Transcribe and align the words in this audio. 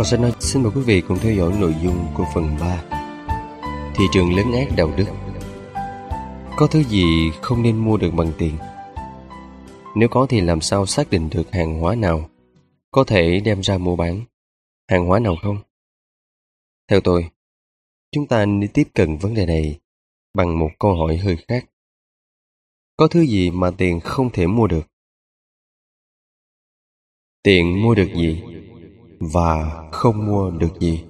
Con 0.00 0.06
sẽ 0.06 0.18
nói 0.18 0.32
xin 0.40 0.62
mời 0.62 0.72
quý 0.74 0.80
vị 0.80 1.02
cùng 1.08 1.18
theo 1.18 1.34
dõi 1.34 1.52
nội 1.60 1.74
dung 1.82 2.06
của 2.14 2.24
phần 2.34 2.56
3 2.60 2.82
Thị 3.96 4.04
trường 4.12 4.34
lớn 4.36 4.52
ác 4.52 4.68
đạo 4.76 4.94
đức 4.96 5.04
Có 6.56 6.66
thứ 6.70 6.82
gì 6.82 7.30
không 7.42 7.62
nên 7.62 7.76
mua 7.76 7.96
được 7.96 8.10
bằng 8.16 8.32
tiền? 8.38 8.56
Nếu 9.96 10.08
có 10.08 10.26
thì 10.28 10.40
làm 10.40 10.60
sao 10.60 10.86
xác 10.86 11.10
định 11.10 11.30
được 11.30 11.52
hàng 11.52 11.80
hóa 11.80 11.94
nào 11.94 12.30
có 12.90 13.04
thể 13.04 13.40
đem 13.44 13.60
ra 13.60 13.78
mua 13.78 13.96
bán, 13.96 14.24
hàng 14.88 15.06
hóa 15.06 15.18
nào 15.18 15.36
không? 15.42 15.58
Theo 16.88 17.00
tôi, 17.00 17.30
chúng 18.12 18.26
ta 18.26 18.46
nên 18.46 18.70
tiếp 18.74 18.88
cận 18.94 19.16
vấn 19.16 19.34
đề 19.34 19.46
này 19.46 19.78
bằng 20.34 20.58
một 20.58 20.70
câu 20.78 20.94
hỏi 20.94 21.16
hơi 21.16 21.36
khác. 21.48 21.66
Có 22.96 23.08
thứ 23.08 23.20
gì 23.20 23.50
mà 23.50 23.70
tiền 23.78 24.00
không 24.00 24.30
thể 24.30 24.46
mua 24.46 24.66
được? 24.66 24.86
Tiền 27.42 27.82
mua 27.82 27.94
được 27.94 28.08
gì? 28.14 28.42
Và 29.20 29.82
không 29.92 30.26
mua 30.26 30.50
được 30.50 30.80
gì? 30.80 31.04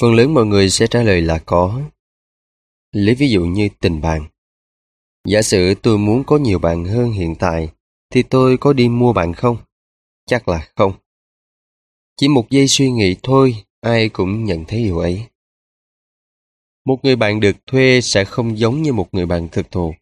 Phần 0.00 0.14
lớn 0.14 0.34
mọi 0.34 0.46
người 0.46 0.70
sẽ 0.70 0.86
trả 0.86 1.02
lời 1.02 1.22
là 1.22 1.38
có. 1.38 1.82
Lấy 2.92 3.14
ví 3.14 3.30
dụ 3.30 3.44
như 3.44 3.68
tình 3.80 4.00
bạn. 4.00 4.28
Giả 5.28 5.42
sử 5.42 5.74
tôi 5.74 5.98
muốn 5.98 6.24
có 6.24 6.36
nhiều 6.36 6.58
bạn 6.58 6.84
hơn 6.84 7.12
hiện 7.12 7.34
tại, 7.34 7.68
thì 8.10 8.22
tôi 8.22 8.56
có 8.56 8.72
đi 8.72 8.88
mua 8.88 9.12
bạn 9.12 9.32
không? 9.34 9.56
Chắc 10.26 10.48
là 10.48 10.68
không. 10.76 10.92
Chỉ 12.16 12.28
một 12.28 12.50
giây 12.50 12.68
suy 12.68 12.90
nghĩ 12.90 13.16
thôi, 13.22 13.54
ai 13.80 14.08
cũng 14.08 14.44
nhận 14.44 14.64
thấy 14.64 14.84
điều 14.84 14.98
ấy. 14.98 15.26
Một 16.84 16.98
người 17.02 17.16
bạn 17.16 17.40
được 17.40 17.56
thuê 17.66 18.00
sẽ 18.00 18.24
không 18.24 18.58
giống 18.58 18.82
như 18.82 18.92
một 18.92 19.14
người 19.14 19.26
bạn 19.26 19.48
thực 19.52 19.70
thụ. 19.70 19.94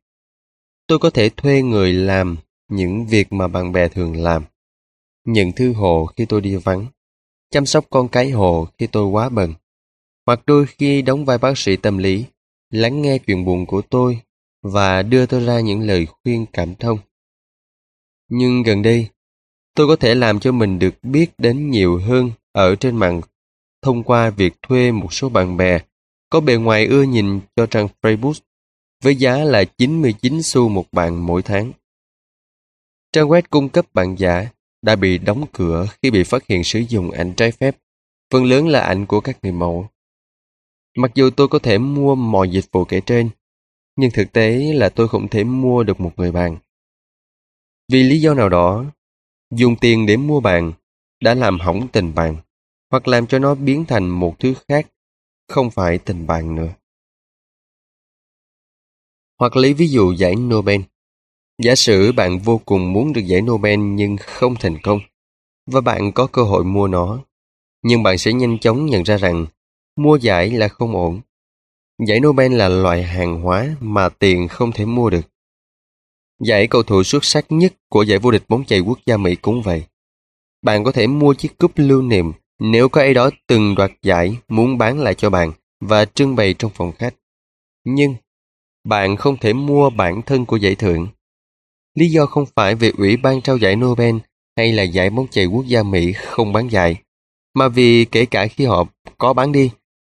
Tôi 0.87 0.99
có 0.99 1.11
thể 1.11 1.29
thuê 1.29 1.63
người 1.63 1.93
làm 1.93 2.37
những 2.69 3.07
việc 3.07 3.33
mà 3.33 3.49
bạn 3.49 3.73
bè 3.73 3.89
thường 3.89 4.17
làm. 4.23 4.45
Nhận 5.25 5.53
thư 5.53 5.73
hồ 5.73 6.07
khi 6.17 6.27
tôi 6.27 6.41
đi 6.41 6.57
vắng. 6.57 6.87
Chăm 7.51 7.67
sóc 7.67 7.87
con 7.91 8.09
cái 8.09 8.31
hồ 8.31 8.69
khi 8.79 8.87
tôi 8.87 9.07
quá 9.07 9.29
bận. 9.29 9.55
Hoặc 10.27 10.41
đôi 10.47 10.67
khi 10.67 11.03
đóng 11.03 11.25
vai 11.25 11.39
bác 11.39 11.59
sĩ 11.59 11.77
tâm 11.77 11.99
lý, 11.99 12.25
lắng 12.71 13.03
nghe 13.03 13.19
chuyện 13.19 13.45
buồn 13.45 13.67
của 13.67 13.83
tôi 13.83 14.21
và 14.63 15.03
đưa 15.03 15.27
tôi 15.27 15.45
ra 15.45 15.61
những 15.61 15.81
lời 15.81 16.07
khuyên 16.07 16.47
cảm 16.53 16.75
thông. 16.75 16.99
Nhưng 18.29 18.63
gần 18.63 18.83
đây, 18.83 19.09
tôi 19.75 19.87
có 19.87 19.97
thể 19.97 20.15
làm 20.15 20.41
cho 20.41 20.53
mình 20.53 20.79
được 20.79 20.95
biết 21.03 21.31
đến 21.39 21.71
nhiều 21.71 21.99
hơn 21.99 22.31
ở 22.53 22.77
trên 22.77 22.97
mạng 22.97 23.21
thông 23.83 24.03
qua 24.03 24.31
việc 24.31 24.53
thuê 24.63 24.93
một 24.93 25.13
số 25.13 25.29
bạn 25.29 25.57
bè 25.57 25.79
có 26.31 26.41
bề 26.41 26.57
ngoài 26.57 26.87
ưa 26.87 27.03
nhìn 27.03 27.41
cho 27.57 27.67
trang 27.67 27.89
Facebook 28.03 28.41
với 29.03 29.17
giá 29.17 29.37
là 29.37 29.65
99 29.65 30.43
xu 30.43 30.69
một 30.69 30.85
bạn 30.93 31.27
mỗi 31.27 31.43
tháng. 31.43 31.73
Trang 33.13 33.29
web 33.29 33.43
cung 33.51 33.69
cấp 33.69 33.87
bạn 33.95 34.17
giả 34.19 34.49
đã 34.83 34.97
bị 34.97 35.19
đóng 35.19 35.45
cửa 35.53 35.87
khi 36.03 36.11
bị 36.11 36.25
phát 36.25 36.47
hiện 36.47 36.65
sử 36.65 36.79
dụng 36.79 37.11
ảnh 37.11 37.33
trái 37.37 37.53
phép, 37.53 37.77
phần 38.31 38.45
lớn 38.45 38.69
là 38.69 38.81
ảnh 38.81 39.07
của 39.07 39.21
các 39.21 39.39
người 39.43 39.53
mẫu. 39.53 39.89
Mặc 40.97 41.11
dù 41.15 41.31
tôi 41.31 41.49
có 41.49 41.59
thể 41.59 41.79
mua 41.79 42.15
mọi 42.15 42.51
dịch 42.51 42.65
vụ 42.73 42.85
kể 42.85 43.01
trên, 43.01 43.31
nhưng 43.97 44.11
thực 44.11 44.33
tế 44.33 44.73
là 44.75 44.89
tôi 44.89 45.09
không 45.09 45.29
thể 45.29 45.45
mua 45.45 45.83
được 45.83 46.01
một 46.01 46.13
người 46.17 46.33
bạn. 46.33 46.57
Vì 47.93 48.03
lý 48.03 48.21
do 48.21 48.35
nào 48.35 48.49
đó, 48.49 48.85
dùng 49.51 49.77
tiền 49.81 50.07
để 50.07 50.17
mua 50.17 50.41
bạn 50.41 50.73
đã 51.21 51.35
làm 51.35 51.61
hỏng 51.61 51.89
tình 51.93 52.15
bạn 52.15 52.37
hoặc 52.91 53.09
làm 53.09 53.27
cho 53.27 53.39
nó 53.39 53.55
biến 53.55 53.85
thành 53.89 54.09
một 54.09 54.39
thứ 54.39 54.55
khác, 54.69 54.87
không 55.49 55.71
phải 55.71 55.99
tình 55.99 56.27
bạn 56.27 56.55
nữa. 56.55 56.75
Hoặc 59.39 59.57
lấy 59.57 59.75
ví 59.75 59.89
dụ 59.89 60.13
giải 60.13 60.37
Nobel. 60.37 60.81
Giả 61.63 61.75
sử 61.75 62.13
bạn 62.13 62.39
vô 62.39 62.61
cùng 62.65 62.93
muốn 62.93 63.13
được 63.13 63.21
giải 63.21 63.41
Nobel 63.41 63.79
nhưng 63.81 64.17
không 64.17 64.55
thành 64.61 64.79
công, 64.83 65.01
và 65.67 65.81
bạn 65.81 66.13
có 66.13 66.27
cơ 66.27 66.43
hội 66.43 66.65
mua 66.65 66.89
nó, 66.89 67.19
nhưng 67.83 68.03
bạn 68.03 68.19
sẽ 68.19 68.33
nhanh 68.33 68.59
chóng 68.59 68.87
nhận 68.87 69.03
ra 69.03 69.17
rằng 69.17 69.47
mua 69.97 70.17
giải 70.17 70.51
là 70.51 70.69
không 70.69 70.97
ổn. 70.97 71.21
Giải 72.07 72.21
Nobel 72.21 72.55
là 72.55 72.69
loại 72.69 73.03
hàng 73.03 73.41
hóa 73.41 73.77
mà 73.81 74.09
tiền 74.09 74.49
không 74.49 74.73
thể 74.73 74.85
mua 74.85 75.11
được. 75.11 75.21
Giải 76.41 76.67
cầu 76.67 76.83
thủ 76.83 77.03
xuất 77.03 77.25
sắc 77.25 77.47
nhất 77.49 77.75
của 77.89 78.03
giải 78.03 78.19
vô 78.19 78.31
địch 78.31 78.45
bóng 78.49 78.65
chày 78.65 78.81
quốc 78.81 78.99
gia 79.07 79.17
Mỹ 79.17 79.35
cũng 79.35 79.63
vậy. 79.63 79.85
Bạn 80.63 80.85
có 80.85 80.93
thể 80.93 81.07
mua 81.07 81.35
chiếc 81.35 81.59
cúp 81.59 81.73
lưu 81.77 82.03
niệm 82.03 82.33
nếu 82.59 82.89
có 82.89 83.01
ai 83.01 83.15
đó 83.15 83.31
từng 83.47 83.75
đoạt 83.75 83.91
giải 84.03 84.37
muốn 84.49 84.79
bán 84.79 85.01
lại 85.01 85.15
cho 85.15 85.31
bạn 85.31 85.53
và 85.81 86.05
trưng 86.05 86.37
bày 86.37 86.55
trong 86.55 86.71
phòng 86.75 86.93
khách. 86.99 87.15
Nhưng 87.85 88.15
bạn 88.85 89.17
không 89.17 89.37
thể 89.37 89.53
mua 89.53 89.91
bản 89.91 90.23
thân 90.23 90.47
của 90.47 90.57
giải 90.57 90.75
thưởng. 90.75 91.09
Lý 91.95 92.11
do 92.11 92.27
không 92.27 92.45
phải 92.57 92.75
vì 92.75 92.93
Ủy 92.99 93.17
ban 93.17 93.43
trao 93.43 93.57
giải 93.57 93.77
Nobel 93.77 94.17
hay 94.57 94.73
là 94.73 94.83
giải 94.83 95.11
bóng 95.11 95.29
chày 95.29 95.47
quốc 95.47 95.67
gia 95.67 95.83
Mỹ 95.83 96.13
không 96.13 96.53
bán 96.53 96.69
giải, 96.69 96.97
mà 97.55 97.69
vì 97.69 98.05
kể 98.05 98.27
cả 98.27 98.47
khi 98.47 98.65
họ 98.65 98.85
có 99.19 99.33
bán 99.33 99.53
đi, 99.53 99.71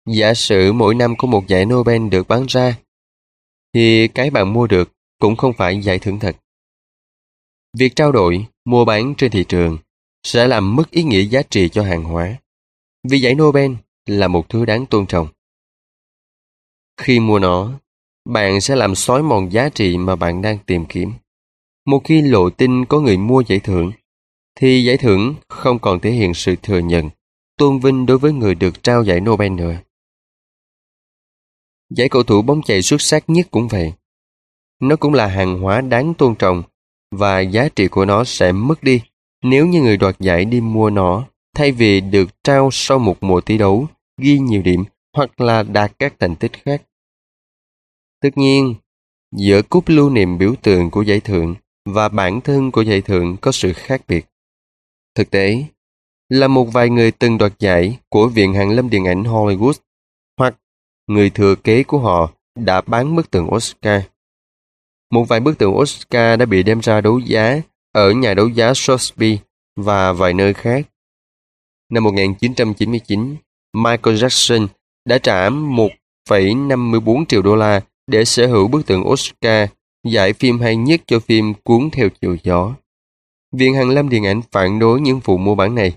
giả 0.05 0.33
sử 0.33 0.73
mỗi 0.73 0.95
năm 0.95 1.15
có 1.17 1.27
một 1.27 1.47
giải 1.47 1.65
Nobel 1.65 2.09
được 2.09 2.27
bán 2.27 2.45
ra, 2.47 2.77
thì 3.73 4.07
cái 4.07 4.29
bạn 4.29 4.53
mua 4.53 4.67
được 4.67 4.91
cũng 5.19 5.35
không 5.35 5.53
phải 5.53 5.81
giải 5.81 5.99
thưởng 5.99 6.19
thật. 6.19 6.35
Việc 7.77 7.95
trao 7.95 8.11
đổi, 8.11 8.45
mua 8.65 8.85
bán 8.85 9.13
trên 9.17 9.31
thị 9.31 9.45
trường 9.47 9.77
sẽ 10.23 10.47
làm 10.47 10.75
mất 10.75 10.91
ý 10.91 11.03
nghĩa 11.03 11.21
giá 11.21 11.41
trị 11.49 11.69
cho 11.69 11.83
hàng 11.83 12.03
hóa. 12.03 12.37
Vì 13.09 13.19
giải 13.19 13.35
Nobel 13.35 13.71
là 14.05 14.27
một 14.27 14.49
thứ 14.49 14.65
đáng 14.65 14.85
tôn 14.85 15.05
trọng. 15.05 15.27
Khi 17.01 17.19
mua 17.19 17.39
nó, 17.39 17.79
bạn 18.25 18.61
sẽ 18.61 18.75
làm 18.75 18.95
xói 18.95 19.23
mòn 19.23 19.51
giá 19.51 19.69
trị 19.69 19.97
mà 19.97 20.15
bạn 20.15 20.41
đang 20.41 20.57
tìm 20.65 20.85
kiếm. 20.85 21.13
Một 21.85 22.01
khi 22.03 22.21
lộ 22.21 22.49
tin 22.49 22.85
có 22.85 22.99
người 22.99 23.17
mua 23.17 23.43
giải 23.47 23.59
thưởng, 23.59 23.91
thì 24.55 24.83
giải 24.83 24.97
thưởng 24.97 25.35
không 25.47 25.79
còn 25.79 25.99
thể 25.99 26.11
hiện 26.11 26.33
sự 26.33 26.55
thừa 26.55 26.79
nhận, 26.79 27.09
tôn 27.57 27.79
vinh 27.79 28.05
đối 28.05 28.17
với 28.17 28.33
người 28.33 28.55
được 28.55 28.83
trao 28.83 29.03
giải 29.03 29.19
Nobel 29.19 29.49
nữa. 29.51 29.75
Giải 31.89 32.09
cầu 32.09 32.23
thủ 32.23 32.41
bóng 32.41 32.61
chày 32.61 32.81
xuất 32.81 33.01
sắc 33.01 33.23
nhất 33.27 33.47
cũng 33.51 33.67
vậy. 33.67 33.93
Nó 34.79 34.95
cũng 34.95 35.13
là 35.13 35.27
hàng 35.27 35.59
hóa 35.59 35.81
đáng 35.81 36.13
tôn 36.13 36.35
trọng 36.35 36.63
và 37.11 37.39
giá 37.39 37.69
trị 37.75 37.87
của 37.87 38.05
nó 38.05 38.23
sẽ 38.23 38.51
mất 38.51 38.83
đi 38.83 39.01
nếu 39.43 39.67
như 39.67 39.81
người 39.81 39.97
đoạt 39.97 40.19
giải 40.19 40.45
đi 40.45 40.61
mua 40.61 40.89
nó 40.89 41.27
thay 41.55 41.71
vì 41.71 42.01
được 42.01 42.43
trao 42.43 42.69
sau 42.71 42.99
một 42.99 43.23
mùa 43.23 43.41
thi 43.41 43.57
đấu, 43.57 43.87
ghi 44.17 44.39
nhiều 44.39 44.61
điểm 44.61 44.83
hoặc 45.13 45.41
là 45.41 45.63
đạt 45.63 45.99
các 45.99 46.13
thành 46.19 46.35
tích 46.35 46.51
khác. 46.65 46.83
Tất 48.21 48.29
nhiên, 48.37 48.75
giữa 49.35 49.61
cúp 49.61 49.83
lưu 49.87 50.09
niệm 50.09 50.37
biểu 50.37 50.55
tượng 50.61 50.91
của 50.91 51.01
giải 51.01 51.19
thưởng 51.19 51.55
và 51.85 52.09
bản 52.09 52.41
thân 52.41 52.71
của 52.71 52.81
giải 52.81 53.01
thưởng 53.01 53.37
có 53.41 53.51
sự 53.51 53.73
khác 53.73 54.01
biệt. 54.07 54.25
Thực 55.15 55.29
tế, 55.29 55.63
là 56.29 56.47
một 56.47 56.63
vài 56.63 56.89
người 56.89 57.11
từng 57.11 57.37
đoạt 57.37 57.59
giải 57.59 57.97
của 58.09 58.27
Viện 58.27 58.53
Hàn 58.53 58.75
Lâm 58.75 58.89
Điện 58.89 59.05
ảnh 59.05 59.23
Hollywood 59.23 59.73
hoặc 60.37 60.55
người 61.07 61.29
thừa 61.29 61.55
kế 61.55 61.83
của 61.83 61.99
họ 61.99 62.31
đã 62.55 62.81
bán 62.81 63.15
bức 63.15 63.31
tượng 63.31 63.53
Oscar. 63.53 64.01
Một 65.11 65.25
vài 65.27 65.39
bức 65.39 65.57
tượng 65.57 65.77
Oscar 65.77 66.39
đã 66.39 66.45
bị 66.45 66.63
đem 66.63 66.79
ra 66.79 67.01
đấu 67.01 67.19
giá 67.19 67.61
ở 67.91 68.11
nhà 68.11 68.33
đấu 68.33 68.47
giá 68.47 68.73
Sotheby 68.75 69.39
và 69.75 70.13
vài 70.13 70.33
nơi 70.33 70.53
khác. 70.53 70.87
Năm 71.89 72.03
1999, 72.03 73.35
Michael 73.73 74.17
Jackson 74.17 74.67
đã 75.05 75.17
trả 75.17 75.49
1,54 75.49 77.25
triệu 77.25 77.41
đô 77.41 77.55
la 77.55 77.81
để 78.07 78.25
sở 78.25 78.47
hữu 78.47 78.67
bức 78.67 78.85
tượng 78.85 79.07
Oscar 79.07 79.69
giải 80.03 80.33
phim 80.33 80.59
hay 80.59 80.75
nhất 80.75 81.01
cho 81.07 81.19
phim 81.19 81.53
Cuốn 81.63 81.89
theo 81.91 82.09
chiều 82.21 82.37
gió. 82.43 82.73
Viện 83.51 83.75
Hàn 83.75 83.89
Lâm 83.89 84.09
Điện 84.09 84.25
ảnh 84.25 84.41
phản 84.51 84.79
đối 84.79 85.01
những 85.01 85.19
vụ 85.23 85.37
mua 85.37 85.55
bản 85.55 85.75
này. 85.75 85.93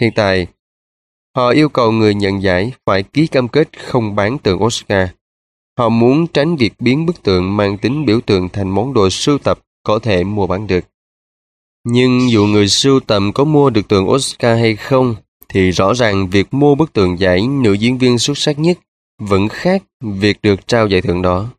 Hiện 0.00 0.12
tại, 0.14 0.46
họ 1.36 1.50
yêu 1.50 1.68
cầu 1.68 1.92
người 1.92 2.14
nhận 2.14 2.42
giải 2.42 2.72
phải 2.86 3.02
ký 3.02 3.26
cam 3.26 3.48
kết 3.48 3.68
không 3.78 4.14
bán 4.14 4.38
tượng 4.38 4.62
Oscar. 4.62 5.08
Họ 5.78 5.88
muốn 5.88 6.26
tránh 6.26 6.56
việc 6.56 6.72
biến 6.78 7.06
bức 7.06 7.22
tượng 7.22 7.56
mang 7.56 7.78
tính 7.78 8.06
biểu 8.06 8.20
tượng 8.20 8.48
thành 8.48 8.68
món 8.68 8.94
đồ 8.94 9.10
sưu 9.10 9.38
tập 9.38 9.58
có 9.82 9.98
thể 9.98 10.24
mua 10.24 10.46
bán 10.46 10.66
được. 10.66 10.84
Nhưng 11.84 12.30
dù 12.30 12.46
người 12.46 12.68
sưu 12.68 13.00
tầm 13.00 13.32
có 13.32 13.44
mua 13.44 13.70
được 13.70 13.88
tượng 13.88 14.10
Oscar 14.10 14.58
hay 14.58 14.76
không, 14.76 15.14
thì 15.48 15.70
rõ 15.70 15.94
ràng 15.94 16.30
việc 16.30 16.54
mua 16.54 16.74
bức 16.74 16.92
tượng 16.92 17.18
giải 17.18 17.46
nữ 17.46 17.72
diễn 17.72 17.98
viên 17.98 18.18
xuất 18.18 18.38
sắc 18.38 18.58
nhất 18.58 18.78
vẫn 19.18 19.48
khác 19.48 19.82
việc 20.00 20.38
được 20.42 20.68
trao 20.68 20.86
giải 20.86 21.02
thưởng 21.02 21.22
đó. 21.22 21.50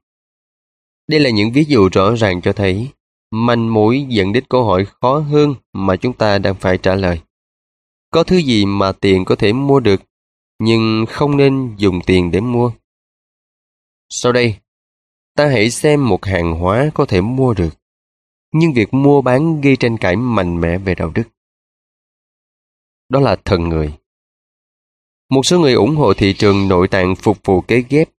Đây 1.07 1.19
là 1.19 1.29
những 1.29 1.51
ví 1.51 1.63
dụ 1.67 1.89
rõ 1.91 2.15
ràng 2.15 2.41
cho 2.41 2.53
thấy 2.53 2.89
manh 3.31 3.73
mối 3.73 4.05
dẫn 4.09 4.33
đến 4.33 4.43
câu 4.49 4.65
hỏi 4.65 4.85
khó 4.85 5.19
hơn 5.19 5.55
mà 5.73 5.95
chúng 5.95 6.13
ta 6.13 6.37
đang 6.37 6.55
phải 6.55 6.77
trả 6.77 6.95
lời. 6.95 7.19
Có 8.11 8.23
thứ 8.23 8.37
gì 8.37 8.65
mà 8.65 8.91
tiền 8.91 9.25
có 9.25 9.35
thể 9.35 9.53
mua 9.53 9.79
được, 9.79 10.01
nhưng 10.59 11.05
không 11.09 11.37
nên 11.37 11.75
dùng 11.77 11.99
tiền 12.05 12.31
để 12.31 12.41
mua? 12.41 12.71
Sau 14.09 14.31
đây, 14.31 14.55
ta 15.35 15.47
hãy 15.47 15.69
xem 15.69 16.09
một 16.09 16.25
hàng 16.25 16.51
hóa 16.51 16.89
có 16.93 17.05
thể 17.05 17.21
mua 17.21 17.53
được 17.53 17.69
nhưng 18.57 18.73
việc 18.73 18.93
mua 18.93 19.21
bán 19.21 19.61
gây 19.61 19.75
tranh 19.75 19.97
cãi 19.97 20.15
mạnh 20.15 20.61
mẽ 20.61 20.77
về 20.77 20.95
đạo 20.95 21.11
đức. 21.15 21.23
Đó 23.09 23.19
là 23.19 23.35
thần 23.45 23.69
người. 23.69 23.93
Một 25.29 25.45
số 25.45 25.59
người 25.59 25.73
ủng 25.73 25.95
hộ 25.95 26.13
thị 26.13 26.33
trường 26.37 26.67
nội 26.67 26.87
tạng 26.87 27.15
phục 27.15 27.37
vụ 27.43 27.61
kế 27.61 27.83
ghép, 27.89 28.09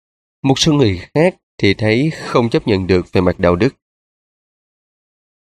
một 0.43 0.59
số 0.59 0.73
người 0.73 1.01
khác 1.15 1.37
thì 1.59 1.75
thấy 1.75 2.11
không 2.11 2.49
chấp 2.49 2.67
nhận 2.67 2.87
được 2.87 3.13
về 3.13 3.21
mặt 3.21 3.39
đạo 3.39 3.57
đức. 3.57 3.75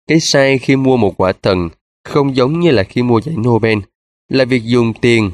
Cái 0.07 0.21
sai 0.21 0.59
khi 0.59 0.77
mua 0.77 0.97
một 0.97 1.15
quả 1.17 1.33
thần 1.33 1.69
không 2.05 2.37
giống 2.37 2.61
như 2.61 2.71
là 2.71 2.83
khi 2.83 3.03
mua 3.03 3.21
giải 3.21 3.37
Nobel, 3.37 3.79
là 4.29 4.45
việc 4.45 4.63
dùng 4.65 4.93
tiền 5.01 5.31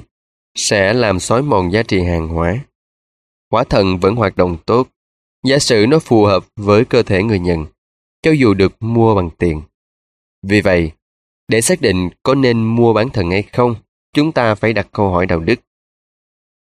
sẽ 0.55 0.93
làm 0.93 1.21
xói 1.21 1.43
mòn 1.43 1.73
giá 1.73 1.83
trị 1.83 2.03
hàng 2.03 2.29
hóa. 2.29 2.65
Quả 3.51 3.65
thần 3.65 3.99
vẫn 3.99 4.17
hoạt 4.17 4.37
động 4.37 4.57
tốt, 4.67 4.89
giả 5.45 5.59
sử 5.59 5.87
nó 5.89 5.99
phù 5.99 6.25
hợp 6.25 6.47
với 6.57 6.85
cơ 6.85 7.03
thể 7.03 7.23
người 7.23 7.39
nhận, 7.39 7.67
cho 8.23 8.31
dù 8.31 8.55
được 8.55 8.83
mua 8.83 9.15
bằng 9.15 9.31
tiền. 9.39 9.63
Vì 10.43 10.61
vậy, 10.61 10.91
để 11.49 11.61
xác 11.61 11.81
định 11.81 12.09
có 12.23 12.35
nên 12.35 12.65
mua 12.65 12.93
bán 12.93 13.11
thần 13.11 13.31
hay 13.31 13.43
không, 13.43 13.75
chúng 14.13 14.33
ta 14.33 14.55
phải 14.55 14.73
đặt 14.73 14.89
câu 14.93 15.11
hỏi 15.11 15.27
đạo 15.27 15.41
đức. 15.41 15.61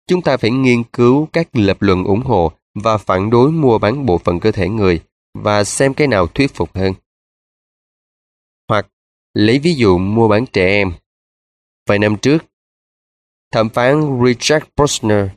Chúng 0.09 0.23
ta 0.23 0.37
phải 0.37 0.51
nghiên 0.51 0.83
cứu 0.85 1.29
các 1.33 1.49
lập 1.53 1.83
luận 1.83 2.05
ủng 2.05 2.23
hộ 2.23 2.53
và 2.75 2.99
phản 2.99 3.31
đối 3.31 3.53
mua 3.53 3.79
bán 3.79 4.07
bộ 4.07 4.19
phận 4.19 4.41
cơ 4.41 4.53
thể 4.53 4.69
người 4.69 5.01
và 5.35 5.65
xem 5.65 5.95
cái 5.95 6.09
nào 6.09 6.27
thuyết 6.27 6.55
phục 6.55 6.77
hơn. 6.77 6.95
Hoặc 8.69 8.87
lấy 9.35 9.59
ví 9.59 9.75
dụ 9.75 9.99
mua 9.99 10.29
bán 10.29 10.47
trẻ 10.47 10.67
em. 10.67 10.93
Vài 11.87 11.99
năm 11.99 12.17
trước, 12.17 12.45
thẩm 13.53 13.69
phán 13.69 14.21
Richard 14.27 14.67
Posner, 14.77 15.29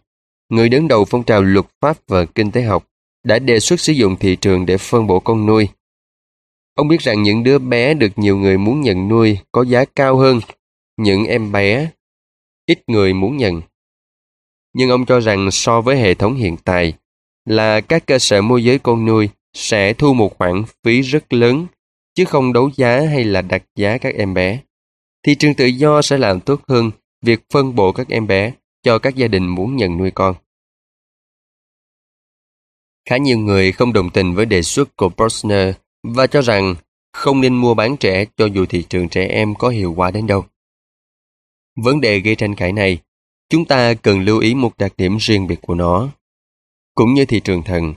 người 0.50 0.70
đứng 0.70 0.88
đầu 0.88 1.06
phong 1.06 1.24
trào 1.24 1.42
luật 1.42 1.66
pháp 1.82 1.98
và 2.08 2.26
kinh 2.26 2.52
tế 2.52 2.62
học, 2.62 2.88
đã 3.24 3.40
đề 3.40 3.60
xuất 3.60 3.80
sử 3.80 3.94
dụng 3.94 4.16
thị 4.20 4.36
trường 4.36 4.66
để 4.66 4.78
phân 4.78 5.08
bổ 5.08 5.20
con 5.20 5.46
nuôi. 5.46 5.68
Ông 6.76 6.88
biết 6.88 7.02
rằng 7.02 7.24
những 7.24 7.44
đứa 7.44 7.60
bé 7.60 7.94
được 7.94 8.12
nhiều 8.16 8.38
người 8.38 8.58
muốn 8.58 8.82
nhận 8.82 9.08
nuôi 9.08 9.40
có 9.52 9.64
giá 9.64 9.86
cao 9.86 10.18
hơn 10.18 10.40
những 10.98 11.26
em 11.26 11.52
bé 11.52 11.92
ít 12.66 12.84
người 12.88 13.14
muốn 13.14 13.38
nhận. 13.38 13.62
Nhưng 14.74 14.90
ông 14.90 15.06
cho 15.06 15.20
rằng 15.20 15.52
so 15.52 15.82
với 15.82 15.98
hệ 15.98 16.14
thống 16.14 16.36
hiện 16.36 16.58
tại 16.64 16.94
là 17.46 17.82
các 17.82 18.06
cơ 18.06 18.20
sở 18.20 18.42
môi 18.42 18.64
giới 18.64 18.80
con 18.80 19.06
nuôi 19.06 19.30
sẽ 19.54 19.94
thu 19.94 20.14
một 20.14 20.38
khoản 20.38 20.64
phí 20.84 21.02
rất 21.02 21.34
lớn 21.34 21.68
chứ 22.16 22.26
không 22.26 22.54
đấu 22.54 22.70
giá 22.76 23.00
hay 23.00 23.24
là 23.24 23.42
đặt 23.42 23.64
giá 23.76 23.98
các 23.98 24.16
em 24.16 24.34
bé. 24.34 24.60
Thị 25.24 25.36
trường 25.36 25.54
tự 25.54 25.66
do 25.66 26.02
sẽ 26.02 26.18
làm 26.18 26.40
tốt 26.40 26.62
hơn 26.68 26.92
việc 27.22 27.40
phân 27.54 27.76
bổ 27.76 27.92
các 27.92 28.10
em 28.10 28.28
bé 28.28 28.52
cho 28.84 29.00
các 29.00 29.16
gia 29.16 29.28
đình 29.28 29.48
muốn 29.48 29.76
nhận 29.76 29.98
nuôi 29.98 30.12
con. 30.12 30.36
Khá 33.10 33.18
nhiều 33.18 33.38
người 33.38 33.72
không 33.72 33.94
đồng 33.94 34.10
tình 34.10 34.36
với 34.36 34.46
đề 34.46 34.62
xuất 34.62 34.96
của 34.96 35.10
Posner 35.10 35.76
và 36.04 36.28
cho 36.28 36.42
rằng 36.42 36.76
không 37.14 37.42
nên 37.42 37.56
mua 37.56 37.74
bán 37.74 37.98
trẻ 37.98 38.26
cho 38.38 38.46
dù 38.46 38.66
thị 38.66 38.86
trường 38.90 39.10
trẻ 39.10 39.28
em 39.28 39.56
có 39.56 39.70
hiệu 39.70 39.94
quả 39.98 40.12
đến 40.12 40.28
đâu. 40.28 40.46
Vấn 41.76 42.02
đề 42.02 42.20
gây 42.20 42.36
tranh 42.36 42.56
cãi 42.56 42.74
này, 42.74 42.98
chúng 43.50 43.66
ta 43.66 43.94
cần 43.94 44.20
lưu 44.20 44.40
ý 44.40 44.54
một 44.56 44.78
đặc 44.78 44.94
điểm 44.98 45.18
riêng 45.18 45.48
biệt 45.48 45.62
của 45.62 45.76
nó. 45.76 46.10
Cũng 46.96 47.14
như 47.14 47.26
thị 47.26 47.40
trường 47.40 47.64
thần, 47.64 47.94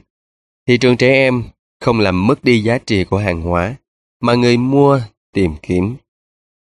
thị 0.67 0.79
trường 0.79 0.97
trẻ 0.97 1.09
em 1.09 1.43
không 1.81 2.01
làm 2.01 2.27
mất 2.27 2.45
đi 2.45 2.63
giá 2.63 2.79
trị 2.79 3.05
của 3.05 3.19
hàng 3.19 3.43
hóa 3.43 3.77
mà 4.21 4.35
người 4.35 4.57
mua 4.57 5.01
tìm 5.33 5.55
kiếm. 5.63 5.97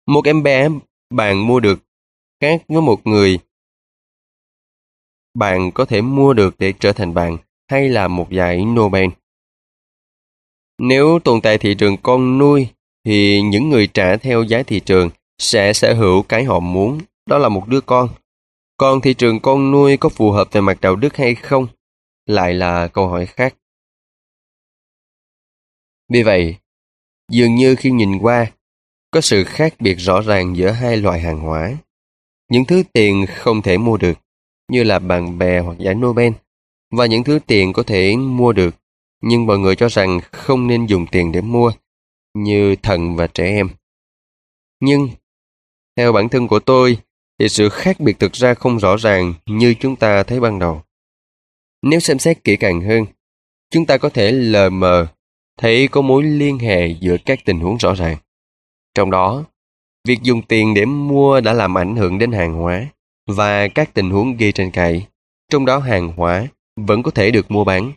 Một 0.07 0.25
em 0.25 0.43
bé 0.43 0.69
bạn 1.11 1.47
mua 1.47 1.61
được 1.61 1.79
khác 2.41 2.63
với 2.69 2.81
một 2.83 3.07
người 3.07 3.39
bạn 5.35 5.71
có 5.71 5.85
thể 5.85 6.03
mua 6.03 6.33
được 6.33 6.55
để 6.59 6.73
trở 6.81 6.93
thành 6.93 7.15
bạn 7.15 7.37
hay 7.71 7.89
là 7.89 8.09
một 8.09 8.31
giải 8.31 8.65
Nobel. 8.65 9.09
Nếu 10.79 11.19
tồn 11.25 11.41
tại 11.41 11.59
thị 11.59 11.75
trường 11.75 11.97
con 12.03 12.39
nuôi 12.39 12.69
thì 13.05 13.43
những 13.43 13.71
người 13.71 13.87
trả 13.87 14.17
theo 14.17 14.43
giá 14.43 14.63
thị 14.63 14.81
trường 14.81 15.11
sẽ 15.39 15.73
sở 15.73 15.95
hữu 15.95 16.23
cái 16.23 16.45
họ 16.45 16.61
muốn, 16.61 17.01
đó 17.27 17.39
là 17.39 17.49
một 17.49 17.69
đứa 17.69 17.81
con. 17.81 18.09
Còn 18.77 19.01
thị 19.01 19.15
trường 19.15 19.41
con 19.41 19.71
nuôi 19.71 19.97
có 19.97 20.09
phù 20.09 20.31
hợp 20.31 20.53
về 20.53 20.61
mặt 20.61 20.81
đạo 20.81 20.97
đức 20.97 21.17
hay 21.17 21.35
không? 21.35 21.67
Lại 22.27 22.55
là 22.55 22.89
câu 22.89 23.09
hỏi 23.09 23.27
khác. 23.27 23.55
Vì 26.13 26.23
vậy, 26.23 26.57
dường 27.31 27.55
như 27.55 27.75
khi 27.75 27.91
nhìn 27.91 28.19
qua, 28.19 28.53
có 29.11 29.21
sự 29.21 29.45
khác 29.45 29.75
biệt 29.79 29.95
rõ 29.95 30.21
ràng 30.21 30.57
giữa 30.57 30.71
hai 30.71 30.97
loại 30.97 31.21
hàng 31.21 31.41
hóa. 31.41 31.77
Những 32.51 32.65
thứ 32.65 32.83
tiền 32.93 33.27
không 33.29 33.63
thể 33.63 33.79
mua 33.79 33.97
được, 33.97 34.19
như 34.69 34.83
là 34.83 34.99
bạn 34.99 35.39
bè 35.39 35.61
hoặc 35.61 35.79
giải 35.79 35.95
Nobel, 35.95 36.33
và 36.91 37.07
những 37.07 37.25
thứ 37.25 37.39
tiền 37.47 37.73
có 37.73 37.83
thể 37.83 38.17
mua 38.17 38.53
được, 38.53 38.75
nhưng 39.23 39.47
mọi 39.47 39.59
người 39.59 39.77
cho 39.77 39.89
rằng 39.89 40.21
không 40.33 40.67
nên 40.67 40.87
dùng 40.87 41.07
tiền 41.07 41.33
để 41.33 41.41
mua, 41.41 41.73
như 42.35 42.77
thần 42.83 43.17
và 43.17 43.27
trẻ 43.27 43.45
em. 43.45 43.69
Nhưng, 44.81 45.09
theo 45.97 46.13
bản 46.13 46.29
thân 46.29 46.49
của 46.49 46.59
tôi, 46.59 46.99
thì 47.39 47.49
sự 47.49 47.69
khác 47.69 48.01
biệt 48.01 48.19
thực 48.19 48.33
ra 48.33 48.55
không 48.55 48.79
rõ 48.79 48.97
ràng 48.97 49.35
như 49.47 49.75
chúng 49.81 49.97
ta 49.97 50.23
thấy 50.23 50.41
ban 50.41 50.59
đầu. 50.59 50.83
Nếu 51.83 52.01
xem 52.01 52.19
xét 52.19 52.45
kỹ 52.45 52.57
càng 52.57 52.81
hơn, 52.81 53.05
chúng 53.71 53.87
ta 53.87 53.99
có 53.99 54.09
thể 54.09 54.33
lờ 54.33 54.71
mờ 54.71 55.07
thấy 55.59 55.89
có 55.89 56.01
mối 56.01 56.23
liên 56.23 56.59
hệ 56.59 56.89
giữa 56.89 57.17
các 57.27 57.39
tình 57.45 57.61
huống 57.61 57.77
rõ 57.77 57.95
ràng. 57.95 58.17
Trong 58.95 59.11
đó, 59.11 59.45
việc 60.05 60.23
dùng 60.23 60.43
tiền 60.43 60.75
để 60.75 60.85
mua 60.85 61.41
đã 61.41 61.53
làm 61.53 61.79
ảnh 61.79 61.97
hưởng 61.97 62.19
đến 62.19 62.33
hàng 62.33 62.55
hóa 62.55 62.87
và 63.27 63.69
các 63.69 63.95
tình 63.95 64.11
huống 64.11 64.37
ghi 64.37 64.53
trên 64.53 64.71
cậy, 64.71 65.07
Trong 65.51 65.67
đó 65.67 65.79
hàng 65.79 66.13
hóa 66.17 66.47
vẫn 66.77 67.03
có 67.03 67.11
thể 67.11 67.31
được 67.31 67.51
mua 67.51 67.65
bán, 67.65 67.93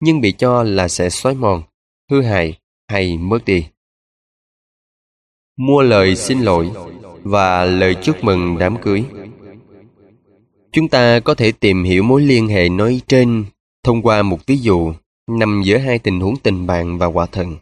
nhưng 0.00 0.20
bị 0.20 0.32
cho 0.32 0.62
là 0.62 0.88
sẽ 0.88 1.10
xói 1.10 1.34
mòn, 1.34 1.62
hư 2.10 2.22
hại 2.22 2.58
hay 2.88 3.16
mất 3.16 3.44
đi. 3.44 3.66
Mua 5.56 5.82
lời 5.82 6.16
xin 6.16 6.40
lỗi 6.40 6.70
và 7.22 7.64
lời 7.64 7.96
chúc 8.02 8.24
mừng 8.24 8.58
đám 8.58 8.76
cưới. 8.82 9.04
Chúng 10.72 10.88
ta 10.88 11.20
có 11.20 11.34
thể 11.34 11.52
tìm 11.52 11.84
hiểu 11.84 12.02
mối 12.02 12.22
liên 12.22 12.48
hệ 12.48 12.68
nói 12.68 13.00
trên 13.08 13.44
thông 13.84 14.02
qua 14.02 14.22
một 14.22 14.46
ví 14.46 14.56
dụ 14.56 14.92
nằm 15.30 15.62
giữa 15.64 15.78
hai 15.78 15.98
tình 15.98 16.20
huống 16.20 16.36
tình 16.36 16.66
bạn 16.66 16.98
và 16.98 17.06
quả 17.06 17.26
thần. 17.26 17.56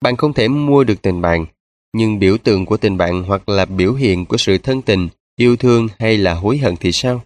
Bạn 0.00 0.16
không 0.16 0.32
thể 0.32 0.48
mua 0.48 0.84
được 0.84 1.02
tình 1.02 1.20
bạn, 1.20 1.46
nhưng 1.92 2.18
biểu 2.18 2.38
tượng 2.38 2.66
của 2.66 2.76
tình 2.76 2.96
bạn 2.96 3.22
hoặc 3.22 3.48
là 3.48 3.64
biểu 3.64 3.94
hiện 3.94 4.24
của 4.26 4.36
sự 4.36 4.58
thân 4.58 4.82
tình, 4.82 5.08
yêu 5.36 5.56
thương 5.56 5.88
hay 5.98 6.16
là 6.16 6.34
hối 6.34 6.58
hận 6.58 6.76
thì 6.76 6.92
sao? 6.92 7.22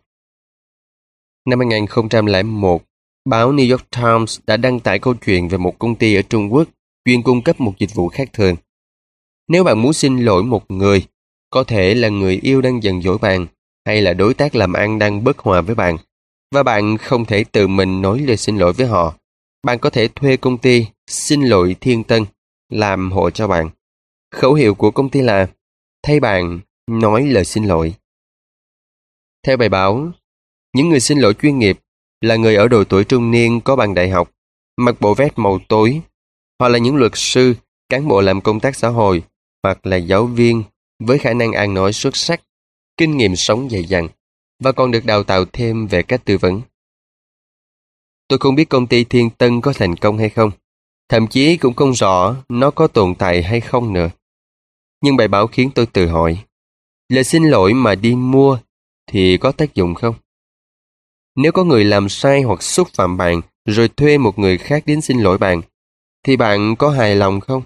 Năm 1.49 1.58
2001, 1.58 2.82
báo 3.25 3.53
New 3.53 3.70
York 3.70 3.91
Times 3.91 4.39
đã 4.47 4.56
đăng 4.56 4.81
tải 4.81 4.99
câu 4.99 5.15
chuyện 5.15 5.49
về 5.49 5.58
một 5.58 5.79
công 5.79 5.94
ty 5.94 6.15
ở 6.15 6.23
Trung 6.23 6.53
Quốc 6.53 6.69
chuyên 7.05 7.23
cung 7.23 7.43
cấp 7.43 7.61
một 7.61 7.75
dịch 7.79 7.94
vụ 7.94 8.08
khác 8.08 8.32
thường. 8.32 8.56
Nếu 9.49 9.65
bạn 9.65 9.82
muốn 9.82 9.93
xin 9.93 10.19
lỗi 10.19 10.43
một 10.43 10.70
người, 10.70 11.06
có 11.51 11.65
thể 11.65 11.94
là 11.94 12.08
người 12.08 12.39
yêu 12.43 12.61
đang 12.61 12.82
giận 12.82 13.03
dỗi 13.03 13.19
bạn, 13.19 13.47
hay 13.89 14.03
là 14.03 14.15
đối 14.15 14.35
tác 14.35 14.55
làm 14.55 14.73
ăn 14.73 14.99
đang 14.99 15.25
bất 15.25 15.39
hòa 15.39 15.61
với 15.61 15.75
bạn, 15.75 15.97
và 16.55 16.63
bạn 16.63 16.99
không 16.99 17.25
thể 17.25 17.45
tự 17.45 17.67
mình 17.67 18.03
nói 18.03 18.19
lời 18.21 18.37
xin 18.37 18.59
lỗi 18.59 18.73
với 18.73 18.87
họ, 18.87 19.15
bạn 19.67 19.79
có 19.79 19.91
thể 19.91 20.09
thuê 20.09 20.37
công 20.37 20.59
ty 20.59 20.87
Xin 21.07 21.43
lỗi 21.43 21.77
Thiên 21.81 22.05
Tân 22.05 22.25
làm 22.69 23.13
hộ 23.13 23.31
cho 23.31 23.49
bạn. 23.49 23.71
Khẩu 24.35 24.55
hiệu 24.55 24.75
của 24.75 24.91
công 24.91 25.11
ty 25.11 25.21
là 25.21 25.47
thay 26.03 26.21
bạn 26.21 26.61
nói 26.91 27.27
lời 27.27 27.45
xin 27.45 27.65
lỗi. 27.65 27.95
Theo 29.47 29.57
bài 29.57 29.69
báo, 29.69 30.11
những 30.77 30.89
người 30.89 31.01
xin 31.01 31.19
lỗi 31.19 31.35
chuyên 31.35 31.59
nghiệp 31.59 31.79
là 32.21 32.37
người 32.37 32.57
ở 32.57 32.69
độ 32.69 32.85
tuổi 32.85 33.05
trung 33.05 33.31
niên 33.31 33.61
có 33.61 33.77
bằng 33.77 33.95
đại 33.95 34.09
học, 34.09 34.31
mặc 34.77 34.95
bộ 35.01 35.15
vest 35.15 35.33
màu 35.37 35.59
tối, 35.69 36.01
hoặc 36.59 36.69
là 36.69 36.79
những 36.79 36.97
luật 36.97 37.13
sư, 37.15 37.55
cán 37.89 38.09
bộ 38.09 38.21
làm 38.21 38.41
công 38.41 38.61
tác 38.61 38.77
xã 38.77 38.89
hội, 38.89 39.23
hoặc 39.63 39.87
là 39.87 39.97
giáo 39.97 40.27
viên 40.27 40.63
với 40.99 41.19
khả 41.19 41.33
năng 41.33 41.53
ăn 41.53 41.75
nói 41.75 41.93
xuất 41.93 42.17
sắc, 42.17 42.41
kinh 42.98 43.17
nghiệm 43.17 43.36
sống 43.36 43.70
dày 43.70 43.84
dặn 43.84 44.08
và 44.58 44.72
còn 44.72 44.90
được 44.90 45.05
đào 45.05 45.22
tạo 45.22 45.44
thêm 45.44 45.86
về 45.86 46.02
cách 46.02 46.24
tư 46.24 46.38
vấn. 46.38 46.62
Tôi 48.28 48.38
không 48.38 48.55
biết 48.55 48.69
công 48.69 48.86
ty 48.86 49.05
Thiên 49.05 49.31
Tân 49.31 49.60
có 49.60 49.72
thành 49.72 49.96
công 49.96 50.19
hay 50.19 50.28
không, 50.28 50.50
thậm 51.08 51.26
chí 51.26 51.56
cũng 51.56 51.74
không 51.74 51.94
rõ 51.94 52.36
nó 52.48 52.70
có 52.70 52.86
tồn 52.86 53.14
tại 53.14 53.43
hay 53.43 53.60
không 53.60 53.93
nữa. 53.93 54.10
Nhưng 55.02 55.17
bài 55.17 55.28
báo 55.28 55.46
khiến 55.46 55.70
tôi 55.74 55.86
tự 55.86 56.06
hỏi, 56.06 56.44
lời 57.08 57.24
xin 57.24 57.44
lỗi 57.44 57.74
mà 57.74 57.94
đi 57.94 58.14
mua 58.14 58.58
thì 59.06 59.38
có 59.38 59.52
tác 59.52 59.74
dụng 59.74 59.94
không? 59.94 60.14
Nếu 61.36 61.52
có 61.52 61.64
người 61.64 61.84
làm 61.84 62.08
sai 62.08 62.43
hoặc 62.43 62.62
xúc 62.62 62.88
phạm 62.94 63.17
bạn 63.17 63.40
rồi 63.64 63.88
thuê 63.88 64.19
một 64.19 64.38
người 64.38 64.58
khác 64.58 64.82
đến 64.86 65.00
xin 65.00 65.19
lỗi 65.19 65.38
bạn, 65.38 65.62
thì 66.22 66.36
bạn 66.36 66.76
có 66.76 66.90
hài 66.90 67.17
lòng 67.17 67.40
không? 67.40 67.62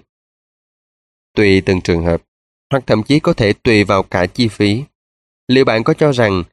Tùy 1.35 1.61
từng 1.61 1.81
trường 1.81 2.05
hợp, 2.05 2.21
hoặc 2.71 2.83
thậm 2.87 3.03
chí 3.03 3.19
có 3.19 3.33
thể 3.33 3.53
tùy 3.53 3.83
vào 3.83 4.03
cả 4.03 4.25
chi 4.25 4.47
phí. 4.47 4.83
Liệu 5.53 5.65
bạn 5.65 5.83
có 5.83 5.93
cho 5.93 6.11
rằng 6.11 6.43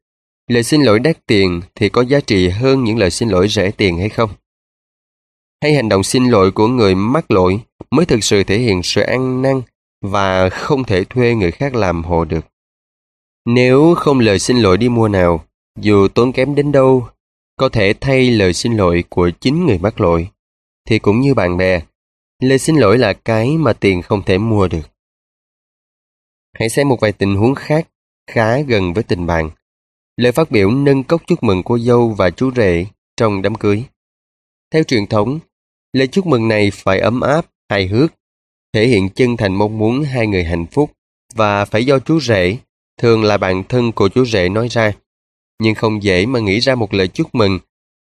lời 0.49 0.63
xin 0.63 0.83
lỗi 0.83 1.01
đắt 1.01 1.27
tiền 1.27 1.61
thì 1.75 1.89
có 1.89 2.03
giá 2.03 2.21
trị 2.21 2.49
hơn 2.49 2.85
những 2.85 2.99
lời 2.99 3.11
xin 3.11 3.29
lỗi 3.29 3.49
rẻ 3.49 3.71
tiền 3.71 3.99
hay 3.99 4.09
không? 4.09 4.31
Hay 5.63 5.75
hành 5.75 5.89
động 5.89 6.03
xin 6.03 6.25
lỗi 6.25 6.51
của 6.51 6.69
người 6.69 6.95
mắc 6.95 7.31
lỗi 7.31 7.61
mới 7.91 8.07
thực 8.07 8.25
sự 8.25 8.45
thể 8.45 8.59
hiện 8.59 8.83
sự 8.83 9.01
ăn 9.01 9.43
năn 9.43 9.63
và 10.03 10.49
không 10.49 10.85
thể 10.85 11.05
thuê 11.05 11.35
người 11.35 11.51
khác 11.51 11.75
làm 11.75 12.05
hộ 12.05 12.25
được. 12.25 12.45
Nếu 13.47 13.95
không 13.95 14.19
lời 14.19 14.39
xin 14.39 14.57
lỗi 14.57 14.77
đi 14.77 14.89
mua 14.89 15.09
nào, 15.09 15.45
dù 15.79 16.09
tốn 16.09 16.33
kém 16.33 16.55
đến 16.55 16.73
đâu, 16.73 17.09
có 17.57 17.69
thể 17.69 17.95
thay 18.01 18.31
lời 18.31 18.53
xin 18.53 18.77
lỗi 18.77 19.05
của 19.09 19.31
chính 19.41 19.67
người 19.67 19.79
mắc 19.79 20.01
lỗi, 20.01 20.29
thì 20.89 20.99
cũng 20.99 21.21
như 21.21 21.35
bạn 21.35 21.57
bè, 21.57 21.83
lời 22.43 22.59
xin 22.59 22.77
lỗi 22.77 22.99
là 22.99 23.13
cái 23.13 23.57
mà 23.57 23.73
tiền 23.73 24.03
không 24.03 24.23
thể 24.23 24.39
mua 24.39 24.69
được. 24.69 24.91
Hãy 26.59 26.69
xem 26.69 26.89
một 26.89 27.01
vài 27.01 27.13
tình 27.13 27.37
huống 27.37 27.55
khác 27.55 27.89
khá 28.31 28.61
gần 28.61 28.93
với 28.93 29.03
tình 29.03 29.27
bạn. 29.27 29.51
Lời 30.17 30.33
phát 30.33 30.51
biểu 30.51 30.71
nâng 30.71 31.05
cốc 31.05 31.23
chúc 31.27 31.43
mừng 31.43 31.63
cô 31.63 31.79
dâu 31.79 32.09
và 32.09 32.31
chú 32.31 32.51
rể 32.57 32.87
trong 33.17 33.43
đám 33.43 33.55
cưới. 33.55 33.85
Theo 34.73 34.83
truyền 34.83 35.07
thống, 35.07 35.39
lời 35.93 36.07
chúc 36.07 36.27
mừng 36.27 36.49
này 36.49 36.71
phải 36.71 37.01
ấm 37.01 37.21
áp, 37.21 37.47
hài 37.69 37.87
hước, 37.87 38.13
thể 38.73 38.87
hiện 38.87 39.09
chân 39.09 39.37
thành 39.37 39.55
mong 39.55 39.79
muốn 39.79 40.03
hai 40.03 40.27
người 40.27 40.45
hạnh 40.45 40.67
phúc 40.67 40.91
và 41.35 41.65
phải 41.65 41.85
do 41.85 41.99
chú 41.99 42.21
rể, 42.21 42.57
thường 43.01 43.25
là 43.25 43.39
bạn 43.39 43.65
thân 43.69 43.93
của 43.93 44.09
chú 44.09 44.25
rể 44.25 44.49
nói 44.49 44.69
ra. 44.69 44.93
Nhưng 45.63 45.75
không 45.75 46.03
dễ 46.03 46.27
mà 46.27 46.41
nghĩ 46.41 46.59
ra 46.59 46.75
một 46.75 46.95
lời 46.95 47.09
chúc 47.09 47.35
mừng 47.35 47.59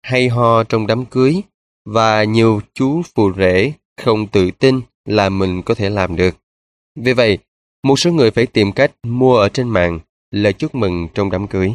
hay 0.03 0.29
ho 0.29 0.65
trong 0.65 0.87
đám 0.87 1.05
cưới 1.05 1.43
và 1.87 2.25
nhiều 2.25 2.61
chú 2.75 3.03
phù 3.15 3.33
rể 3.33 3.73
không 3.97 4.27
tự 4.27 4.51
tin 4.51 4.81
là 5.05 5.29
mình 5.29 5.63
có 5.63 5.75
thể 5.75 5.91
làm 5.91 6.17
được. 6.17 6.37
Vì 6.97 7.13
vậy, 7.13 7.39
một 7.85 7.99
số 7.99 8.13
người 8.13 8.31
phải 8.31 8.47
tìm 8.47 8.73
cách 8.73 8.93
mua 9.03 9.37
ở 9.37 9.49
trên 9.49 9.69
mạng 9.69 10.01
lời 10.31 10.53
chúc 10.53 10.75
mừng 10.75 11.09
trong 11.15 11.31
đám 11.31 11.47
cưới. 11.47 11.73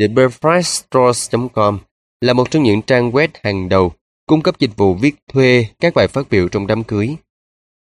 TheBirthRightStores.com 0.00 1.78
là 2.20 2.32
một 2.32 2.50
trong 2.50 2.62
những 2.62 2.82
trang 2.82 3.10
web 3.10 3.28
hàng 3.42 3.68
đầu 3.68 3.92
cung 4.26 4.42
cấp 4.42 4.58
dịch 4.58 4.76
vụ 4.76 4.94
viết 4.94 5.14
thuê 5.32 5.66
các 5.80 5.94
bài 5.94 6.08
phát 6.08 6.30
biểu 6.30 6.48
trong 6.48 6.66
đám 6.66 6.84
cưới. 6.84 7.16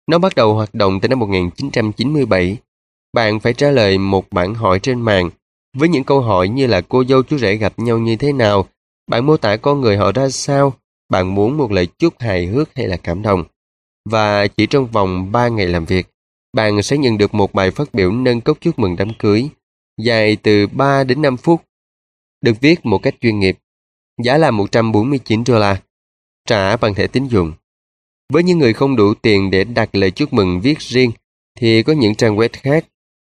Nó 0.07 0.19
bắt 0.19 0.35
đầu 0.35 0.55
hoạt 0.55 0.75
động 0.75 1.01
từ 1.01 1.09
năm 1.09 1.19
1997. 1.19 2.57
Bạn 3.13 3.41
phải 3.41 3.55
trả 3.55 3.71
lời 3.71 3.99
một 3.99 4.27
bản 4.31 4.55
hỏi 4.55 4.81
trên 4.81 5.01
mạng 5.01 5.31
với 5.77 5.89
những 5.89 6.05
câu 6.05 6.21
hỏi 6.21 6.49
như 6.49 6.67
là 6.67 6.81
cô 6.81 7.05
dâu 7.05 7.23
chú 7.23 7.39
rể 7.39 7.57
gặp 7.57 7.73
nhau 7.77 7.99
như 7.99 8.17
thế 8.17 8.33
nào, 8.33 8.67
bạn 9.07 9.27
mô 9.27 9.37
tả 9.37 9.57
con 9.57 9.81
người 9.81 9.97
họ 9.97 10.13
ra 10.13 10.29
sao, 10.29 10.75
bạn 11.09 11.35
muốn 11.35 11.57
một 11.57 11.73
lời 11.73 11.89
chúc 11.99 12.15
hài 12.19 12.47
hước 12.47 12.69
hay 12.75 12.87
là 12.87 12.97
cảm 12.97 13.23
động. 13.23 13.45
Và 14.11 14.47
chỉ 14.47 14.67
trong 14.67 14.87
vòng 14.87 15.33
3 15.33 15.49
ngày 15.49 15.67
làm 15.67 15.85
việc, 15.85 16.07
bạn 16.53 16.83
sẽ 16.83 16.99
nhận 16.99 17.19
được 17.19 17.35
một 17.35 17.53
bài 17.53 17.71
phát 17.71 17.95
biểu 17.95 18.13
nâng 18.13 18.41
cốc 18.41 18.59
chúc 18.61 18.79
mừng 18.79 18.97
đám 18.97 19.09
cưới, 19.19 19.49
dài 19.99 20.37
từ 20.37 20.67
3 20.67 21.05
đến 21.05 21.23
5 21.23 21.37
phút, 21.37 21.63
được 22.41 22.61
viết 22.61 22.87
một 22.87 22.99
cách 22.99 23.15
chuyên 23.21 23.39
nghiệp. 23.39 23.59
Giá 24.25 24.39
là 24.39 24.51
149 24.51 25.45
đô 25.47 25.59
la, 25.59 25.81
trả 26.47 26.77
bằng 26.77 26.95
thẻ 26.95 27.07
tín 27.07 27.27
dụng. 27.27 27.53
Với 28.33 28.43
những 28.43 28.59
người 28.59 28.73
không 28.73 28.97
đủ 28.97 29.15
tiền 29.15 29.51
để 29.51 29.65
đặt 29.65 29.89
lời 29.93 30.11
chúc 30.11 30.33
mừng 30.33 30.61
viết 30.61 30.81
riêng, 30.81 31.11
thì 31.59 31.83
có 31.83 31.93
những 31.93 32.15
trang 32.15 32.37
web 32.37 32.49
khác, 32.53 32.85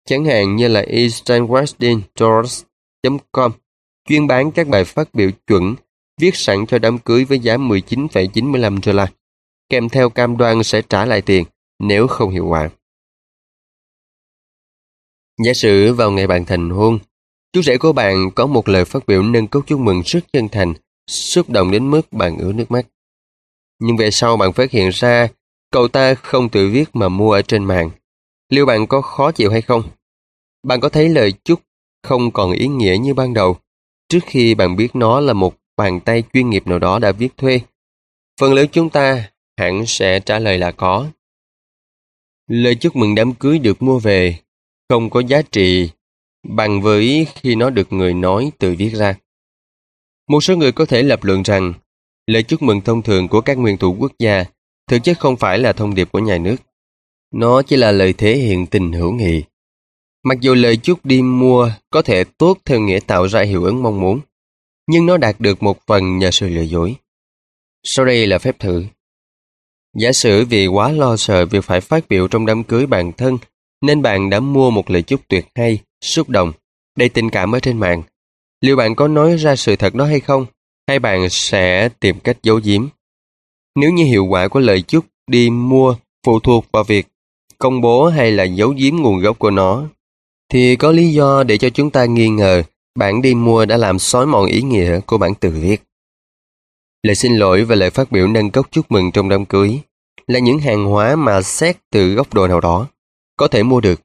chẳng 0.09 0.25
hạn 0.25 0.57
như 0.57 0.69
là 0.69 0.83
easternwesterndoors.com, 0.83 3.53
chuyên 4.09 4.27
bán 4.27 4.53
các 4.53 4.69
bài 4.69 4.85
phát 4.85 5.15
biểu 5.15 5.31
chuẩn, 5.47 5.75
viết 6.21 6.37
sẵn 6.37 6.67
cho 6.67 6.79
đám 6.79 6.99
cưới 6.99 7.25
với 7.25 7.39
giá 7.39 7.57
19,95 7.57 8.79
đô 8.87 8.93
la, 8.93 9.07
kèm 9.69 9.89
theo 9.89 10.11
cam 10.11 10.37
đoan 10.37 10.63
sẽ 10.63 10.83
trả 10.83 11.05
lại 11.05 11.23
tiền 11.23 11.45
nếu 11.79 12.07
không 12.07 12.31
hiệu 12.31 12.47
quả. 12.47 12.71
Giả 15.39 15.53
sử 15.55 15.93
vào 15.95 16.11
ngày 16.11 16.27
bạn 16.27 16.45
thành 16.45 16.71
hôn, 16.71 16.99
chú 17.53 17.63
rể 17.63 17.79
của 17.79 17.93
bạn 17.93 18.31
có 18.35 18.47
một 18.47 18.69
lời 18.69 18.85
phát 18.85 19.07
biểu 19.07 19.23
nâng 19.23 19.47
cốc 19.47 19.67
chúc 19.67 19.81
mừng 19.81 20.03
rất 20.05 20.21
chân 20.33 20.49
thành, 20.49 20.75
xúc 21.11 21.51
động 21.51 21.71
đến 21.71 21.91
mức 21.91 22.13
bạn 22.13 22.39
ứa 22.39 22.53
nước 22.53 22.71
mắt. 22.71 22.87
Nhưng 23.81 23.97
về 23.97 24.11
sau 24.11 24.37
bạn 24.37 24.53
phát 24.53 24.71
hiện 24.71 24.91
ra 24.93 25.29
cậu 25.71 25.89
ta 25.89 26.15
không 26.15 26.49
tự 26.49 26.71
viết 26.71 26.85
mà 26.93 27.09
mua 27.09 27.33
ở 27.33 27.43
trên 27.43 27.65
mạng. 27.65 27.91
Liệu 28.51 28.67
bạn 28.67 28.87
có 28.87 29.01
khó 29.01 29.33
chịu 29.33 29.51
hay 29.51 29.63
không? 29.63 29.83
Bạn 30.63 30.81
có 30.81 30.89
thấy 30.89 31.09
lời 31.09 31.33
chúc 31.45 31.61
không 32.03 32.31
còn 32.31 32.53
ý 32.53 32.69
nghĩa 32.69 32.97
như 33.01 33.15
ban 33.15 33.35
đầu 33.35 33.57
trước 34.09 34.21
khi 34.27 34.55
bạn 34.55 34.77
biết 34.77 34.97
nó 34.97 35.21
là 35.21 35.33
một 35.33 35.55
bàn 35.77 36.01
tay 36.01 36.23
chuyên 36.33 36.51
nghiệp 36.51 36.67
nào 36.67 36.79
đó 36.79 36.99
đã 36.99 37.13
viết 37.13 37.37
thuê? 37.37 37.61
Phần 38.41 38.55
lớn 38.55 38.67
chúng 38.73 38.91
ta 38.91 39.31
hẳn 39.57 39.87
sẽ 39.87 40.21
trả 40.21 40.39
lời 40.39 40.59
là 40.59 40.73
có. 40.73 41.07
Lời 42.51 42.75
chúc 42.75 42.97
mừng 42.97 43.15
đám 43.15 43.35
cưới 43.35 43.59
được 43.59 43.83
mua 43.83 43.99
về 43.99 44.39
không 44.95 45.11
có 45.11 45.21
giá 45.21 45.43
trị 45.43 45.91
bằng 46.49 46.83
với 46.83 47.27
khi 47.35 47.55
nó 47.55 47.71
được 47.71 47.93
người 47.93 48.15
nói 48.15 48.51
tự 48.59 48.75
viết 48.79 48.91
ra. 48.91 49.15
Một 50.29 50.41
số 50.41 50.57
người 50.57 50.73
có 50.73 50.87
thể 50.87 51.03
lập 51.03 51.25
luận 51.25 51.43
rằng 51.43 51.73
lời 52.27 52.43
chúc 52.43 52.63
mừng 52.63 52.81
thông 52.81 53.03
thường 53.03 53.29
của 53.29 53.41
các 53.41 53.59
nguyên 53.59 53.77
thủ 53.79 53.97
quốc 53.99 54.13
gia 54.19 54.45
thực 54.91 54.99
chất 55.05 55.19
không 55.19 55.37
phải 55.37 55.59
là 55.59 55.73
thông 55.73 55.95
điệp 55.95 56.13
của 56.13 56.19
nhà 56.19 56.39
nước. 56.39 56.57
Nó 57.33 57.63
chỉ 57.63 57.77
là 57.77 57.93
lời 57.93 58.13
thể 58.13 58.37
hiện 58.37 58.67
tình 58.67 58.93
hữu 58.93 59.13
nghị. 59.13 59.43
Mặc 60.25 60.41
dù 60.41 60.55
lời 60.55 60.77
chúc 60.77 61.07
đi 61.07 61.23
mua 61.23 61.71
có 61.91 62.03
thể 62.03 62.25
tốt 62.25 62.59
theo 62.65 62.81
nghĩa 62.81 63.01
tạo 63.01 63.29
ra 63.29 63.43
hiệu 63.43 63.65
ứng 63.65 63.83
mong 63.83 64.01
muốn, 64.01 64.21
nhưng 64.87 65.07
nó 65.07 65.17
đạt 65.17 65.41
được 65.41 65.63
một 65.63 65.87
phần 65.87 66.19
nhờ 66.19 66.31
sự 66.31 66.49
lừa 66.49 66.63
dối. 66.63 66.97
Sau 67.83 68.07
đây 68.07 68.27
là 68.27 68.39
phép 68.39 68.59
thử. 68.59 68.85
Giả 69.97 70.13
sử 70.13 70.45
vì 70.45 70.67
quá 70.67 70.93
lo 70.93 71.17
sợ 71.17 71.47
việc 71.47 71.65
phải 71.65 71.81
phát 71.81 72.09
biểu 72.09 72.29
trong 72.29 72.47
đám 72.47 72.65
cưới 72.65 72.87
bạn 72.87 73.13
thân 73.13 73.39
nên 73.83 74.03
bạn 74.03 74.31
đã 74.31 74.41
mua 74.41 74.71
một 74.71 74.91
lời 74.91 75.03
chúc 75.03 75.21
tuyệt 75.29 75.47
hay, 75.55 75.79
xúc 76.05 76.29
động, 76.29 76.53
đầy 76.99 77.09
tình 77.09 77.31
cảm 77.31 77.55
ở 77.55 77.61
trên 77.61 77.79
mạng. 77.79 78.03
Liệu 78.61 78.77
bạn 78.77 78.95
có 78.95 79.09
nói 79.09 79.37
ra 79.37 79.57
sự 79.57 79.77
thật 79.77 79.95
đó 79.95 80.05
hay 80.05 80.21
không? 80.21 80.47
Hay 80.89 80.99
bạn 80.99 81.31
sẽ 81.31 81.89
tìm 82.01 82.21
cách 82.21 82.37
giấu 82.43 82.61
giếm? 82.65 82.87
Nếu 83.77 83.91
như 83.91 84.05
hiệu 84.05 84.25
quả 84.25 84.49
của 84.49 84.61
lời 84.61 84.83
chúc 84.83 85.05
đi 85.27 85.51
mua 85.51 85.97
phụ 86.27 86.41
thuộc 86.41 86.65
vào 86.73 86.85
việc 86.85 87.07
công 87.59 87.81
bố 87.81 88.07
hay 88.07 88.33
là 88.33 88.45
giấu 88.45 88.75
giếm 88.77 88.97
nguồn 88.97 89.21
gốc 89.21 89.39
của 89.39 89.51
nó, 89.51 89.85
thì 90.53 90.77
có 90.77 90.93
lý 90.93 91.13
do 91.13 91.43
để 91.43 91.59
cho 91.59 91.71
chúng 91.71 91.91
ta 91.91 92.05
nghi 92.05 92.29
ngờ 92.29 92.63
bạn 92.99 93.23
đi 93.23 93.35
mua 93.35 93.65
đã 93.65 93.77
làm 93.77 93.99
xói 93.99 94.27
mòn 94.27 94.47
ý 94.47 94.63
nghĩa 94.63 95.01
của 95.01 95.19
bản 95.19 95.35
tự 95.35 95.51
viết. 95.51 95.83
Lời 97.03 97.15
xin 97.15 97.37
lỗi 97.37 97.65
và 97.65 97.75
lời 97.75 97.91
phát 97.91 98.13
biểu 98.13 98.29
nâng 98.29 98.51
cốc 98.51 98.67
chúc 98.71 98.93
mừng 98.93 99.13
trong 99.13 99.29
đám 99.29 99.45
cưới 99.45 99.81
là 100.27 100.39
những 100.39 100.59
hàng 100.59 100.85
hóa 100.85 101.17
mà 101.17 101.43
xét 101.43 101.77
từ 101.91 102.15
góc 102.15 102.35
độ 102.35 102.49
nào 102.49 102.61
đó 102.61 102.87
có 103.37 103.49
thể 103.49 103.63
mua 103.63 103.81
được, 103.81 104.01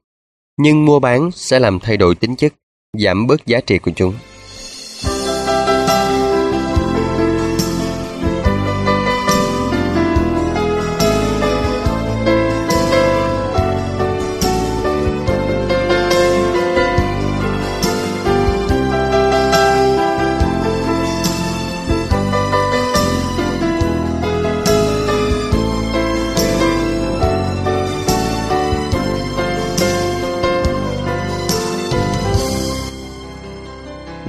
nhưng 0.56 0.84
mua 0.84 1.00
bán 1.00 1.30
sẽ 1.30 1.58
làm 1.58 1.78
thay 1.78 1.96
đổi 1.96 2.14
tính 2.14 2.36
chất, 2.36 2.54
giảm 2.98 3.26
bớt 3.26 3.46
giá 3.46 3.60
trị 3.60 3.78
của 3.78 3.92
chúng. 3.96 4.14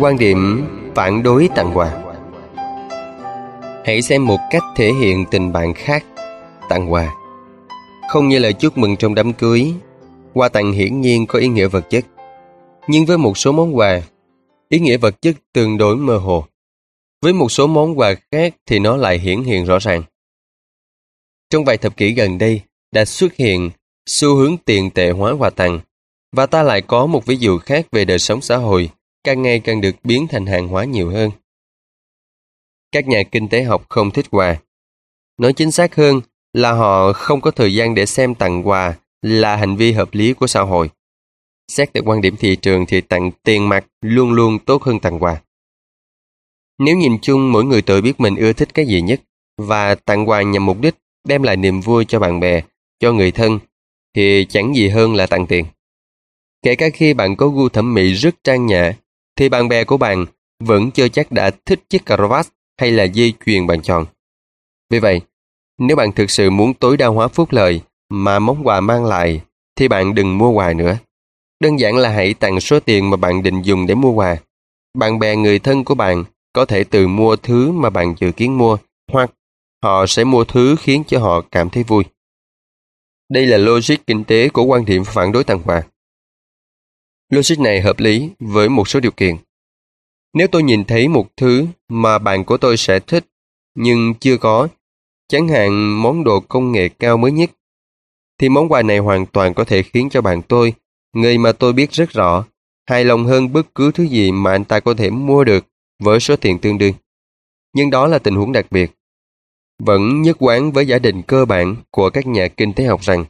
Quan 0.02 0.18
điểm 0.18 0.68
phản 0.96 1.24
đối 1.24 1.50
tặng 1.56 1.72
quà. 1.78 2.04
Hãy 3.86 4.02
xem 4.02 4.26
một 4.26 4.38
cách 4.52 4.64
thể 4.76 4.92
hiện 5.02 5.26
tình 5.32 5.52
bạn 5.52 5.74
khác, 5.74 6.06
Tặng 6.70 6.94
quà. 6.94 7.14
Không 8.10 8.30
như 8.30 8.40
lời 8.40 8.54
chúc 8.54 8.78
mừng 8.78 8.96
trong 8.98 9.16
đám 9.16 9.34
cưới, 9.34 9.74
Quà 10.34 10.50
tặng 10.50 10.72
hiển 10.72 11.02
nhiên 11.02 11.26
có 11.26 11.40
ý 11.40 11.48
nghĩa 11.48 11.68
vật 11.68 11.90
chất. 11.90 12.06
Nhưng 12.88 13.06
với 13.06 13.18
một 13.18 13.38
số 13.38 13.52
món 13.52 13.78
quà, 13.78 14.02
Ý 14.70 14.80
nghĩa 14.80 14.98
vật 14.98 15.22
chất 15.22 15.36
tương 15.54 15.78
đối 15.78 15.98
mơ 15.98 16.18
hồ. 16.18 16.46
Với 17.22 17.34
một 17.34 17.52
số 17.52 17.68
món 17.68 18.00
quà 18.00 18.16
khác 18.32 18.56
thì 18.66 18.80
nó 18.80 18.98
lại 18.98 19.20
hiển 19.20 19.44
hiện 19.44 19.66
rõ 19.66 19.80
ràng. 19.80 20.04
Trong 21.50 21.66
vài 21.66 21.78
thập 21.78 21.98
kỷ 21.98 22.14
gần 22.14 22.38
đây, 22.38 22.62
đã 22.92 23.06
xuất 23.06 23.36
hiện 23.36 23.70
xu 24.06 24.36
hướng 24.36 24.58
tiền 24.66 24.90
tệ 24.90 25.12
hóa 25.12 25.32
quà 25.40 25.50
tặng, 25.50 25.80
và 26.32 26.46
ta 26.46 26.64
lại 26.64 26.82
có 26.82 27.06
một 27.06 27.26
ví 27.26 27.36
dụ 27.36 27.58
khác 27.58 27.88
về 27.92 28.06
đời 28.06 28.20
sống 28.20 28.42
xã 28.42 28.58
hội 28.58 28.90
càng 29.24 29.42
ngày 29.42 29.60
càng 29.60 29.82
được 29.82 29.96
biến 30.04 30.28
thành 30.28 30.46
hàng 30.46 30.68
hóa 30.68 30.86
nhiều 30.86 31.10
hơn. 31.10 31.32
Các 32.92 33.08
nhà 33.08 33.24
kinh 33.32 33.50
tế 33.50 33.64
học 33.64 33.86
không 33.90 34.12
thích 34.12 34.26
quà. 34.32 34.56
Nói 35.38 35.54
chính 35.54 35.72
xác 35.72 35.96
hơn 35.96 36.22
là 36.54 36.72
họ 36.72 37.14
không 37.14 37.42
có 37.42 37.52
thời 37.52 37.74
gian 37.74 37.96
để 37.96 38.06
xem 38.06 38.36
tặng 38.36 38.68
quà 38.68 38.94
là 39.22 39.56
hành 39.56 39.76
vi 39.76 39.92
hợp 39.92 40.14
lý 40.14 40.34
của 40.34 40.48
xã 40.48 40.62
hội. 40.62 40.90
Xét 41.68 41.94
từ 41.94 42.02
quan 42.06 42.22
điểm 42.22 42.36
thị 42.38 42.56
trường 42.56 42.86
thì 42.86 43.02
tặng 43.02 43.32
tiền 43.44 43.70
mặt 43.70 43.86
luôn 44.02 44.32
luôn 44.32 44.60
tốt 44.60 44.84
hơn 44.84 45.00
tặng 45.00 45.20
quà. 45.20 45.42
Nếu 46.80 46.98
nhìn 46.98 47.18
chung 47.22 47.52
mỗi 47.52 47.64
người 47.64 47.82
tự 47.82 48.02
biết 48.02 48.20
mình 48.20 48.36
ưa 48.36 48.54
thích 48.54 48.74
cái 48.74 48.86
gì 48.86 49.02
nhất 49.02 49.22
và 49.58 49.96
tặng 49.96 50.30
quà 50.30 50.42
nhằm 50.42 50.66
mục 50.66 50.82
đích 50.82 50.96
đem 51.24 51.44
lại 51.44 51.58
niềm 51.58 51.82
vui 51.82 52.06
cho 52.06 52.20
bạn 52.20 52.40
bè, 52.40 52.62
cho 53.00 53.14
người 53.14 53.32
thân 53.32 53.60
thì 54.16 54.46
chẳng 54.50 54.76
gì 54.76 54.90
hơn 54.90 55.16
là 55.16 55.28
tặng 55.28 55.48
tiền. 55.48 55.66
Kể 56.62 56.76
cả 56.76 56.90
khi 56.94 57.14
bạn 57.14 57.36
có 57.36 57.48
gu 57.48 57.70
thẩm 57.70 57.94
mỹ 57.94 58.14
rất 58.14 58.36
trang 58.44 58.66
nhã 58.66 58.94
thì 59.42 59.50
bạn 59.50 59.68
bè 59.68 59.84
của 59.84 59.98
bạn 59.98 60.26
vẫn 60.60 60.92
chưa 60.92 61.08
chắc 61.08 61.32
đã 61.32 61.52
thích 61.66 61.80
chiếc 61.90 62.06
cà 62.06 62.16
vạt 62.16 62.48
hay 62.80 62.92
là 62.92 63.04
dây 63.04 63.34
chuyền 63.46 63.68
bạn 63.68 63.82
chọn. 63.82 64.06
Vì 64.90 65.00
vậy, 65.00 65.22
nếu 65.78 65.98
bạn 65.98 66.12
thực 66.12 66.32
sự 66.32 66.50
muốn 66.50 66.74
tối 66.74 66.98
đa 66.98 67.08
hóa 67.08 67.28
phúc 67.28 67.52
lợi 67.52 67.82
mà 68.10 68.40
món 68.40 68.68
quà 68.68 68.82
mang 68.82 69.06
lại, 69.06 69.42
thì 69.76 69.88
bạn 69.88 70.16
đừng 70.16 70.38
mua 70.38 70.50
quà 70.50 70.74
nữa. 70.74 70.98
Đơn 71.60 71.80
giản 71.80 71.98
là 71.98 72.10
hãy 72.10 72.34
tặng 72.34 72.60
số 72.60 72.80
tiền 72.80 73.10
mà 73.10 73.18
bạn 73.18 73.44
định 73.44 73.62
dùng 73.62 73.88
để 73.88 73.96
mua 73.96 74.12
quà. 74.12 74.38
Bạn 74.98 75.20
bè 75.20 75.36
người 75.36 75.60
thân 75.60 75.84
của 75.84 75.96
bạn 75.96 76.24
có 76.54 76.66
thể 76.66 76.84
từ 76.84 77.08
mua 77.08 77.36
thứ 77.36 77.72
mà 77.72 77.90
bạn 77.90 78.16
dự 78.20 78.32
kiến 78.32 78.58
mua, 78.58 78.78
hoặc 79.12 79.32
họ 79.84 80.06
sẽ 80.08 80.24
mua 80.24 80.44
thứ 80.44 80.76
khiến 80.80 81.04
cho 81.08 81.20
họ 81.20 81.42
cảm 81.52 81.70
thấy 81.70 81.84
vui. 81.84 82.04
Đây 83.30 83.46
là 83.46 83.58
logic 83.58 84.08
kinh 84.08 84.24
tế 84.24 84.50
của 84.50 84.64
quan 84.64 84.86
điểm 84.86 85.04
phản 85.06 85.32
đối 85.32 85.44
tặng 85.44 85.62
quà. 85.66 85.84
Logic 87.32 87.60
này 87.60 87.82
hợp 87.82 88.00
lý 88.00 88.30
với 88.40 88.70
một 88.70 88.88
số 88.88 89.00
điều 89.00 89.12
kiện. 89.12 89.36
Nếu 90.34 90.48
tôi 90.48 90.64
nhìn 90.64 90.86
thấy 90.86 91.08
một 91.08 91.28
thứ 91.38 91.68
mà 91.90 92.18
bạn 92.18 92.46
của 92.46 92.58
tôi 92.58 92.78
sẽ 92.78 93.00
thích 93.00 93.26
nhưng 93.76 94.14
chưa 94.20 94.38
có, 94.38 94.68
chẳng 95.28 95.48
hạn 95.48 96.02
món 96.02 96.24
đồ 96.24 96.40
công 96.40 96.72
nghệ 96.72 96.90
cao 96.90 97.18
mới 97.18 97.32
nhất, 97.32 97.52
thì 98.40 98.50
món 98.50 98.72
quà 98.72 98.82
này 98.82 98.98
hoàn 98.98 99.26
toàn 99.26 99.54
có 99.54 99.64
thể 99.64 99.84
khiến 99.84 100.10
cho 100.10 100.22
bạn 100.22 100.42
tôi 100.42 100.74
người 101.14 101.38
mà 101.38 101.52
tôi 101.52 101.74
biết 101.74 101.92
rất 101.92 102.10
rõ, 102.10 102.46
hài 102.90 103.06
lòng 103.06 103.26
hơn 103.26 103.54
bất 103.54 103.76
cứ 103.76 103.92
thứ 103.92 104.04
gì 104.04 104.32
mà 104.32 104.52
anh 104.52 104.66
ta 104.66 104.80
có 104.80 104.94
thể 104.94 105.10
mua 105.10 105.44
được 105.44 105.66
với 106.00 106.20
số 106.20 106.36
tiền 106.36 106.60
tương 106.60 106.78
đương. 106.78 106.94
Nhưng 107.74 107.90
đó 107.90 108.08
là 108.08 108.20
tình 108.20 108.36
huống 108.36 108.52
đặc 108.52 108.66
biệt. 108.72 108.92
Vẫn 109.80 110.22
nhất 110.22 110.38
quán 110.40 110.72
với 110.72 110.88
giả 110.88 111.00
định 111.00 111.22
cơ 111.22 111.46
bản 111.46 111.76
của 111.92 112.10
các 112.10 112.28
nhà 112.28 112.48
kinh 112.48 112.74
tế 112.74 112.84
học 112.86 113.02
rằng 113.02 113.26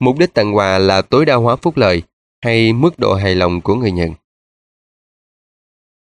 mục 0.00 0.18
đích 0.18 0.34
tặng 0.34 0.56
quà 0.56 0.78
là 0.78 1.02
tối 1.02 1.24
đa 1.24 1.34
hóa 1.34 1.56
phúc 1.56 1.76
lợi 1.76 2.02
hay 2.44 2.72
mức 2.72 2.98
độ 2.98 3.14
hài 3.14 3.34
lòng 3.34 3.60
của 3.60 3.74
người 3.74 3.92
nhận. 3.92 4.14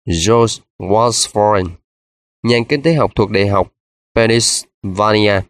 George 0.06 0.64
Washburn, 0.80 1.70
nhà 2.44 2.58
kinh 2.70 2.82
tế 2.82 2.94
học 2.94 3.12
thuộc 3.16 3.32
Đại 3.32 3.48
học 3.48 3.74
Pennsylvania, 4.16 5.42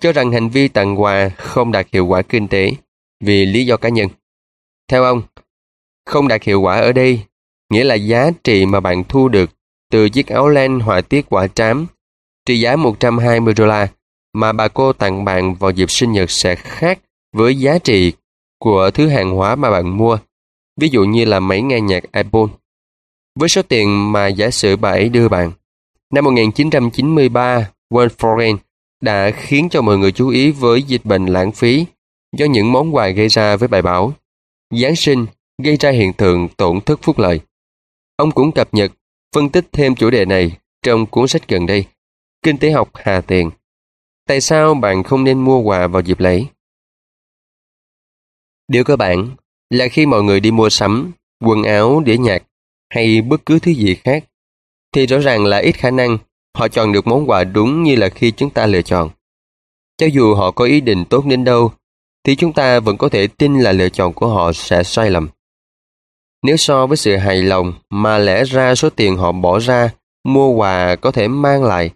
cho 0.00 0.12
rằng 0.12 0.32
hành 0.32 0.48
vi 0.48 0.68
tặng 0.68 1.02
quà 1.02 1.28
không 1.28 1.72
đạt 1.72 1.86
hiệu 1.92 2.06
quả 2.06 2.22
kinh 2.22 2.48
tế 2.48 2.70
vì 3.20 3.46
lý 3.46 3.66
do 3.66 3.76
cá 3.76 3.88
nhân. 3.88 4.08
Theo 4.88 5.04
ông, 5.04 5.22
không 6.06 6.28
đạt 6.28 6.42
hiệu 6.42 6.60
quả 6.60 6.80
ở 6.80 6.92
đây 6.92 7.20
nghĩa 7.70 7.84
là 7.84 7.94
giá 7.94 8.30
trị 8.44 8.66
mà 8.66 8.80
bạn 8.80 9.04
thu 9.08 9.28
được 9.28 9.50
từ 9.90 10.08
chiếc 10.08 10.26
áo 10.26 10.48
len 10.48 10.80
họa 10.80 11.00
tiết 11.00 11.26
quả 11.28 11.46
trám 11.46 11.86
trị 12.46 12.60
giá 12.60 12.76
120 12.76 13.54
đô 13.54 13.66
la 13.66 13.88
mà 14.32 14.52
bà 14.52 14.68
cô 14.68 14.92
tặng 14.92 15.24
bạn 15.24 15.54
vào 15.54 15.70
dịp 15.70 15.90
sinh 15.90 16.12
nhật 16.12 16.30
sẽ 16.30 16.54
khác 16.54 16.98
với 17.32 17.58
giá 17.58 17.78
trị 17.78 18.12
của 18.58 18.90
thứ 18.90 19.08
hàng 19.08 19.30
hóa 19.30 19.56
mà 19.56 19.70
bạn 19.70 19.96
mua, 19.96 20.18
ví 20.80 20.88
dụ 20.88 21.04
như 21.04 21.24
là 21.24 21.40
máy 21.40 21.62
nghe 21.62 21.80
nhạc 21.80 22.02
iPhone. 22.12 22.50
Với 23.38 23.48
số 23.48 23.62
tiền 23.62 24.12
mà 24.12 24.26
giả 24.26 24.50
sử 24.50 24.76
bà 24.76 24.90
ấy 24.90 25.08
đưa 25.08 25.28
bạn, 25.28 25.52
năm 26.12 26.24
1993, 26.24 27.70
World 27.90 28.08
Foreign 28.08 28.56
đã 29.00 29.30
khiến 29.30 29.68
cho 29.70 29.82
mọi 29.82 29.98
người 29.98 30.12
chú 30.12 30.28
ý 30.28 30.50
với 30.50 30.82
dịch 30.82 31.04
bệnh 31.04 31.26
lãng 31.26 31.52
phí 31.52 31.86
do 32.36 32.46
những 32.46 32.72
món 32.72 32.94
quà 32.94 33.08
gây 33.08 33.28
ra 33.28 33.56
với 33.56 33.68
bài 33.68 33.82
báo. 33.82 34.12
Giáng 34.70 34.96
sinh 34.96 35.26
gây 35.62 35.76
ra 35.76 35.90
hiện 35.90 36.12
tượng 36.12 36.48
tổn 36.48 36.80
thất 36.80 37.02
phúc 37.02 37.18
lợi. 37.18 37.40
Ông 38.16 38.30
cũng 38.30 38.52
cập 38.52 38.74
nhật, 38.74 38.92
phân 39.34 39.48
tích 39.48 39.66
thêm 39.72 39.94
chủ 39.94 40.10
đề 40.10 40.24
này 40.24 40.52
trong 40.82 41.06
cuốn 41.06 41.28
sách 41.28 41.48
gần 41.48 41.66
đây, 41.66 41.84
Kinh 42.42 42.58
tế 42.58 42.70
học 42.70 42.90
Hà 42.94 43.20
Tiền. 43.20 43.50
Tại 44.28 44.40
sao 44.40 44.74
bạn 44.74 45.02
không 45.02 45.24
nên 45.24 45.38
mua 45.38 45.58
quà 45.58 45.86
vào 45.86 46.02
dịp 46.02 46.20
lễ? 46.20 46.44
Điều 48.68 48.84
cơ 48.84 48.96
bản 48.96 49.30
là 49.70 49.88
khi 49.88 50.06
mọi 50.06 50.22
người 50.22 50.40
đi 50.40 50.50
mua 50.50 50.68
sắm, 50.68 51.12
quần 51.44 51.62
áo, 51.62 52.00
đĩa 52.00 52.16
nhạc 52.16 52.42
hay 52.90 53.22
bất 53.22 53.46
cứ 53.46 53.58
thứ 53.58 53.70
gì 53.70 53.94
khác, 53.94 54.24
thì 54.92 55.06
rõ 55.06 55.18
ràng 55.18 55.44
là 55.44 55.58
ít 55.58 55.72
khả 55.72 55.90
năng 55.90 56.18
họ 56.58 56.68
chọn 56.68 56.92
được 56.92 57.06
món 57.06 57.30
quà 57.30 57.44
đúng 57.44 57.82
như 57.82 57.96
là 57.96 58.08
khi 58.08 58.30
chúng 58.30 58.50
ta 58.50 58.66
lựa 58.66 58.82
chọn. 58.82 59.10
Cho 59.98 60.06
dù 60.06 60.34
họ 60.34 60.50
có 60.50 60.64
ý 60.64 60.80
định 60.80 61.04
tốt 61.04 61.24
đến 61.26 61.44
đâu, 61.44 61.72
thì 62.24 62.36
chúng 62.36 62.52
ta 62.52 62.80
vẫn 62.80 62.96
có 62.96 63.08
thể 63.08 63.26
tin 63.26 63.58
là 63.58 63.72
lựa 63.72 63.88
chọn 63.88 64.12
của 64.12 64.28
họ 64.28 64.52
sẽ 64.52 64.82
sai 64.82 65.10
lầm. 65.10 65.28
Nếu 66.42 66.56
so 66.56 66.86
với 66.86 66.96
sự 66.96 67.16
hài 67.16 67.42
lòng 67.42 67.72
mà 67.90 68.18
lẽ 68.18 68.44
ra 68.44 68.74
số 68.74 68.90
tiền 68.90 69.16
họ 69.16 69.32
bỏ 69.32 69.58
ra 69.58 69.90
mua 70.24 70.48
quà 70.48 70.96
có 70.96 71.10
thể 71.10 71.28
mang 71.28 71.64
lại, 71.64 71.90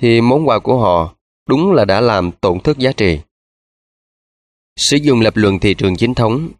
thì 0.00 0.20
món 0.20 0.48
quà 0.48 0.58
của 0.58 0.78
họ 0.78 1.14
đúng 1.48 1.72
là 1.72 1.84
đã 1.84 2.00
làm 2.00 2.30
tổn 2.32 2.60
thất 2.60 2.78
giá 2.78 2.92
trị. 2.92 3.18
Sử 4.76 4.96
dụng 4.96 5.20
lập 5.20 5.36
luận 5.36 5.58
thị 5.58 5.74
trường 5.74 5.96
chính 5.96 6.14
thống, 6.14 6.50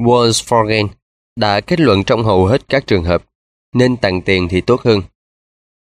Volkswagen 0.00 0.88
đã 1.36 1.60
kết 1.60 1.80
luận 1.80 2.04
trong 2.04 2.24
hầu 2.24 2.46
hết 2.46 2.68
các 2.68 2.86
trường 2.86 3.04
hợp 3.04 3.24
nên 3.74 3.96
tặng 3.96 4.22
tiền 4.22 4.48
thì 4.48 4.60
tốt 4.60 4.80
hơn. 4.80 5.02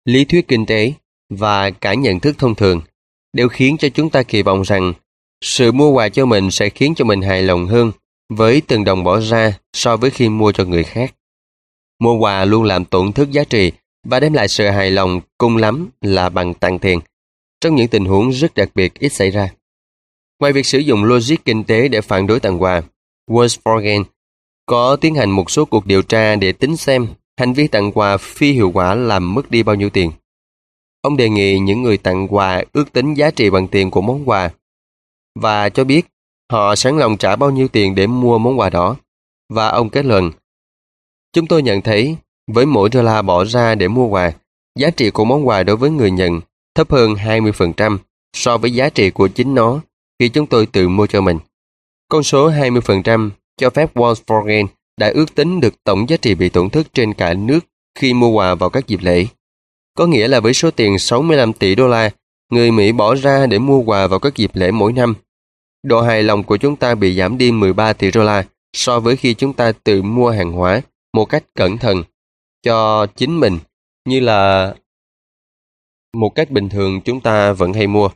Lý 0.06 0.26
thuyết 0.26 0.48
kinh 0.48 0.66
tế 0.66 0.94
và 1.30 1.70
cả 1.70 1.94
nhận 1.94 2.20
thức 2.20 2.38
thông 2.38 2.56
thường 2.56 2.82
đều 3.34 3.50
khiến 3.50 3.78
cho 3.78 3.90
chúng 3.90 4.10
ta 4.10 4.24
kỳ 4.24 4.42
vọng 4.42 4.62
rằng 4.62 4.94
sự 5.42 5.72
mua 5.72 5.92
quà 5.92 6.10
cho 6.10 6.26
mình 6.26 6.52
sẽ 6.52 6.70
khiến 6.70 6.94
cho 6.96 7.06
mình 7.06 7.22
hài 7.22 7.42
lòng 7.42 7.68
hơn 7.68 7.92
với 8.30 8.62
từng 8.68 8.84
đồng 8.84 9.04
bỏ 9.04 9.20
ra 9.20 9.58
so 9.74 9.98
với 9.98 10.10
khi 10.10 10.30
mua 10.30 10.52
cho 10.52 10.66
người 10.66 10.84
khác. 10.84 11.16
Mua 12.00 12.18
quà 12.18 12.46
luôn 12.46 12.64
làm 12.64 12.86
tổn 12.86 13.14
thất 13.14 13.32
giá 13.32 13.44
trị 13.44 13.72
và 14.04 14.20
đem 14.20 14.34
lại 14.34 14.48
sự 14.48 14.68
hài 14.68 14.92
lòng 14.92 15.22
cùng 15.38 15.58
lắm 15.58 15.90
là 16.02 16.30
bằng 16.30 16.54
tặng 16.54 16.80
tiền, 16.80 17.00
trong 17.62 17.76
những 17.76 17.88
tình 17.88 18.06
huống 18.06 18.30
rất 18.30 18.54
đặc 18.54 18.70
biệt 18.76 18.94
ít 19.00 19.10
xảy 19.10 19.32
ra. 19.32 19.50
Ngoài 20.40 20.54
việc 20.54 20.66
sử 20.66 20.80
dụng 20.80 21.04
logic 21.04 21.36
kinh 21.46 21.64
tế 21.64 21.88
để 21.88 22.02
phản 22.02 22.28
đối 22.28 22.40
tặng 22.40 22.62
quà, 22.62 22.82
Volkswagen 23.32 24.04
có 24.66 24.96
tiến 24.96 25.16
hành 25.16 25.32
một 25.32 25.52
số 25.52 25.66
cuộc 25.66 25.86
điều 25.86 26.02
tra 26.02 26.36
để 26.36 26.52
tính 26.52 26.78
xem 26.78 27.08
hành 27.38 27.54
vi 27.54 27.68
tặng 27.68 27.92
quà 27.92 28.18
phi 28.18 28.52
hiệu 28.52 28.72
quả 28.74 28.96
làm 28.96 29.34
mất 29.34 29.52
đi 29.52 29.64
bao 29.64 29.76
nhiêu 29.76 29.90
tiền. 29.90 30.12
Ông 31.02 31.18
đề 31.18 31.30
nghị 31.30 31.60
những 31.60 31.84
người 31.84 31.98
tặng 31.98 32.28
quà 32.28 32.64
ước 32.74 32.94
tính 32.94 33.14
giá 33.14 33.32
trị 33.32 33.50
bằng 33.50 33.68
tiền 33.68 33.92
của 33.92 34.02
món 34.02 34.30
quà 34.30 34.50
và 35.40 35.70
cho 35.70 35.84
biết 35.84 36.06
họ 36.52 36.76
sẵn 36.76 36.98
lòng 36.98 37.18
trả 37.18 37.36
bao 37.36 37.52
nhiêu 37.52 37.68
tiền 37.68 37.96
để 37.96 38.08
mua 38.08 38.38
món 38.38 38.60
quà 38.60 38.70
đó. 38.70 38.96
Và 39.54 39.68
ông 39.68 39.90
kết 39.90 40.06
luận, 40.06 40.32
chúng 41.34 41.48
tôi 41.48 41.62
nhận 41.62 41.82
thấy 41.82 42.16
với 42.48 42.66
mỗi 42.66 42.90
đô 42.90 43.02
la 43.02 43.22
bỏ 43.22 43.46
ra 43.46 43.76
để 43.76 43.88
mua 43.88 44.08
quà, 44.08 44.32
giá 44.80 44.90
trị 44.90 45.10
của 45.10 45.26
món 45.26 45.48
quà 45.48 45.64
đối 45.64 45.76
với 45.76 45.90
người 45.90 46.12
nhận 46.12 46.42
thấp 46.76 46.92
hơn 46.92 47.14
20% 47.14 47.98
so 48.34 48.58
với 48.58 48.72
giá 48.72 48.90
trị 48.90 49.10
của 49.10 49.28
chính 49.28 49.56
nó 49.56 49.82
khi 50.20 50.30
chúng 50.30 50.48
tôi 50.48 50.66
tự 50.66 50.90
mua 50.90 51.08
cho 51.08 51.22
mình. 51.22 51.38
Con 52.10 52.24
số 52.24 52.52
20% 52.52 53.30
cho 53.58 53.70
phép 53.70 53.96
Volkswagen 53.96 54.68
đã 54.98 55.12
ước 55.14 55.36
tính 55.36 55.60
được 55.60 55.84
tổng 55.84 56.10
giá 56.10 56.18
trị 56.18 56.36
bị 56.36 56.50
tổn 56.50 56.70
thất 56.70 56.94
trên 56.94 57.14
cả 57.14 57.34
nước 57.34 57.60
khi 57.96 58.14
mua 58.14 58.30
quà 58.30 58.56
vào 58.56 58.70
các 58.70 58.88
dịp 58.88 59.00
lễ. 59.02 59.26
Có 59.98 60.08
nghĩa 60.08 60.28
là 60.28 60.40
với 60.40 60.54
số 60.54 60.72
tiền 60.72 61.00
65 61.00 61.54
tỷ 61.54 61.76
đô 61.76 61.88
la, 61.88 62.10
người 62.52 62.72
Mỹ 62.72 62.92
bỏ 62.92 63.16
ra 63.16 63.46
để 63.46 63.60
mua 63.60 63.80
quà 63.80 64.08
vào 64.08 64.20
các 64.20 64.36
dịp 64.36 64.52
lễ 64.54 64.72
mỗi 64.72 64.94
năm. 64.94 65.16
Độ 65.84 66.02
hài 66.02 66.24
lòng 66.24 66.44
của 66.44 66.58
chúng 66.58 66.76
ta 66.76 66.96
bị 66.96 67.16
giảm 67.16 67.38
đi 67.38 67.52
13 67.52 67.94
tỷ 67.94 68.12
đô 68.12 68.24
la 68.24 68.46
so 68.74 69.00
với 69.00 69.16
khi 69.16 69.34
chúng 69.34 69.54
ta 69.54 69.72
tự 69.72 70.02
mua 70.02 70.30
hàng 70.30 70.52
hóa 70.52 70.82
một 71.14 71.26
cách 71.26 71.44
cẩn 71.56 71.78
thận 71.78 72.04
cho 72.64 73.06
chính 73.06 73.40
mình 73.40 73.60
như 74.06 74.20
là 74.20 74.74
một 76.14 76.30
cách 76.30 76.52
bình 76.52 76.70
thường 76.70 77.02
chúng 77.02 77.22
ta 77.22 77.54
vẫn 77.54 77.74
hay 77.74 77.88
mua. 77.88 78.10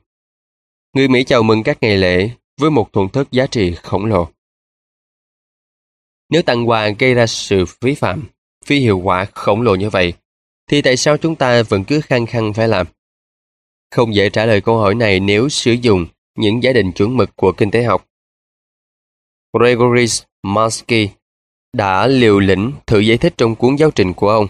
Người 0.95 1.07
Mỹ 1.07 1.23
chào 1.23 1.43
mừng 1.43 1.63
các 1.63 1.77
ngày 1.81 1.97
lễ 1.97 2.29
với 2.57 2.71
một 2.71 2.93
thuận 2.93 3.09
thức 3.09 3.31
giá 3.31 3.47
trị 3.47 3.75
khổng 3.83 4.05
lồ. 4.05 4.27
Nếu 6.29 6.41
tặng 6.41 6.69
quà 6.69 6.89
gây 6.99 7.13
ra 7.13 7.27
sự 7.27 7.65
phí 7.65 7.95
phạm, 7.95 8.23
phi 8.65 8.79
hiệu 8.79 8.99
quả 8.99 9.25
khổng 9.33 9.61
lồ 9.61 9.75
như 9.75 9.89
vậy, 9.89 10.13
thì 10.69 10.81
tại 10.81 10.97
sao 10.97 11.17
chúng 11.17 11.35
ta 11.35 11.63
vẫn 11.63 11.83
cứ 11.83 12.01
khăng 12.01 12.25
khăng 12.25 12.53
phải 12.53 12.67
làm? 12.67 12.87
Không 13.91 14.15
dễ 14.15 14.29
trả 14.29 14.45
lời 14.45 14.61
câu 14.61 14.77
hỏi 14.77 14.95
này 14.95 15.19
nếu 15.19 15.49
sử 15.49 15.71
dụng 15.71 16.05
những 16.37 16.63
giả 16.63 16.73
định 16.73 16.91
chuẩn 16.91 17.17
mực 17.17 17.35
của 17.35 17.51
kinh 17.51 17.71
tế 17.71 17.83
học. 17.83 18.07
Gregory 19.53 20.23
Mansky 20.43 21.09
đã 21.73 22.07
liều 22.07 22.39
lĩnh 22.39 22.71
thử 22.87 22.99
giải 22.99 23.17
thích 23.17 23.33
trong 23.37 23.55
cuốn 23.55 23.75
giáo 23.75 23.91
trình 23.91 24.13
của 24.13 24.29
ông. 24.29 24.47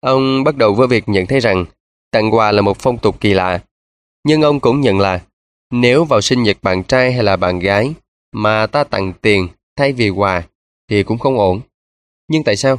Ông 0.00 0.44
bắt 0.44 0.56
đầu 0.56 0.74
với 0.74 0.86
việc 0.88 1.08
nhận 1.08 1.26
thấy 1.26 1.40
rằng 1.40 1.64
tặng 2.10 2.34
quà 2.34 2.52
là 2.52 2.62
một 2.62 2.76
phong 2.78 2.98
tục 2.98 3.20
kỳ 3.20 3.34
lạ, 3.34 3.64
nhưng 4.24 4.42
ông 4.42 4.60
cũng 4.60 4.80
nhận 4.80 4.98
là 4.98 5.24
nếu 5.70 6.04
vào 6.04 6.20
sinh 6.20 6.42
nhật 6.42 6.56
bạn 6.62 6.82
trai 6.84 7.12
hay 7.12 7.22
là 7.22 7.36
bạn 7.36 7.58
gái 7.58 7.92
mà 8.32 8.66
ta 8.66 8.84
tặng 8.84 9.12
tiền 9.22 9.48
thay 9.76 9.92
vì 9.92 10.08
quà 10.08 10.42
thì 10.90 11.02
cũng 11.02 11.18
không 11.18 11.38
ổn. 11.38 11.60
Nhưng 12.28 12.44
tại 12.44 12.56
sao? 12.56 12.78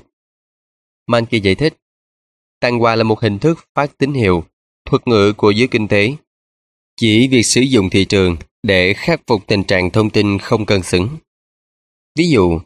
Mankey 1.07 1.39
giải 1.39 1.55
thích, 1.55 1.73
tặng 2.59 2.81
quà 2.81 2.95
là 2.95 3.03
một 3.03 3.19
hình 3.19 3.39
thức 3.39 3.59
phát 3.75 3.97
tín 3.97 4.13
hiệu, 4.13 4.43
thuật 4.85 5.07
ngữ 5.07 5.33
của 5.33 5.51
giới 5.51 5.67
kinh 5.67 5.87
tế. 5.87 6.13
Chỉ 6.95 7.27
việc 7.27 7.43
sử 7.43 7.61
dụng 7.61 7.89
thị 7.89 8.05
trường 8.05 8.37
để 8.63 8.93
khắc 8.93 9.21
phục 9.27 9.47
tình 9.47 9.63
trạng 9.63 9.89
thông 9.89 10.09
tin 10.09 10.39
không 10.39 10.65
cân 10.65 10.83
xứng. 10.83 11.09
Ví 12.15 12.29
dụ, 12.29 12.59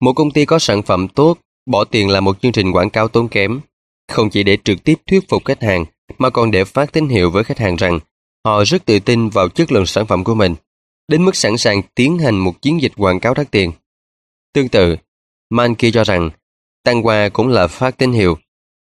một 0.00 0.12
công 0.12 0.30
ty 0.30 0.44
có 0.44 0.58
sản 0.58 0.82
phẩm 0.82 1.08
tốt, 1.08 1.38
bỏ 1.66 1.84
tiền 1.84 2.08
làm 2.08 2.24
một 2.24 2.42
chương 2.42 2.52
trình 2.52 2.72
quảng 2.72 2.90
cáo 2.90 3.08
tốn 3.08 3.28
kém, 3.28 3.60
không 4.08 4.30
chỉ 4.30 4.42
để 4.42 4.58
trực 4.64 4.84
tiếp 4.84 4.94
thuyết 5.06 5.28
phục 5.28 5.44
khách 5.44 5.62
hàng, 5.62 5.84
mà 6.18 6.30
còn 6.30 6.50
để 6.50 6.64
phát 6.64 6.92
tín 6.92 7.08
hiệu 7.08 7.30
với 7.30 7.44
khách 7.44 7.58
hàng 7.58 7.76
rằng 7.76 7.98
họ 8.44 8.64
rất 8.64 8.84
tự 8.84 8.98
tin 8.98 9.28
vào 9.28 9.48
chất 9.48 9.72
lượng 9.72 9.86
sản 9.86 10.06
phẩm 10.06 10.24
của 10.24 10.34
mình, 10.34 10.54
đến 11.08 11.24
mức 11.24 11.36
sẵn 11.36 11.56
sàng 11.58 11.82
tiến 11.94 12.18
hành 12.18 12.38
một 12.38 12.62
chiến 12.62 12.82
dịch 12.82 12.92
quảng 12.96 13.20
cáo 13.20 13.34
đắt 13.34 13.50
tiền. 13.50 13.72
Tương 14.52 14.68
tự, 14.68 14.96
Mankey 15.50 15.90
cho 15.90 16.04
rằng 16.04 16.30
tặng 16.82 17.06
quà 17.06 17.28
cũng 17.28 17.48
là 17.48 17.66
phát 17.66 17.98
tín 17.98 18.12
hiệu. 18.12 18.38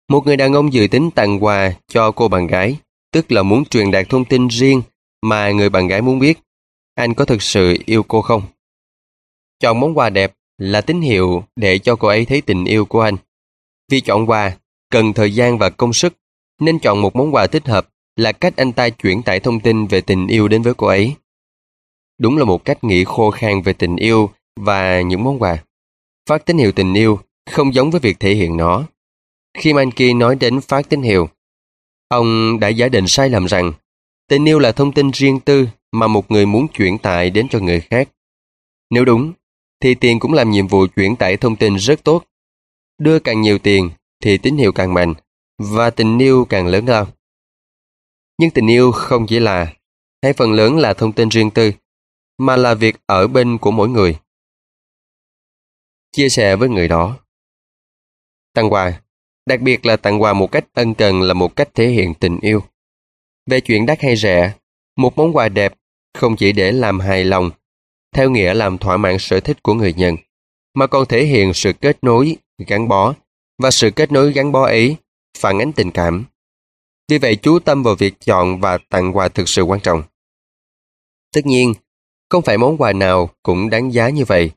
Một 0.09 0.27
người 0.27 0.37
đàn 0.37 0.53
ông 0.53 0.73
dự 0.73 0.87
tính 0.91 1.11
tặng 1.11 1.45
quà 1.45 1.73
cho 1.89 2.11
cô 2.11 2.29
bạn 2.29 2.47
gái, 2.47 2.77
tức 3.13 3.33
là 3.33 3.43
muốn 3.43 3.65
truyền 3.65 3.91
đạt 3.91 4.09
thông 4.09 4.25
tin 4.25 4.49
riêng 4.49 4.83
mà 5.23 5.51
người 5.51 5.69
bạn 5.69 5.89
gái 5.89 6.03
muốn 6.03 6.19
biết. 6.19 6.39
Anh 6.95 7.15
có 7.15 7.25
thực 7.25 7.43
sự 7.43 7.77
yêu 7.87 8.03
cô 8.03 8.23
không? 8.23 8.43
Chọn 9.61 9.81
món 9.81 9.99
quà 9.99 10.11
đẹp 10.11 10.33
là 10.59 10.81
tín 10.81 11.01
hiệu 11.01 11.45
để 11.57 11.79
cho 11.79 11.97
cô 11.97 12.09
ấy 12.09 12.25
thấy 12.25 12.41
tình 12.41 12.65
yêu 12.65 12.85
của 12.85 13.01
anh. 13.01 13.17
Vì 13.89 14.01
chọn 14.01 14.27
quà 14.27 14.57
cần 14.91 15.13
thời 15.13 15.35
gian 15.35 15.59
và 15.59 15.71
công 15.71 15.93
sức, 15.93 16.15
nên 16.61 16.79
chọn 16.79 17.03
một 17.03 17.17
món 17.17 17.35
quà 17.35 17.47
thích 17.47 17.67
hợp 17.67 17.89
là 18.17 18.33
cách 18.33 18.57
anh 18.57 18.73
ta 18.73 18.89
chuyển 18.91 19.23
tải 19.23 19.41
thông 19.41 19.61
tin 19.61 19.87
về 19.87 20.01
tình 20.01 20.27
yêu 20.27 20.49
đến 20.49 20.63
với 20.63 20.75
cô 20.75 20.87
ấy. 20.87 21.15
Đúng 22.19 22.39
là 22.39 22.45
một 22.45 22.65
cách 22.65 22.85
nghĩ 22.85 23.05
khô 23.05 23.31
khan 23.31 23.63
về 23.63 23.73
tình 23.73 23.97
yêu 23.97 24.31
và 24.61 25.01
những 25.01 25.25
món 25.25 25.43
quà. 25.43 25.65
Phát 26.29 26.47
tín 26.47 26.59
hiệu 26.59 26.73
tình 26.73 26.95
yêu 26.95 27.19
không 27.51 27.75
giống 27.75 27.91
với 27.91 28.01
việc 28.01 28.21
thể 28.21 28.35
hiện 28.35 28.57
nó. 28.57 28.85
Khi 29.59 29.73
Mankey 29.73 30.15
nói 30.15 30.37
đến 30.37 30.61
phát 30.61 30.89
tín 30.89 31.03
hiệu, 31.03 31.29
ông 32.09 32.61
đã 32.61 32.69
giả 32.69 32.89
định 32.89 33.09
sai 33.09 33.29
lầm 33.29 33.47
rằng 33.47 33.73
tình 34.29 34.49
yêu 34.49 34.59
là 34.59 34.73
thông 34.73 34.93
tin 34.93 35.11
riêng 35.11 35.41
tư 35.41 35.69
mà 35.93 36.07
một 36.07 36.31
người 36.31 36.47
muốn 36.47 36.69
chuyển 36.69 36.99
tải 36.99 37.31
đến 37.31 37.49
cho 37.49 37.59
người 37.59 37.81
khác. 37.81 38.09
Nếu 38.91 39.05
đúng, 39.05 39.33
thì 39.81 39.95
tiền 39.95 40.19
cũng 40.19 40.33
làm 40.33 40.51
nhiệm 40.51 40.67
vụ 40.67 40.87
chuyển 40.87 41.17
tải 41.17 41.37
thông 41.37 41.57
tin 41.57 41.77
rất 41.77 42.05
tốt. 42.05 42.25
Đưa 42.99 43.19
càng 43.19 43.41
nhiều 43.41 43.59
tiền 43.59 43.91
thì 44.23 44.39
tín 44.39 44.57
hiệu 44.57 44.73
càng 44.73 44.95
mạnh 44.95 45.15
và 45.59 45.91
tình 45.91 46.19
yêu 46.19 46.47
càng 46.49 46.67
lớn 46.67 46.87
lao. 46.87 47.07
Nhưng 48.41 48.51
tình 48.51 48.67
yêu 48.67 48.93
không 48.93 49.27
chỉ 49.27 49.39
là, 49.39 49.73
hay 50.23 50.33
phần 50.33 50.53
lớn 50.53 50.79
là 50.79 50.95
thông 50.95 51.13
tin 51.13 51.29
riêng 51.29 51.51
tư, 51.51 51.73
mà 52.39 52.57
là 52.57 52.75
việc 52.75 52.97
ở 53.07 53.27
bên 53.27 53.59
của 53.59 53.71
mỗi 53.71 53.89
người. 53.89 54.17
Chia 56.13 56.29
sẻ 56.29 56.57
với 56.57 56.69
người 56.69 56.89
đó. 56.89 57.19
Tặng 58.55 58.73
quà, 58.73 59.03
đặc 59.47 59.61
biệt 59.61 59.87
là 59.87 59.97
tặng 59.97 60.23
quà 60.23 60.33
một 60.33 60.53
cách 60.53 60.65
ân 60.73 60.95
cần 60.95 61.23
là 61.23 61.35
một 61.35 61.57
cách 61.57 61.69
thể 61.75 61.89
hiện 61.89 62.15
tình 62.15 62.39
yêu. 62.41 62.63
Về 63.47 63.61
chuyện 63.61 63.87
đắt 63.87 64.01
hay 64.01 64.17
rẻ, 64.17 64.55
một 64.97 65.17
món 65.17 65.37
quà 65.37 65.49
đẹp 65.49 65.75
không 66.19 66.37
chỉ 66.37 66.53
để 66.53 66.73
làm 66.73 67.01
hài 67.01 67.25
lòng, 67.25 67.51
theo 68.15 68.31
nghĩa 68.31 68.55
làm 68.55 68.79
thỏa 68.79 68.97
mãn 68.97 69.17
sở 69.19 69.41
thích 69.41 69.63
của 69.63 69.75
người 69.75 69.93
nhận, 69.93 70.17
mà 70.75 70.87
còn 70.87 71.07
thể 71.07 71.25
hiện 71.25 71.55
sự 71.55 71.73
kết 71.73 71.99
nối, 72.03 72.37
gắn 72.67 72.89
bó, 72.89 73.15
và 73.63 73.71
sự 73.71 73.91
kết 73.91 74.13
nối 74.13 74.33
gắn 74.33 74.53
bó 74.53 74.65
ấy 74.65 74.97
phản 75.39 75.59
ánh 75.59 75.73
tình 75.73 75.91
cảm. 75.91 76.25
Vì 77.11 77.19
vậy 77.19 77.37
chú 77.37 77.59
tâm 77.59 77.83
vào 77.83 77.95
việc 77.95 78.15
chọn 78.21 78.61
và 78.61 78.79
tặng 78.89 79.17
quà 79.17 79.29
thực 79.29 79.49
sự 79.49 79.63
quan 79.63 79.81
trọng. 79.81 80.03
Tất 81.35 81.47
nhiên, 81.47 81.75
không 82.29 82.43
phải 82.43 82.59
món 82.59 82.77
quà 82.77 82.93
nào 82.93 83.31
cũng 83.43 83.71
đáng 83.71 83.93
giá 83.93 84.09
như 84.09 84.25
vậy. 84.25 84.51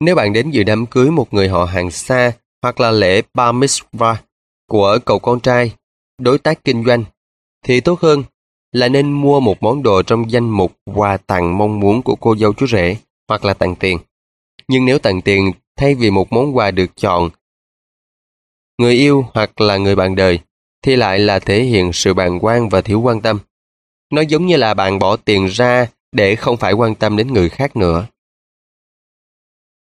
Nếu 0.00 0.14
bạn 0.14 0.32
đến 0.32 0.50
dự 0.50 0.62
đám 0.62 0.86
cưới 0.86 1.10
một 1.10 1.34
người 1.34 1.48
họ 1.48 1.64
hàng 1.64 1.90
xa 1.90 2.32
hoặc 2.62 2.80
là 2.80 2.90
lễ 2.90 3.22
bar 3.34 3.54
mitzvah 3.54 4.16
của 4.68 4.98
cậu 5.04 5.18
con 5.18 5.40
trai, 5.40 5.72
đối 6.18 6.38
tác 6.38 6.64
kinh 6.64 6.84
doanh, 6.84 7.04
thì 7.64 7.80
tốt 7.80 8.00
hơn 8.00 8.24
là 8.72 8.88
nên 8.88 9.12
mua 9.12 9.40
một 9.40 9.62
món 9.62 9.82
đồ 9.82 10.02
trong 10.02 10.30
danh 10.30 10.50
mục 10.50 10.72
quà 10.94 11.16
tặng 11.16 11.58
mong 11.58 11.80
muốn 11.80 12.02
của 12.02 12.16
cô 12.16 12.36
dâu 12.36 12.52
chú 12.52 12.66
rể 12.66 12.96
hoặc 13.28 13.44
là 13.44 13.54
tặng 13.54 13.76
tiền. 13.76 13.98
Nhưng 14.68 14.84
nếu 14.84 14.98
tặng 14.98 15.22
tiền 15.22 15.52
thay 15.76 15.94
vì 15.94 16.10
một 16.10 16.32
món 16.32 16.56
quà 16.56 16.70
được 16.70 16.96
chọn, 16.96 17.30
người 18.78 18.94
yêu 18.94 19.24
hoặc 19.34 19.60
là 19.60 19.76
người 19.76 19.96
bạn 19.96 20.14
đời, 20.14 20.40
thì 20.82 20.96
lại 20.96 21.18
là 21.18 21.38
thể 21.38 21.62
hiện 21.62 21.92
sự 21.92 22.14
bàng 22.14 22.38
quan 22.44 22.68
và 22.68 22.80
thiếu 22.80 23.00
quan 23.00 23.20
tâm. 23.20 23.38
Nó 24.12 24.20
giống 24.20 24.46
như 24.46 24.56
là 24.56 24.74
bạn 24.74 24.98
bỏ 24.98 25.16
tiền 25.16 25.46
ra 25.46 25.86
để 26.12 26.36
không 26.36 26.56
phải 26.56 26.72
quan 26.72 26.94
tâm 26.94 27.16
đến 27.16 27.32
người 27.32 27.48
khác 27.48 27.76
nữa. 27.76 28.06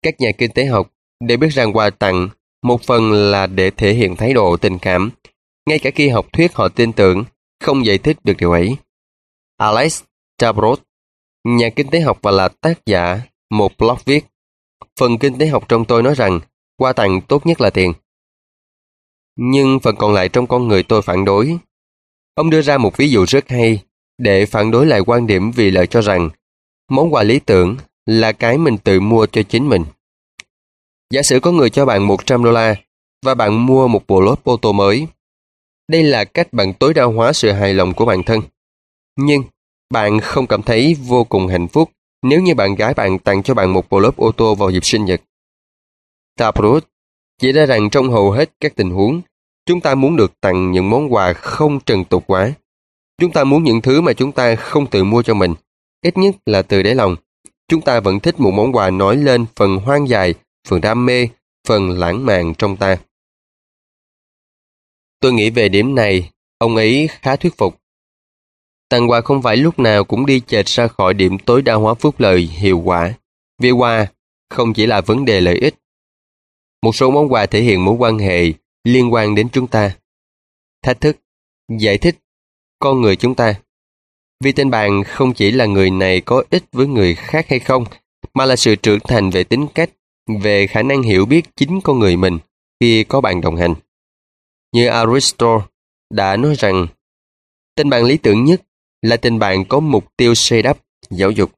Các 0.02 0.20
nhà 0.20 0.32
kinh 0.38 0.52
tế 0.52 0.64
học 0.64 0.90
đều 1.20 1.38
biết 1.38 1.48
rằng 1.48 1.72
quà 1.72 1.90
tặng 1.90 2.28
một 2.62 2.82
phần 2.82 3.12
là 3.12 3.46
để 3.46 3.70
thể 3.70 3.94
hiện 3.94 4.16
thái 4.16 4.32
độ 4.32 4.56
tình 4.56 4.78
cảm. 4.78 5.10
Ngay 5.66 5.78
cả 5.78 5.90
khi 5.94 6.08
học 6.08 6.26
thuyết 6.32 6.54
họ 6.54 6.68
tin 6.68 6.92
tưởng, 6.92 7.24
không 7.60 7.86
giải 7.86 7.98
thích 7.98 8.16
được 8.24 8.34
điều 8.38 8.52
ấy. 8.52 8.76
Alex 9.56 10.02
Tabrot, 10.38 10.80
nhà 11.44 11.68
kinh 11.76 11.90
tế 11.90 12.00
học 12.00 12.18
và 12.22 12.30
là 12.30 12.48
tác 12.48 12.86
giả 12.86 13.20
một 13.50 13.72
blog 13.78 13.98
viết 14.04 14.24
Phần 15.00 15.18
kinh 15.18 15.38
tế 15.38 15.46
học 15.46 15.64
trong 15.68 15.84
tôi 15.84 16.02
nói 16.02 16.14
rằng 16.14 16.40
quà 16.76 16.92
tặng 16.92 17.20
tốt 17.20 17.46
nhất 17.46 17.60
là 17.60 17.70
tiền. 17.70 17.92
Nhưng 19.36 19.80
phần 19.80 19.96
còn 19.96 20.12
lại 20.14 20.28
trong 20.28 20.46
con 20.46 20.68
người 20.68 20.82
tôi 20.82 21.02
phản 21.02 21.24
đối. 21.24 21.58
Ông 22.34 22.50
đưa 22.50 22.62
ra 22.62 22.78
một 22.78 22.96
ví 22.96 23.10
dụ 23.10 23.24
rất 23.24 23.48
hay 23.48 23.82
để 24.18 24.46
phản 24.46 24.70
đối 24.70 24.86
lại 24.86 25.00
quan 25.00 25.26
điểm 25.26 25.50
vì 25.50 25.70
lợi 25.70 25.86
cho 25.86 26.00
rằng 26.00 26.30
món 26.90 27.14
quà 27.14 27.22
lý 27.22 27.38
tưởng 27.38 27.76
là 28.06 28.32
cái 28.32 28.58
mình 28.58 28.78
tự 28.78 29.00
mua 29.00 29.26
cho 29.26 29.42
chính 29.42 29.68
mình. 29.68 29.84
Giả 31.10 31.22
sử 31.22 31.40
có 31.40 31.52
người 31.52 31.70
cho 31.70 31.86
bạn 31.86 32.06
100 32.06 32.44
đô 32.44 32.52
la 32.52 32.74
và 33.24 33.34
bạn 33.34 33.66
mua 33.66 33.88
một 33.88 34.06
bộ 34.06 34.20
lốp 34.20 34.44
ô 34.44 34.56
tô 34.56 34.72
mới. 34.72 35.06
Đây 35.88 36.02
là 36.02 36.24
cách 36.24 36.52
bạn 36.52 36.72
tối 36.74 36.94
đa 36.94 37.04
hóa 37.04 37.32
sự 37.32 37.52
hài 37.52 37.74
lòng 37.74 37.94
của 37.94 38.04
bản 38.04 38.22
thân. 38.22 38.40
Nhưng 39.16 39.42
bạn 39.90 40.20
không 40.20 40.46
cảm 40.46 40.62
thấy 40.62 40.96
vô 41.00 41.24
cùng 41.24 41.46
hạnh 41.46 41.68
phúc 41.68 41.90
nếu 42.22 42.40
như 42.40 42.54
bạn 42.54 42.74
gái 42.74 42.94
bạn 42.94 43.18
tặng 43.18 43.42
cho 43.42 43.54
bạn 43.54 43.72
một 43.72 43.88
bộ 43.88 43.98
lốp 43.98 44.16
ô 44.16 44.32
tô 44.32 44.54
vào 44.54 44.70
dịp 44.70 44.84
sinh 44.84 45.04
nhật. 45.04 45.22
Taproot 46.38 46.84
chỉ 47.38 47.52
ra 47.52 47.66
rằng 47.66 47.90
trong 47.90 48.10
hầu 48.10 48.30
hết 48.30 48.50
các 48.60 48.76
tình 48.76 48.90
huống, 48.90 49.20
chúng 49.66 49.80
ta 49.80 49.94
muốn 49.94 50.16
được 50.16 50.40
tặng 50.40 50.72
những 50.72 50.90
món 50.90 51.12
quà 51.12 51.32
không 51.32 51.80
trần 51.80 52.04
tục 52.04 52.24
quá. 52.26 52.52
Chúng 53.20 53.32
ta 53.32 53.44
muốn 53.44 53.64
những 53.64 53.80
thứ 53.80 54.00
mà 54.00 54.12
chúng 54.12 54.32
ta 54.32 54.56
không 54.56 54.86
tự 54.86 55.04
mua 55.04 55.22
cho 55.22 55.34
mình, 55.34 55.54
ít 56.02 56.16
nhất 56.16 56.34
là 56.46 56.62
từ 56.62 56.82
đáy 56.82 56.94
lòng. 56.94 57.16
Chúng 57.68 57.80
ta 57.80 58.00
vẫn 58.00 58.20
thích 58.20 58.40
một 58.40 58.50
món 58.50 58.72
quà 58.72 58.90
nói 58.90 59.16
lên 59.16 59.46
phần 59.56 59.76
hoang 59.76 60.08
dài, 60.08 60.34
phần 60.68 60.80
đam 60.80 61.06
mê, 61.06 61.28
phần 61.68 61.90
lãng 61.90 62.26
mạn 62.26 62.54
trong 62.54 62.76
ta. 62.76 62.96
Tôi 65.20 65.32
nghĩ 65.32 65.50
về 65.50 65.68
điểm 65.68 65.94
này, 65.94 66.30
ông 66.58 66.76
ấy 66.76 67.08
khá 67.20 67.36
thuyết 67.36 67.58
phục. 67.58 67.80
Tặng 68.88 69.10
quà 69.10 69.20
không 69.20 69.42
phải 69.42 69.56
lúc 69.56 69.78
nào 69.78 70.04
cũng 70.04 70.26
đi 70.26 70.40
chệch 70.40 70.66
ra 70.66 70.88
khỏi 70.88 71.14
điểm 71.14 71.38
tối 71.38 71.62
đa 71.62 71.74
hóa 71.74 71.94
phúc 71.94 72.14
lợi 72.18 72.40
hiệu 72.40 72.78
quả. 72.78 73.14
Vì 73.58 73.70
quà 73.70 74.06
không 74.50 74.72
chỉ 74.72 74.86
là 74.86 75.00
vấn 75.00 75.24
đề 75.24 75.40
lợi 75.40 75.58
ích. 75.58 75.74
Một 76.84 76.96
số 76.96 77.10
món 77.10 77.32
quà 77.32 77.46
thể 77.46 77.60
hiện 77.60 77.84
mối 77.84 77.94
quan 77.98 78.18
hệ 78.18 78.52
liên 78.84 79.12
quan 79.12 79.34
đến 79.34 79.48
chúng 79.52 79.66
ta. 79.66 79.96
Thách 80.82 81.00
thức, 81.00 81.16
giải 81.78 81.98
thích, 81.98 82.16
con 82.78 83.00
người 83.00 83.16
chúng 83.16 83.34
ta. 83.34 83.54
Vì 84.44 84.52
tên 84.52 84.70
bạn 84.70 85.04
không 85.04 85.34
chỉ 85.34 85.50
là 85.50 85.66
người 85.66 85.90
này 85.90 86.20
có 86.20 86.44
ích 86.50 86.64
với 86.72 86.86
người 86.86 87.14
khác 87.14 87.46
hay 87.48 87.58
không, 87.58 87.84
mà 88.34 88.44
là 88.44 88.56
sự 88.56 88.76
trưởng 88.76 89.00
thành 89.00 89.30
về 89.30 89.44
tính 89.44 89.66
cách, 89.74 89.90
về 90.40 90.66
khả 90.66 90.82
năng 90.82 91.02
hiểu 91.02 91.26
biết 91.26 91.44
chính 91.56 91.80
con 91.80 91.98
người 91.98 92.16
mình 92.16 92.38
khi 92.80 93.04
có 93.04 93.20
bạn 93.20 93.40
đồng 93.40 93.56
hành. 93.56 93.74
Như 94.72 94.86
Aristotle 94.86 95.66
đã 96.10 96.36
nói 96.36 96.54
rằng, 96.58 96.86
tình 97.76 97.90
bạn 97.90 98.04
lý 98.04 98.16
tưởng 98.16 98.44
nhất 98.44 98.62
là 99.02 99.16
tình 99.16 99.38
bạn 99.38 99.64
có 99.64 99.80
mục 99.80 100.16
tiêu 100.16 100.34
xây 100.34 100.62
đắp, 100.62 100.78
giáo 101.10 101.30
dục. 101.30 101.50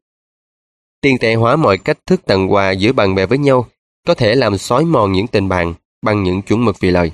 Tiền 1.00 1.18
tệ 1.20 1.34
hóa 1.34 1.56
mọi 1.56 1.78
cách 1.78 1.98
thức 2.06 2.24
tặng 2.26 2.52
quà 2.52 2.70
giữa 2.70 2.92
bạn 2.92 3.14
bè 3.14 3.26
với 3.26 3.38
nhau 3.38 3.68
có 4.06 4.14
thể 4.14 4.34
làm 4.34 4.58
xói 4.58 4.84
mòn 4.84 5.12
những 5.12 5.26
tình 5.26 5.48
bạn 5.48 5.74
bằng 6.02 6.22
những 6.22 6.42
chuẩn 6.42 6.64
mực 6.64 6.80
vì 6.80 6.90
lời. 6.90 7.10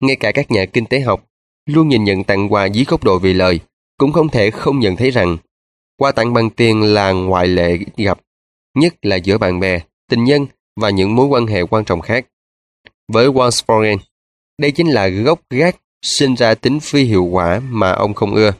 Ngay 0.00 0.16
cả 0.16 0.32
các 0.32 0.50
nhà 0.50 0.66
kinh 0.66 0.86
tế 0.86 1.00
học 1.00 1.26
luôn 1.66 1.88
nhìn 1.88 2.04
nhận 2.04 2.24
tặng 2.24 2.52
quà 2.52 2.66
dưới 2.66 2.84
góc 2.84 3.04
độ 3.04 3.18
vì 3.18 3.32
lời 3.34 3.60
cũng 3.98 4.12
không 4.12 4.28
thể 4.28 4.50
không 4.50 4.78
nhận 4.78 4.96
thấy 4.96 5.10
rằng 5.10 5.36
quà 5.98 6.12
tặng 6.12 6.32
bằng 6.32 6.50
tiền 6.50 6.82
là 6.82 7.12
ngoại 7.12 7.46
lệ 7.46 7.78
gặp, 7.96 8.20
nhất 8.74 8.94
là 9.02 9.16
giữa 9.16 9.38
bạn 9.38 9.60
bè, 9.60 9.80
tình 10.08 10.24
nhân 10.24 10.46
và 10.80 10.90
những 10.90 11.14
mối 11.16 11.26
quan 11.26 11.46
hệ 11.46 11.62
quan 11.62 11.84
trọng 11.84 12.00
khác. 12.00 12.26
Với 13.12 13.28
Walsforen, 13.28 13.98
đây 14.58 14.70
chính 14.70 14.88
là 14.88 15.08
gốc 15.08 15.40
gác 15.50 15.76
sinh 16.02 16.34
ra 16.34 16.54
tính 16.54 16.80
phi 16.80 17.04
hiệu 17.04 17.24
quả 17.24 17.60
mà 17.60 17.92
ông 17.92 18.14
không 18.14 18.34
ưa. 18.34 18.52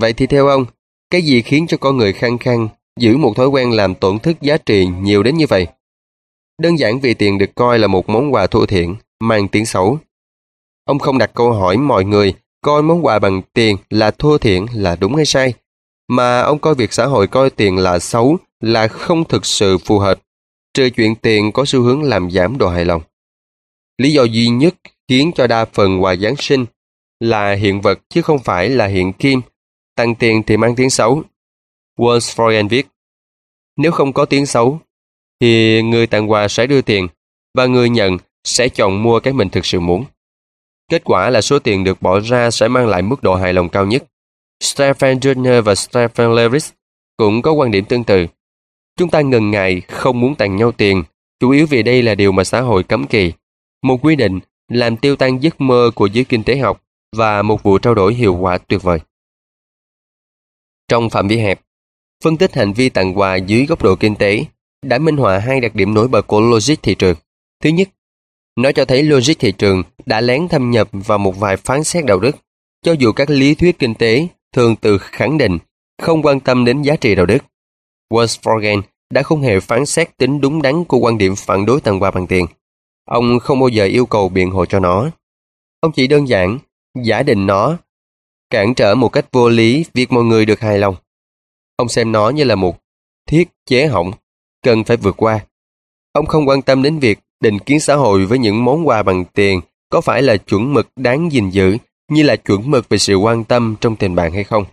Vậy 0.00 0.12
thì 0.12 0.26
theo 0.26 0.46
ông, 0.46 0.64
cái 1.10 1.22
gì 1.22 1.42
khiến 1.42 1.66
cho 1.66 1.76
con 1.76 1.96
người 1.96 2.12
khăng 2.12 2.38
khăng 2.38 2.68
giữ 3.00 3.16
một 3.16 3.36
thói 3.36 3.46
quen 3.48 3.70
làm 3.70 3.94
tổn 3.94 4.18
thất 4.18 4.42
giá 4.42 4.56
trị 4.56 4.86
nhiều 4.86 5.22
đến 5.22 5.36
như 5.36 5.46
vậy? 5.48 5.66
Đơn 6.62 6.78
giản 6.78 7.00
vì 7.00 7.14
tiền 7.14 7.38
được 7.38 7.54
coi 7.54 7.78
là 7.78 7.86
một 7.86 8.08
món 8.08 8.34
quà 8.34 8.46
thua 8.46 8.66
thiện, 8.66 8.96
mang 9.20 9.48
tiếng 9.48 9.66
xấu. 9.66 9.98
Ông 10.84 10.98
không 10.98 11.18
đặt 11.18 11.30
câu 11.34 11.52
hỏi 11.52 11.76
mọi 11.76 12.04
người 12.04 12.34
coi 12.60 12.82
món 12.82 13.04
quà 13.04 13.18
bằng 13.18 13.42
tiền 13.52 13.76
là 13.90 14.10
thua 14.10 14.38
thiện 14.38 14.66
là 14.74 14.96
đúng 14.96 15.16
hay 15.16 15.26
sai, 15.26 15.54
mà 16.08 16.40
ông 16.40 16.58
coi 16.58 16.74
việc 16.74 16.92
xã 16.92 17.06
hội 17.06 17.26
coi 17.26 17.50
tiền 17.50 17.76
là 17.76 17.98
xấu 17.98 18.38
là 18.60 18.88
không 18.88 19.24
thực 19.24 19.46
sự 19.46 19.78
phù 19.78 19.98
hợp, 19.98 20.20
trừ 20.74 20.90
chuyện 20.90 21.14
tiền 21.14 21.52
có 21.52 21.64
xu 21.64 21.82
hướng 21.82 22.02
làm 22.02 22.30
giảm 22.30 22.58
độ 22.58 22.68
hài 22.68 22.84
lòng. 22.84 23.02
Lý 23.98 24.12
do 24.12 24.22
duy 24.24 24.48
nhất 24.48 24.74
khiến 25.08 25.30
cho 25.34 25.46
đa 25.46 25.64
phần 25.64 26.02
quà 26.02 26.16
Giáng 26.16 26.36
sinh 26.36 26.66
là 27.20 27.52
hiện 27.52 27.80
vật 27.80 27.98
chứ 28.08 28.22
không 28.22 28.38
phải 28.38 28.68
là 28.68 28.86
hiện 28.86 29.12
kim, 29.12 29.40
tăng 29.96 30.14
tiền 30.14 30.42
thì 30.42 30.56
mang 30.56 30.76
tiếng 30.76 30.90
xấu. 30.90 31.22
Words 31.98 32.18
for 32.18 32.68
viết, 32.68 32.86
nếu 33.76 33.92
không 33.92 34.12
có 34.12 34.24
tiếng 34.24 34.46
xấu, 34.46 34.80
thì 35.42 35.82
người 35.82 36.06
tặng 36.06 36.30
quà 36.30 36.48
sẽ 36.48 36.66
đưa 36.66 36.82
tiền 36.82 37.08
và 37.54 37.66
người 37.66 37.88
nhận 37.88 38.16
sẽ 38.44 38.68
chọn 38.68 39.02
mua 39.02 39.20
cái 39.20 39.32
mình 39.32 39.48
thực 39.48 39.66
sự 39.66 39.80
muốn. 39.80 40.04
Kết 40.90 41.04
quả 41.04 41.30
là 41.30 41.40
số 41.40 41.58
tiền 41.58 41.84
được 41.84 42.02
bỏ 42.02 42.20
ra 42.20 42.50
sẽ 42.50 42.68
mang 42.68 42.86
lại 42.86 43.02
mức 43.02 43.22
độ 43.22 43.34
hài 43.34 43.52
lòng 43.52 43.68
cao 43.68 43.86
nhất. 43.86 44.04
Stephen 44.62 45.18
Jr. 45.18 45.62
và 45.62 45.74
Stephen 45.74 46.30
Lewis 46.30 46.72
cũng 47.16 47.42
có 47.42 47.52
quan 47.52 47.70
điểm 47.70 47.84
tương 47.84 48.04
tự. 48.04 48.26
Chúng 48.98 49.10
ta 49.10 49.20
ngần 49.20 49.50
ngại 49.50 49.80
không 49.88 50.20
muốn 50.20 50.34
tặng 50.34 50.56
nhau 50.56 50.72
tiền, 50.72 51.02
chủ 51.40 51.50
yếu 51.50 51.66
vì 51.66 51.82
đây 51.82 52.02
là 52.02 52.14
điều 52.14 52.32
mà 52.32 52.44
xã 52.44 52.60
hội 52.60 52.82
cấm 52.82 53.06
kỳ. 53.06 53.32
Một 53.82 53.98
quy 54.02 54.16
định 54.16 54.40
làm 54.68 54.96
tiêu 54.96 55.16
tan 55.16 55.42
giấc 55.42 55.60
mơ 55.60 55.90
của 55.94 56.06
giới 56.06 56.24
kinh 56.24 56.44
tế 56.44 56.56
học 56.56 56.82
và 57.16 57.42
một 57.42 57.62
vụ 57.62 57.78
trao 57.78 57.94
đổi 57.94 58.14
hiệu 58.14 58.34
quả 58.34 58.58
tuyệt 58.58 58.82
vời. 58.82 58.98
Trong 60.88 61.10
phạm 61.10 61.28
vi 61.28 61.38
hẹp, 61.38 61.60
phân 62.24 62.36
tích 62.36 62.54
hành 62.54 62.72
vi 62.72 62.88
tặng 62.88 63.18
quà 63.18 63.36
dưới 63.36 63.66
góc 63.66 63.82
độ 63.82 63.96
kinh 63.96 64.16
tế 64.16 64.44
đã 64.82 64.98
minh 64.98 65.16
họa 65.16 65.38
hai 65.38 65.60
đặc 65.60 65.74
điểm 65.74 65.94
nổi 65.94 66.08
bật 66.08 66.26
của 66.26 66.40
logic 66.40 66.74
thị 66.82 66.94
trường. 66.94 67.16
Thứ 67.62 67.70
nhất, 67.70 67.88
nó 68.56 68.72
cho 68.72 68.84
thấy 68.84 69.02
logic 69.02 69.38
thị 69.38 69.52
trường 69.52 69.82
đã 70.06 70.20
lén 70.20 70.48
thâm 70.48 70.70
nhập 70.70 70.88
vào 70.92 71.18
một 71.18 71.38
vài 71.38 71.56
phán 71.56 71.84
xét 71.84 72.04
đạo 72.04 72.20
đức, 72.20 72.36
cho 72.82 72.92
dù 72.92 73.12
các 73.12 73.30
lý 73.30 73.54
thuyết 73.54 73.78
kinh 73.78 73.94
tế 73.94 74.26
thường 74.52 74.76
từ 74.76 74.98
khẳng 74.98 75.38
định 75.38 75.58
không 76.02 76.22
quan 76.22 76.40
tâm 76.40 76.64
đến 76.64 76.82
giá 76.82 76.96
trị 76.96 77.14
đạo 77.14 77.26
đức. 77.26 77.38
Westphalen 78.10 78.82
đã 79.10 79.22
không 79.22 79.42
hề 79.42 79.60
phán 79.60 79.86
xét 79.86 80.16
tính 80.16 80.40
đúng 80.40 80.62
đắn 80.62 80.84
của 80.84 80.98
quan 80.98 81.18
điểm 81.18 81.36
phản 81.36 81.66
đối 81.66 81.80
tặng 81.80 82.02
quà 82.02 82.10
bằng 82.10 82.26
tiền. 82.26 82.46
Ông 83.04 83.38
không 83.38 83.60
bao 83.60 83.68
giờ 83.68 83.84
yêu 83.84 84.06
cầu 84.06 84.28
biện 84.28 84.50
hộ 84.50 84.66
cho 84.66 84.80
nó. 84.80 85.10
Ông 85.80 85.92
chỉ 85.92 86.06
đơn 86.06 86.28
giản 86.28 86.58
giả 87.02 87.22
định 87.22 87.46
nó 87.46 87.76
cản 88.50 88.74
trở 88.74 88.94
một 88.94 89.08
cách 89.08 89.26
vô 89.32 89.48
lý 89.48 89.84
việc 89.94 90.12
mọi 90.12 90.24
người 90.24 90.46
được 90.46 90.60
hài 90.60 90.78
lòng. 90.78 90.96
Ông 91.76 91.88
xem 91.88 92.12
nó 92.12 92.30
như 92.30 92.44
là 92.44 92.54
một 92.54 92.76
thiết 93.26 93.48
chế 93.66 93.86
hỏng 93.86 94.12
cần 94.62 94.84
phải 94.84 94.96
vượt 94.96 95.16
qua. 95.16 95.40
Ông 96.12 96.26
không 96.26 96.48
quan 96.48 96.62
tâm 96.62 96.82
đến 96.82 96.98
việc 96.98 97.18
định 97.40 97.58
kiến 97.58 97.80
xã 97.80 97.94
hội 97.94 98.26
với 98.26 98.38
những 98.38 98.64
món 98.64 98.88
quà 98.88 99.02
bằng 99.02 99.24
tiền 99.24 99.60
có 99.88 100.00
phải 100.00 100.22
là 100.22 100.36
chuẩn 100.36 100.74
mực 100.74 100.88
đáng 100.96 101.32
gìn 101.32 101.50
giữ 101.50 101.76
như 102.08 102.22
là 102.22 102.36
chuẩn 102.36 102.70
mực 102.70 102.88
về 102.88 102.98
sự 102.98 103.16
quan 103.16 103.44
tâm 103.44 103.76
trong 103.80 103.96
tình 103.96 104.14
bạn 104.14 104.32
hay 104.32 104.44
không. 104.44 104.64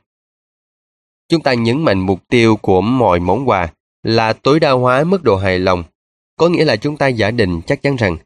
Chúng 1.30 1.42
ta 1.42 1.54
nhấn 1.54 1.82
mạnh 1.82 2.00
mục 2.00 2.20
tiêu 2.28 2.56
của 2.56 2.82
mọi 2.82 3.20
món 3.20 3.50
quà 3.50 3.74
là 4.04 4.34
tối 4.34 4.60
đa 4.60 4.72
hóa 4.72 5.04
mức 5.04 5.24
độ 5.24 5.38
hài 5.38 5.60
lòng, 5.60 5.84
có 6.38 6.50
nghĩa 6.50 6.66
là 6.66 6.76
chúng 6.76 6.98
ta 6.98 7.08
giả 7.08 7.32
định 7.32 7.62
chắc 7.68 7.82
chắn 7.82 7.96
rằng 7.96 8.18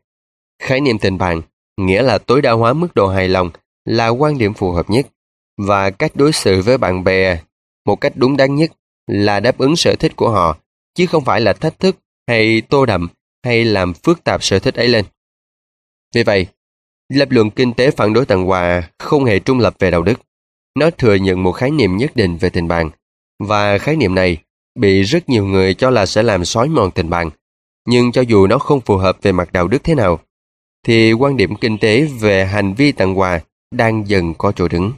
khái 0.62 0.82
niệm 0.82 0.99
tình 0.99 1.17
bạn 1.17 1.41
nghĩa 1.78 2.02
là 2.02 2.17
tối 2.17 2.41
đa 2.41 2.52
hóa 2.52 2.73
mức 2.73 2.95
độ 2.95 3.08
hài 3.08 3.30
lòng 3.30 3.49
là 3.86 4.08
quan 4.08 4.38
điểm 4.38 4.54
phù 4.54 4.71
hợp 4.71 4.89
nhất 4.89 5.08
và 5.58 5.89
cách 5.89 6.12
đối 6.15 6.32
xử 6.32 6.62
với 6.62 6.78
bạn 6.78 7.04
bè 7.04 7.39
một 7.86 7.95
cách 7.95 8.13
đúng 8.15 8.38
đắn 8.38 8.56
nhất 8.56 8.71
là 9.08 9.39
đáp 9.39 9.58
ứng 9.58 9.76
sở 9.76 9.95
thích 9.95 10.15
của 10.15 10.30
họ 10.30 10.58
chứ 10.95 11.06
không 11.06 11.25
phải 11.25 11.41
là 11.41 11.53
thách 11.53 11.79
thức 11.79 11.97
hay 12.27 12.62
tô 12.62 12.86
đậm 12.86 13.08
hay 13.43 13.65
làm 13.65 13.93
phức 13.93 14.23
tạp 14.23 14.43
sở 14.43 14.60
thích 14.60 14.75
ấy 14.75 14.88
lên. 14.88 15.06
Vì 16.13 16.23
vậy, 16.23 16.47
lập 17.10 17.32
luận 17.32 17.49
kinh 17.49 17.73
tế 17.73 17.91
phản 17.91 18.13
đối 18.13 18.25
tặng 18.25 18.49
quà 18.49 18.89
không 18.99 19.25
hề 19.25 19.39
trung 19.39 19.60
lập 19.60 19.75
về 19.79 19.91
đạo 19.91 20.01
đức. 20.01 20.21
Nó 20.75 20.89
thừa 20.89 21.15
nhận 21.15 21.43
một 21.43 21.51
khái 21.51 21.71
niệm 21.71 21.97
nhất 21.97 22.12
định 22.15 22.38
về 22.38 22.49
tình 22.49 22.67
bạn 22.67 22.89
và 23.39 23.77
khái 23.77 23.95
niệm 23.95 24.15
này 24.15 24.38
bị 24.79 25.03
rất 25.03 25.29
nhiều 25.29 25.45
người 25.45 25.73
cho 25.73 25.89
là 25.89 26.06
sẽ 26.06 26.23
làm 26.23 26.45
xói 26.45 26.69
mòn 26.69 26.91
tình 26.91 27.10
bạn. 27.10 27.29
Nhưng 27.88 28.12
cho 28.12 28.21
dù 28.21 28.47
nó 28.47 28.58
không 28.58 28.82
phù 28.82 28.97
hợp 28.97 29.17
về 29.21 29.32
mặt 29.32 29.53
đạo 29.53 29.67
đức 29.67 29.84
thế 29.84 29.95
nào, 29.95 30.19
thì 30.86 31.13
quan 31.13 31.38
điểm 31.38 31.56
kinh 31.56 31.77
tế 31.77 32.06
về 32.06 32.45
hành 32.45 32.73
vi 32.73 32.91
tặng 32.91 33.19
quà 33.19 33.41
đang 33.71 34.08
dần 34.08 34.34
có 34.34 34.51
chỗ 34.51 34.67
đứng. 34.67 34.93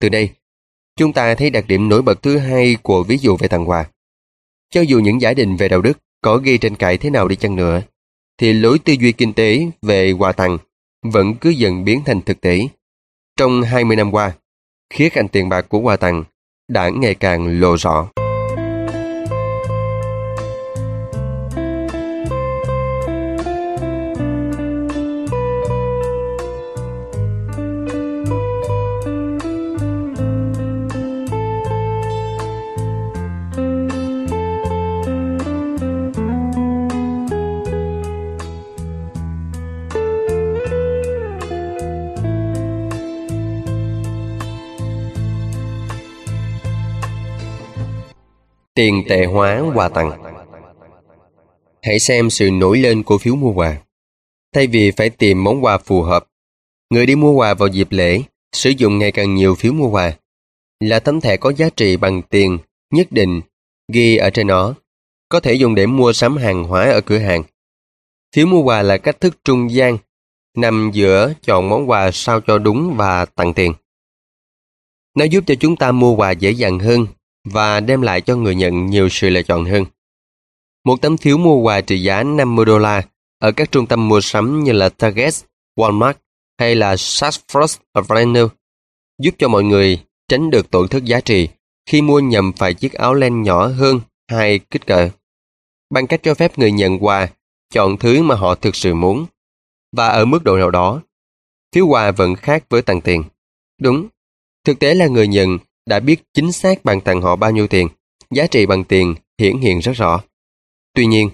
Từ 0.00 0.08
đây, 0.08 0.30
chúng 0.96 1.12
ta 1.12 1.34
thấy 1.34 1.50
đặc 1.50 1.64
điểm 1.68 1.88
nổi 1.88 2.02
bật 2.02 2.22
thứ 2.22 2.38
hai 2.38 2.76
của 2.82 3.02
ví 3.02 3.18
dụ 3.18 3.36
về 3.36 3.48
tặng 3.48 3.68
quà. 3.68 3.86
Cho 4.72 4.80
dù 4.80 4.98
những 4.98 5.20
giả 5.20 5.34
định 5.34 5.56
về 5.56 5.68
đạo 5.68 5.80
đức 5.80 5.98
có 6.20 6.36
ghi 6.36 6.58
tranh 6.58 6.74
cãi 6.74 6.98
thế 6.98 7.10
nào 7.10 7.28
đi 7.28 7.36
chăng 7.36 7.56
nữa, 7.56 7.82
thì 8.38 8.52
lối 8.52 8.78
tư 8.78 8.92
duy 8.92 9.12
kinh 9.12 9.32
tế 9.32 9.66
về 9.82 10.12
quà 10.12 10.32
tặng 10.32 10.58
vẫn 11.02 11.34
cứ 11.34 11.50
dần 11.50 11.84
biến 11.84 12.02
thành 12.04 12.20
thực 12.20 12.40
tế. 12.40 12.68
Trong 13.36 13.62
20 13.62 13.96
năm 13.96 14.10
qua, 14.10 14.32
khía 14.94 15.08
cạnh 15.08 15.28
tiền 15.28 15.48
bạc 15.48 15.66
của 15.68 15.78
quà 15.78 15.96
tặng 15.96 16.24
đã 16.68 16.88
ngày 16.88 17.14
càng 17.14 17.60
lộ 17.60 17.76
rõ. 17.76 18.08
Tiền 48.82 49.04
tệ 49.08 49.24
hóa 49.24 49.62
quà 49.74 49.88
tặng 49.88 50.22
Hãy 51.82 51.98
xem 51.98 52.30
sự 52.30 52.50
nổi 52.50 52.78
lên 52.78 53.02
của 53.02 53.18
phiếu 53.18 53.36
mua 53.36 53.52
quà. 53.52 53.76
Thay 54.54 54.66
vì 54.66 54.90
phải 54.90 55.10
tìm 55.10 55.44
món 55.44 55.64
quà 55.64 55.78
phù 55.78 56.02
hợp, 56.02 56.26
người 56.90 57.06
đi 57.06 57.14
mua 57.14 57.32
quà 57.32 57.54
vào 57.54 57.68
dịp 57.68 57.86
lễ 57.90 58.22
sử 58.52 58.70
dụng 58.70 58.98
ngày 58.98 59.12
càng 59.12 59.34
nhiều 59.34 59.54
phiếu 59.54 59.72
mua 59.72 59.88
quà. 59.88 60.12
Là 60.80 61.00
tấm 61.00 61.20
thẻ 61.20 61.36
có 61.36 61.52
giá 61.52 61.68
trị 61.76 61.96
bằng 61.96 62.22
tiền 62.22 62.58
nhất 62.92 63.12
định 63.12 63.40
ghi 63.92 64.16
ở 64.16 64.30
trên 64.30 64.46
nó, 64.46 64.74
có 65.28 65.40
thể 65.40 65.54
dùng 65.54 65.74
để 65.74 65.86
mua 65.86 66.12
sắm 66.12 66.36
hàng 66.36 66.64
hóa 66.64 66.90
ở 66.90 67.00
cửa 67.00 67.18
hàng. 67.18 67.42
Phiếu 68.34 68.46
mua 68.46 68.62
quà 68.62 68.82
là 68.82 68.98
cách 68.98 69.20
thức 69.20 69.44
trung 69.44 69.70
gian, 69.70 69.98
nằm 70.56 70.90
giữa 70.94 71.32
chọn 71.42 71.68
món 71.68 71.90
quà 71.90 72.10
sao 72.10 72.40
cho 72.40 72.58
đúng 72.58 72.94
và 72.96 73.24
tặng 73.24 73.54
tiền. 73.54 73.72
Nó 75.16 75.24
giúp 75.24 75.44
cho 75.46 75.54
chúng 75.54 75.76
ta 75.76 75.92
mua 75.92 76.16
quà 76.16 76.30
dễ 76.30 76.50
dàng 76.50 76.78
hơn 76.78 77.06
và 77.44 77.80
đem 77.80 78.02
lại 78.02 78.20
cho 78.20 78.36
người 78.36 78.54
nhận 78.54 78.86
nhiều 78.86 79.08
sự 79.08 79.30
lựa 79.30 79.42
chọn 79.42 79.64
hơn. 79.64 79.84
Một 80.84 81.00
tấm 81.00 81.16
phiếu 81.16 81.38
mua 81.38 81.56
quà 81.56 81.80
trị 81.80 82.02
giá 82.02 82.22
50 82.22 82.64
đô 82.64 82.78
la 82.78 83.02
ở 83.38 83.52
các 83.52 83.72
trung 83.72 83.86
tâm 83.86 84.08
mua 84.08 84.20
sắm 84.20 84.64
như 84.64 84.72
là 84.72 84.88
Target, 84.88 85.34
Walmart 85.76 86.14
hay 86.58 86.74
là 86.74 86.96
Saks 86.96 87.40
Avenue 87.92 88.48
giúp 89.18 89.34
cho 89.38 89.48
mọi 89.48 89.64
người 89.64 90.04
tránh 90.28 90.50
được 90.50 90.70
tổn 90.70 90.88
thất 90.88 91.04
giá 91.04 91.20
trị 91.20 91.48
khi 91.86 92.02
mua 92.02 92.20
nhầm 92.20 92.52
phải 92.52 92.74
chiếc 92.74 92.92
áo 92.92 93.14
len 93.14 93.42
nhỏ 93.42 93.66
hơn 93.66 94.00
hai 94.28 94.58
kích 94.58 94.86
cỡ. 94.86 95.08
Bằng 95.90 96.06
cách 96.06 96.20
cho 96.22 96.34
phép 96.34 96.58
người 96.58 96.72
nhận 96.72 97.04
quà 97.04 97.28
chọn 97.72 97.96
thứ 97.96 98.22
mà 98.22 98.34
họ 98.34 98.54
thực 98.54 98.76
sự 98.76 98.94
muốn. 98.94 99.26
Và 99.96 100.08
ở 100.08 100.24
mức 100.24 100.44
độ 100.44 100.56
nào 100.56 100.70
đó, 100.70 101.02
phiếu 101.74 101.86
quà 101.86 102.10
vẫn 102.10 102.34
khác 102.34 102.64
với 102.68 102.82
tặng 102.82 103.00
tiền. 103.00 103.24
Đúng, 103.80 104.08
thực 104.64 104.78
tế 104.78 104.94
là 104.94 105.06
người 105.06 105.28
nhận 105.28 105.58
đã 105.86 106.00
biết 106.00 106.22
chính 106.34 106.52
xác 106.52 106.84
bạn 106.84 107.00
tặng 107.00 107.22
họ 107.22 107.36
bao 107.36 107.50
nhiêu 107.50 107.66
tiền, 107.66 107.88
giá 108.30 108.46
trị 108.46 108.66
bằng 108.66 108.84
tiền 108.84 109.14
hiển 109.38 109.58
hiện 109.58 109.78
rất 109.78 109.92
rõ. 109.92 110.20
Tuy 110.94 111.06
nhiên, 111.06 111.30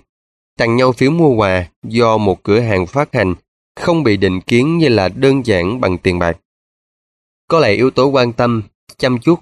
tặng 0.58 0.76
nhau 0.76 0.92
phiếu 0.92 1.10
mua 1.10 1.34
quà 1.34 1.68
do 1.82 2.18
một 2.18 2.42
cửa 2.42 2.60
hàng 2.60 2.86
phát 2.86 3.14
hành 3.14 3.34
không 3.76 4.02
bị 4.02 4.16
định 4.16 4.40
kiến 4.40 4.78
như 4.78 4.88
là 4.88 5.08
đơn 5.08 5.46
giản 5.46 5.80
bằng 5.80 5.98
tiền 5.98 6.18
bạc. 6.18 6.38
Có 7.48 7.60
lẽ 7.60 7.72
yếu 7.72 7.90
tố 7.90 8.06
quan 8.06 8.32
tâm, 8.32 8.62
chăm 8.96 9.18
chút 9.18 9.40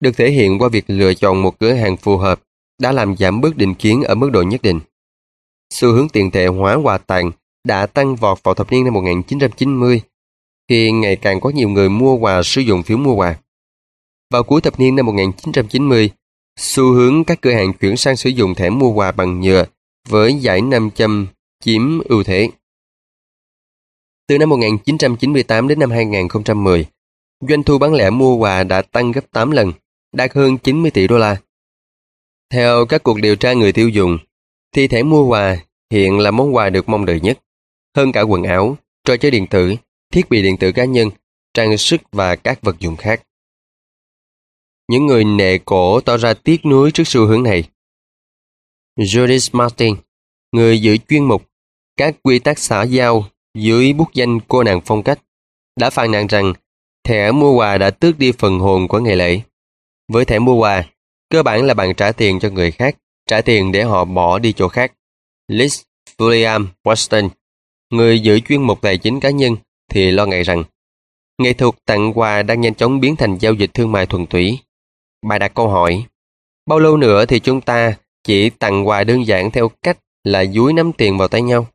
được 0.00 0.16
thể 0.16 0.30
hiện 0.30 0.58
qua 0.58 0.68
việc 0.68 0.84
lựa 0.86 1.14
chọn 1.14 1.42
một 1.42 1.58
cửa 1.58 1.72
hàng 1.72 1.96
phù 1.96 2.16
hợp 2.16 2.40
đã 2.78 2.92
làm 2.92 3.16
giảm 3.16 3.40
bớt 3.40 3.56
định 3.56 3.74
kiến 3.74 4.02
ở 4.02 4.14
mức 4.14 4.30
độ 4.32 4.42
nhất 4.42 4.62
định. 4.62 4.80
Xu 5.70 5.92
hướng 5.92 6.08
tiền 6.08 6.30
tệ 6.30 6.46
hóa 6.46 6.74
quà 6.74 6.98
tặng 6.98 7.30
đã 7.64 7.86
tăng 7.86 8.16
vọt 8.16 8.42
vào 8.42 8.54
thập 8.54 8.72
niên 8.72 8.84
năm 8.84 8.94
1990 8.94 10.00
khi 10.68 10.92
ngày 10.92 11.16
càng 11.16 11.40
có 11.40 11.50
nhiều 11.50 11.68
người 11.68 11.88
mua 11.88 12.14
quà 12.14 12.42
sử 12.42 12.60
dụng 12.60 12.82
phiếu 12.82 12.98
mua 12.98 13.14
quà. 13.14 13.36
Vào 14.30 14.42
cuối 14.42 14.60
thập 14.60 14.80
niên 14.80 14.96
năm 14.96 15.06
1990, 15.06 16.10
xu 16.58 16.92
hướng 16.92 17.24
các 17.24 17.40
cửa 17.40 17.52
hàng 17.52 17.72
chuyển 17.72 17.96
sang 17.96 18.16
sử 18.16 18.30
dụng 18.30 18.54
thẻ 18.54 18.70
mua 18.70 18.90
quà 18.90 19.12
bằng 19.12 19.40
nhựa 19.40 19.64
với 20.08 20.34
giải 20.34 20.60
500 20.60 21.26
chiếm 21.64 22.00
ưu 22.00 22.22
thế. 22.22 22.50
Từ 24.26 24.38
năm 24.38 24.48
1998 24.48 25.68
đến 25.68 25.78
năm 25.78 25.90
2010, 25.90 26.86
doanh 27.48 27.62
thu 27.62 27.78
bán 27.78 27.94
lẻ 27.94 28.10
mua 28.10 28.34
quà 28.34 28.64
đã 28.64 28.82
tăng 28.82 29.12
gấp 29.12 29.30
8 29.32 29.50
lần, 29.50 29.72
đạt 30.12 30.32
hơn 30.34 30.58
90 30.58 30.90
tỷ 30.90 31.06
đô 31.06 31.18
la. 31.18 31.36
Theo 32.50 32.86
các 32.86 33.02
cuộc 33.02 33.20
điều 33.20 33.36
tra 33.36 33.52
người 33.52 33.72
tiêu 33.72 33.88
dùng, 33.88 34.18
thì 34.74 34.88
thẻ 34.88 35.02
mua 35.02 35.26
quà 35.26 35.56
hiện 35.90 36.18
là 36.18 36.30
món 36.30 36.54
quà 36.54 36.70
được 36.70 36.88
mong 36.88 37.06
đợi 37.06 37.20
nhất, 37.20 37.38
hơn 37.96 38.12
cả 38.12 38.22
quần 38.22 38.42
áo, 38.42 38.76
trò 39.04 39.16
chơi 39.16 39.30
điện 39.30 39.46
tử, 39.46 39.74
thiết 40.12 40.30
bị 40.30 40.42
điện 40.42 40.56
tử 40.56 40.72
cá 40.72 40.84
nhân, 40.84 41.10
trang 41.54 41.78
sức 41.78 42.00
và 42.12 42.36
các 42.36 42.62
vật 42.62 42.78
dụng 42.78 42.96
khác. 42.96 43.22
Những 44.88 45.06
người 45.06 45.24
nệ 45.24 45.58
cổ 45.58 46.00
tỏ 46.00 46.16
ra 46.16 46.34
tiếc 46.34 46.66
nuối 46.66 46.90
trước 46.90 47.04
xu 47.06 47.26
hướng 47.26 47.42
này. 47.42 47.64
Judith 48.98 49.48
Martin, 49.52 49.94
người 50.52 50.80
giữ 50.80 50.96
chuyên 51.08 51.24
mục 51.24 51.42
các 51.96 52.14
quy 52.22 52.38
tắc 52.38 52.58
xã 52.58 52.82
giao 52.82 53.24
dưới 53.54 53.92
bút 53.92 54.08
danh 54.14 54.40
cô 54.48 54.62
nàng 54.62 54.80
phong 54.84 55.02
cách, 55.02 55.18
đã 55.76 55.90
phàn 55.90 56.10
nàn 56.10 56.26
rằng 56.26 56.52
thẻ 57.04 57.32
mua 57.32 57.52
quà 57.52 57.78
đã 57.78 57.90
tước 57.90 58.18
đi 58.18 58.32
phần 58.32 58.58
hồn 58.58 58.88
của 58.88 59.00
ngày 59.00 59.16
lễ. 59.16 59.40
Với 60.12 60.24
thẻ 60.24 60.38
mua 60.38 60.54
quà, 60.54 60.84
cơ 61.30 61.42
bản 61.42 61.64
là 61.64 61.74
bạn 61.74 61.94
trả 61.94 62.12
tiền 62.12 62.38
cho 62.40 62.50
người 62.50 62.70
khác, 62.70 62.96
trả 63.26 63.40
tiền 63.40 63.72
để 63.72 63.82
họ 63.82 64.04
bỏ 64.04 64.38
đi 64.38 64.52
chỗ 64.52 64.68
khác. 64.68 64.92
Liz 65.50 65.82
William 66.18 66.66
Weston, 66.84 67.28
người 67.90 68.20
giữ 68.20 68.40
chuyên 68.40 68.62
mục 68.62 68.80
tài 68.82 68.98
chính 68.98 69.20
cá 69.20 69.30
nhân, 69.30 69.56
thì 69.90 70.10
lo 70.10 70.26
ngại 70.26 70.42
rằng 70.42 70.64
nghệ 71.38 71.52
thuật 71.52 71.74
tặng 71.86 72.12
quà 72.18 72.42
đang 72.42 72.60
nhanh 72.60 72.74
chóng 72.74 73.00
biến 73.00 73.16
thành 73.16 73.38
giao 73.38 73.52
dịch 73.52 73.74
thương 73.74 73.92
mại 73.92 74.06
thuần 74.06 74.26
túy 74.26 74.58
Bà 75.22 75.38
đặt 75.38 75.54
câu 75.54 75.68
hỏi, 75.68 76.04
bao 76.66 76.78
lâu 76.78 76.96
nữa 76.96 77.26
thì 77.26 77.40
chúng 77.40 77.60
ta 77.60 77.96
chỉ 78.24 78.50
tặng 78.50 78.88
quà 78.88 79.04
đơn 79.04 79.26
giản 79.26 79.50
theo 79.50 79.68
cách 79.82 79.98
là 80.24 80.44
dúi 80.44 80.72
nắm 80.72 80.92
tiền 80.92 81.18
vào 81.18 81.28
tay 81.28 81.42
nhau? 81.42 81.66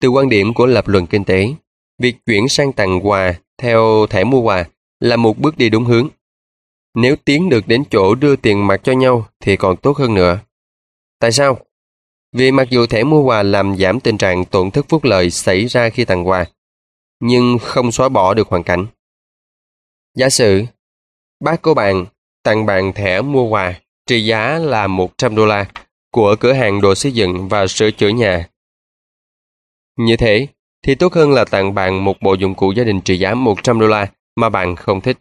Từ 0.00 0.08
quan 0.08 0.28
điểm 0.28 0.54
của 0.54 0.66
lập 0.66 0.88
luận 0.88 1.06
kinh 1.06 1.24
tế, 1.24 1.48
việc 1.98 2.16
chuyển 2.26 2.48
sang 2.48 2.72
tặng 2.72 3.06
quà 3.06 3.34
theo 3.58 4.06
thẻ 4.10 4.24
mua 4.24 4.40
quà 4.40 4.64
là 5.00 5.16
một 5.16 5.38
bước 5.38 5.58
đi 5.58 5.70
đúng 5.70 5.84
hướng. 5.84 6.08
Nếu 6.94 7.16
tiến 7.16 7.48
được 7.48 7.68
đến 7.68 7.84
chỗ 7.90 8.14
đưa 8.14 8.36
tiền 8.36 8.66
mặt 8.66 8.80
cho 8.84 8.92
nhau 8.92 9.28
thì 9.40 9.56
còn 9.56 9.76
tốt 9.76 9.96
hơn 9.96 10.14
nữa. 10.14 10.40
Tại 11.18 11.32
sao? 11.32 11.58
Vì 12.32 12.50
mặc 12.50 12.68
dù 12.70 12.86
thẻ 12.86 13.04
mua 13.04 13.22
quà 13.22 13.42
làm 13.42 13.76
giảm 13.76 14.00
tình 14.00 14.18
trạng 14.18 14.44
tổn 14.44 14.70
thất 14.70 14.86
phúc 14.88 15.04
lợi 15.04 15.30
xảy 15.30 15.66
ra 15.66 15.90
khi 15.90 16.04
tặng 16.04 16.28
quà, 16.28 16.44
nhưng 17.20 17.58
không 17.60 17.92
xóa 17.92 18.08
bỏ 18.08 18.34
được 18.34 18.48
hoàn 18.48 18.62
cảnh. 18.62 18.86
Giả 20.14 20.28
sử 20.28 20.64
Bác 21.40 21.62
của 21.62 21.74
bạn 21.74 22.06
tặng 22.42 22.66
bạn 22.66 22.92
thẻ 22.92 23.22
mua 23.22 23.44
quà 23.44 23.74
trị 24.06 24.24
giá 24.24 24.58
là 24.58 24.86
100 24.86 25.36
đô 25.36 25.46
la 25.46 25.66
của 26.12 26.36
cửa 26.40 26.52
hàng 26.52 26.80
đồ 26.80 26.94
xây 26.94 27.12
dựng 27.12 27.48
và 27.48 27.66
sửa 27.66 27.90
chữa 27.90 28.08
nhà. 28.08 28.48
Như 29.98 30.16
thế, 30.16 30.46
thì 30.82 30.94
tốt 30.94 31.12
hơn 31.14 31.32
là 31.32 31.44
tặng 31.44 31.74
bạn 31.74 32.04
một 32.04 32.16
bộ 32.20 32.34
dụng 32.34 32.54
cụ 32.54 32.72
gia 32.72 32.84
đình 32.84 33.00
trị 33.00 33.18
giá 33.18 33.34
100 33.34 33.80
đô 33.80 33.86
la 33.86 34.06
mà 34.36 34.48
bạn 34.48 34.76
không 34.76 35.00
thích. 35.00 35.18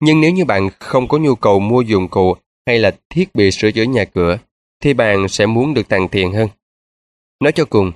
Nhưng 0.00 0.20
nếu 0.20 0.30
như 0.30 0.44
bạn 0.44 0.68
không 0.80 1.08
có 1.08 1.18
nhu 1.18 1.34
cầu 1.34 1.60
mua 1.60 1.80
dụng 1.80 2.08
cụ 2.08 2.36
hay 2.66 2.78
là 2.78 2.96
thiết 3.10 3.34
bị 3.34 3.50
sửa 3.50 3.70
chữa 3.70 3.82
nhà 3.82 4.04
cửa, 4.04 4.38
thì 4.82 4.94
bạn 4.94 5.28
sẽ 5.28 5.46
muốn 5.46 5.74
được 5.74 5.88
tặng 5.88 6.08
tiền 6.08 6.32
hơn. 6.32 6.48
Nói 7.40 7.52
cho 7.52 7.64
cùng, 7.64 7.92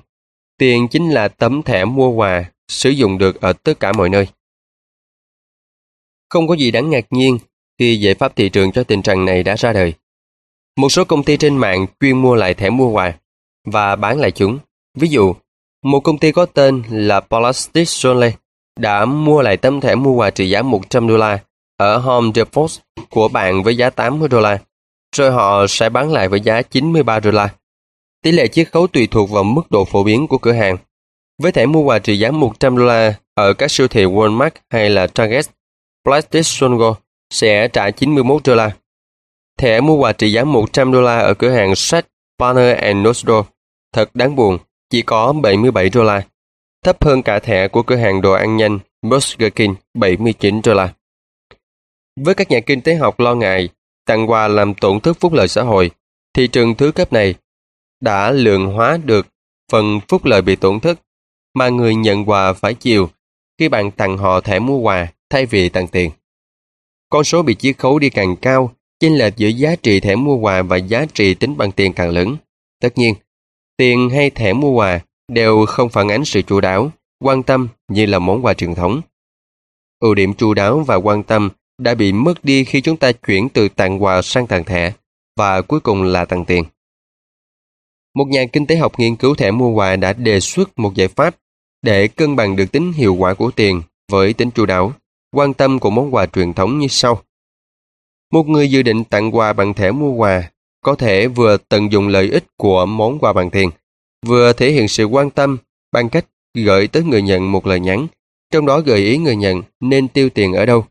tiền 0.59 0.89
chính 0.89 1.11
là 1.11 1.29
tấm 1.29 1.63
thẻ 1.63 1.85
mua 1.85 2.09
quà 2.09 2.45
sử 2.69 2.91
dụng 2.91 3.19
được 3.19 3.41
ở 3.41 3.53
tất 3.53 3.81
cả 3.81 3.93
mọi 3.93 4.09
nơi. 4.09 4.27
Không 6.31 6.49
có 6.49 6.55
gì 6.55 6.71
đáng 6.71 6.91
ngạc 6.91 7.05
nhiên 7.11 7.39
khi 7.79 7.97
giải 7.97 8.15
pháp 8.15 8.37
thị 8.37 8.49
trường 8.49 8.73
cho 8.73 8.85
tình 8.85 9.03
trạng 9.03 9.25
này 9.25 9.43
đã 9.43 9.57
ra 9.57 9.73
đời. 9.73 9.95
Một 10.77 10.89
số 10.89 11.05
công 11.05 11.23
ty 11.23 11.37
trên 11.37 11.57
mạng 11.57 11.87
chuyên 12.01 12.23
mua 12.23 12.35
lại 12.35 12.55
thẻ 12.55 12.71
mua 12.71 12.89
quà 12.89 13.13
và 13.67 13.97
bán 13.97 14.21
lại 14.21 14.31
chúng. 14.31 14.59
Ví 14.99 15.09
dụ, 15.09 15.35
một 15.85 16.01
công 16.01 16.19
ty 16.19 16.33
có 16.33 16.47
tên 16.47 16.83
là 16.91 17.21
Plastic 17.21 17.89
Jolie 17.89 18.31
đã 18.79 19.05
mua 19.05 19.43
lại 19.43 19.57
tấm 19.57 19.81
thẻ 19.81 19.95
mua 19.95 20.13
quà 20.13 20.31
trị 20.31 20.51
giá 20.51 20.63
100 20.63 21.09
đô 21.09 21.17
la 21.17 21.39
ở 21.77 21.99
Home 21.99 22.31
Depot 22.35 22.71
của 23.11 23.29
bạn 23.29 23.63
với 23.63 23.77
giá 23.77 23.91
80 23.91 24.29
đô 24.29 24.41
la, 24.41 24.59
rồi 25.17 25.31
họ 25.31 25.67
sẽ 25.69 25.89
bán 25.89 26.13
lại 26.13 26.29
với 26.29 26.41
giá 26.41 26.63
93 26.63 27.21
đô 27.21 27.31
la. 27.31 27.49
Tỷ 28.23 28.33
lệ 28.33 28.49
chiết 28.49 28.73
khấu 28.73 28.87
tùy 28.87 29.09
thuộc 29.11 29.31
vào 29.31 29.45
mức 29.45 29.71
độ 29.71 29.85
phổ 29.85 30.05
biến 30.05 30.27
của 30.27 30.39
cửa 30.39 30.53
hàng. 30.53 30.77
Với 31.43 31.53
thẻ 31.53 31.67
mua 31.67 31.81
quà 31.81 31.99
trị 31.99 32.19
giá 32.19 32.31
100 32.31 32.77
đô 32.77 32.85
la 32.85 33.15
ở 33.35 33.53
các 33.53 33.71
siêu 33.71 33.89
thị 33.89 34.05
Walmart 34.05 34.51
hay 34.71 34.91
là 34.91 35.07
Target, 35.07 35.47
Plastic 36.09 36.45
Go 36.79 36.95
sẽ 37.31 37.69
trả 37.69 37.91
91 37.91 38.43
đô 38.45 38.55
la. 38.55 38.77
Thẻ 39.59 39.81
mua 39.81 39.97
quà 39.97 40.13
trị 40.13 40.33
giá 40.33 40.45
100 40.45 40.93
đô 40.93 41.01
la 41.01 41.19
ở 41.19 41.35
cửa 41.35 41.51
hàng 41.51 41.77
sách 41.77 42.07
Banner 42.39 42.79
and 42.79 43.07
Nostro 43.07 43.45
thật 43.93 44.15
đáng 44.15 44.37
buồn, 44.37 44.59
chỉ 44.91 45.03
có 45.03 45.33
77 45.33 45.91
đô 45.91 46.05
la, 46.05 46.23
thấp 46.85 47.05
hơn 47.05 47.23
cả 47.23 47.39
thẻ 47.39 47.69
của 47.69 47.83
cửa 47.83 47.97
hàng 47.97 48.21
đồ 48.21 48.33
ăn 48.33 48.57
nhanh 48.57 48.79
Burger 49.03 49.53
King 49.55 49.75
79 49.95 50.61
đô 50.65 50.75
la. 50.75 50.93
Với 52.21 52.35
các 52.35 52.51
nhà 52.51 52.61
kinh 52.61 52.81
tế 52.81 52.95
học 52.95 53.21
lo 53.21 53.35
ngại 53.35 53.69
tặng 54.07 54.31
quà 54.31 54.49
làm 54.49 54.75
tổn 54.75 55.01
thất 55.01 55.21
phúc 55.21 55.33
lợi 55.33 55.49
xã 55.49 55.63
hội, 55.63 55.91
thị 56.35 56.47
trường 56.47 56.75
thứ 56.75 56.93
cấp 56.93 57.13
này 57.13 57.35
đã 58.01 58.31
lượng 58.31 58.67
hóa 58.67 58.99
được 59.05 59.27
phần 59.73 60.01
phúc 60.09 60.25
lợi 60.25 60.43
bị 60.43 60.57
tổn 60.57 60.81
thất 60.81 61.01
mà 61.55 61.69
người 61.69 61.95
nhận 61.95 62.25
quà 62.25 62.53
phải 62.53 62.75
chịu 62.75 63.11
khi 63.59 63.69
bạn 63.69 63.91
tặng 63.91 64.19
họ 64.19 64.41
thẻ 64.41 64.59
mua 64.59 64.79
quà 64.79 65.09
thay 65.31 65.47
vì 65.47 65.69
tặng 65.69 65.89
tiền. 65.89 66.11
Con 67.11 67.25
số 67.25 67.43
bị 67.43 67.55
chiết 67.55 67.79
khấu 67.79 67.99
đi 67.99 68.11
càng 68.11 68.37
cao, 68.37 68.73
chênh 69.01 69.19
lệch 69.19 69.37
giữa 69.37 69.49
giá 69.49 69.77
trị 69.77 70.01
thẻ 70.01 70.17
mua 70.17 70.37
quà 70.37 70.63
và 70.63 70.77
giá 70.77 71.07
trị 71.15 71.35
tính 71.35 71.57
bằng 71.57 71.73
tiền 71.73 71.93
càng 71.93 72.11
lớn. 72.11 72.37
Tất 72.81 72.99
nhiên, 72.99 73.15
tiền 73.77 74.11
hay 74.11 74.31
thẻ 74.31 74.53
mua 74.53 74.71
quà 74.71 75.01
đều 75.29 75.67
không 75.67 75.89
phản 75.89 76.09
ánh 76.09 76.25
sự 76.25 76.43
chu 76.43 76.61
đáo, 76.61 76.91
quan 77.21 77.43
tâm 77.43 77.69
như 77.89 78.07
là 78.07 78.19
món 78.19 78.45
quà 78.45 78.55
truyền 78.55 78.75
thống. 78.75 79.01
Ưu 80.01 80.15
điểm 80.15 80.35
chu 80.35 80.55
đáo 80.55 80.81
và 80.81 80.97
quan 80.97 81.23
tâm 81.23 81.51
đã 81.79 81.95
bị 81.95 82.13
mất 82.13 82.45
đi 82.45 82.65
khi 82.65 82.81
chúng 82.81 82.97
ta 82.97 83.13
chuyển 83.13 83.49
từ 83.49 83.69
tặng 83.69 84.03
quà 84.03 84.23
sang 84.23 84.47
tặng 84.47 84.65
thẻ 84.65 84.93
và 85.37 85.63
cuối 85.63 85.81
cùng 85.81 86.03
là 86.03 86.25
tặng 86.25 86.45
tiền. 86.45 86.65
Một 88.15 88.25
nhà 88.29 88.45
kinh 88.53 88.67
tế 88.67 88.77
học 88.77 88.93
nghiên 88.99 89.17
cứu 89.17 89.35
thẻ 89.35 89.51
mua 89.51 89.69
quà 89.69 89.97
đã 89.97 90.13
đề 90.13 90.41
xuất 90.41 90.79
một 90.79 90.95
giải 90.95 91.09
pháp 91.09 91.37
để 91.83 92.09
cân 92.09 92.37
bằng 92.37 92.57
được 92.57 92.73
tính 92.73 92.93
hiệu 92.93 93.15
quả 93.15 93.35
của 93.35 93.51
tiền 93.51 93.83
với 94.13 94.33
tính 94.33 94.51
chu 94.51 94.67
đáo, 94.67 94.93
quan 95.33 95.55
tâm 95.55 95.79
của 95.79 95.91
món 95.91 96.15
quà 96.15 96.27
truyền 96.27 96.53
thống 96.53 96.79
như 96.79 96.87
sau. 96.89 97.23
Một 98.33 98.49
người 98.49 98.71
dự 98.71 98.83
định 98.83 99.05
tặng 99.05 99.37
quà 99.37 99.53
bằng 99.53 99.75
thẻ 99.75 99.91
mua 99.91 100.11
quà 100.11 100.51
có 100.85 100.95
thể 100.95 101.29
vừa 101.29 101.57
tận 101.57 101.93
dụng 101.93 102.09
lợi 102.09 102.31
ích 102.31 102.45
của 102.57 102.87
món 102.87 103.19
quà 103.19 103.33
bằng 103.33 103.51
tiền, 103.51 103.71
vừa 104.27 104.53
thể 104.53 104.73
hiện 104.73 104.89
sự 104.89 105.05
quan 105.05 105.31
tâm 105.31 105.57
bằng 105.93 106.09
cách 106.09 106.27
gửi 106.55 106.87
tới 106.87 107.03
người 107.03 107.23
nhận 107.23 107.53
một 107.53 107.67
lời 107.67 107.81
nhắn, 107.81 108.07
trong 108.53 108.67
đó 108.67 108.81
gợi 108.81 108.99
ý 108.99 109.19
người 109.19 109.37
nhận 109.37 109.63
nên 109.81 110.09
tiêu 110.09 110.29
tiền 110.31 110.53
ở 110.53 110.67
đâu. 110.67 110.85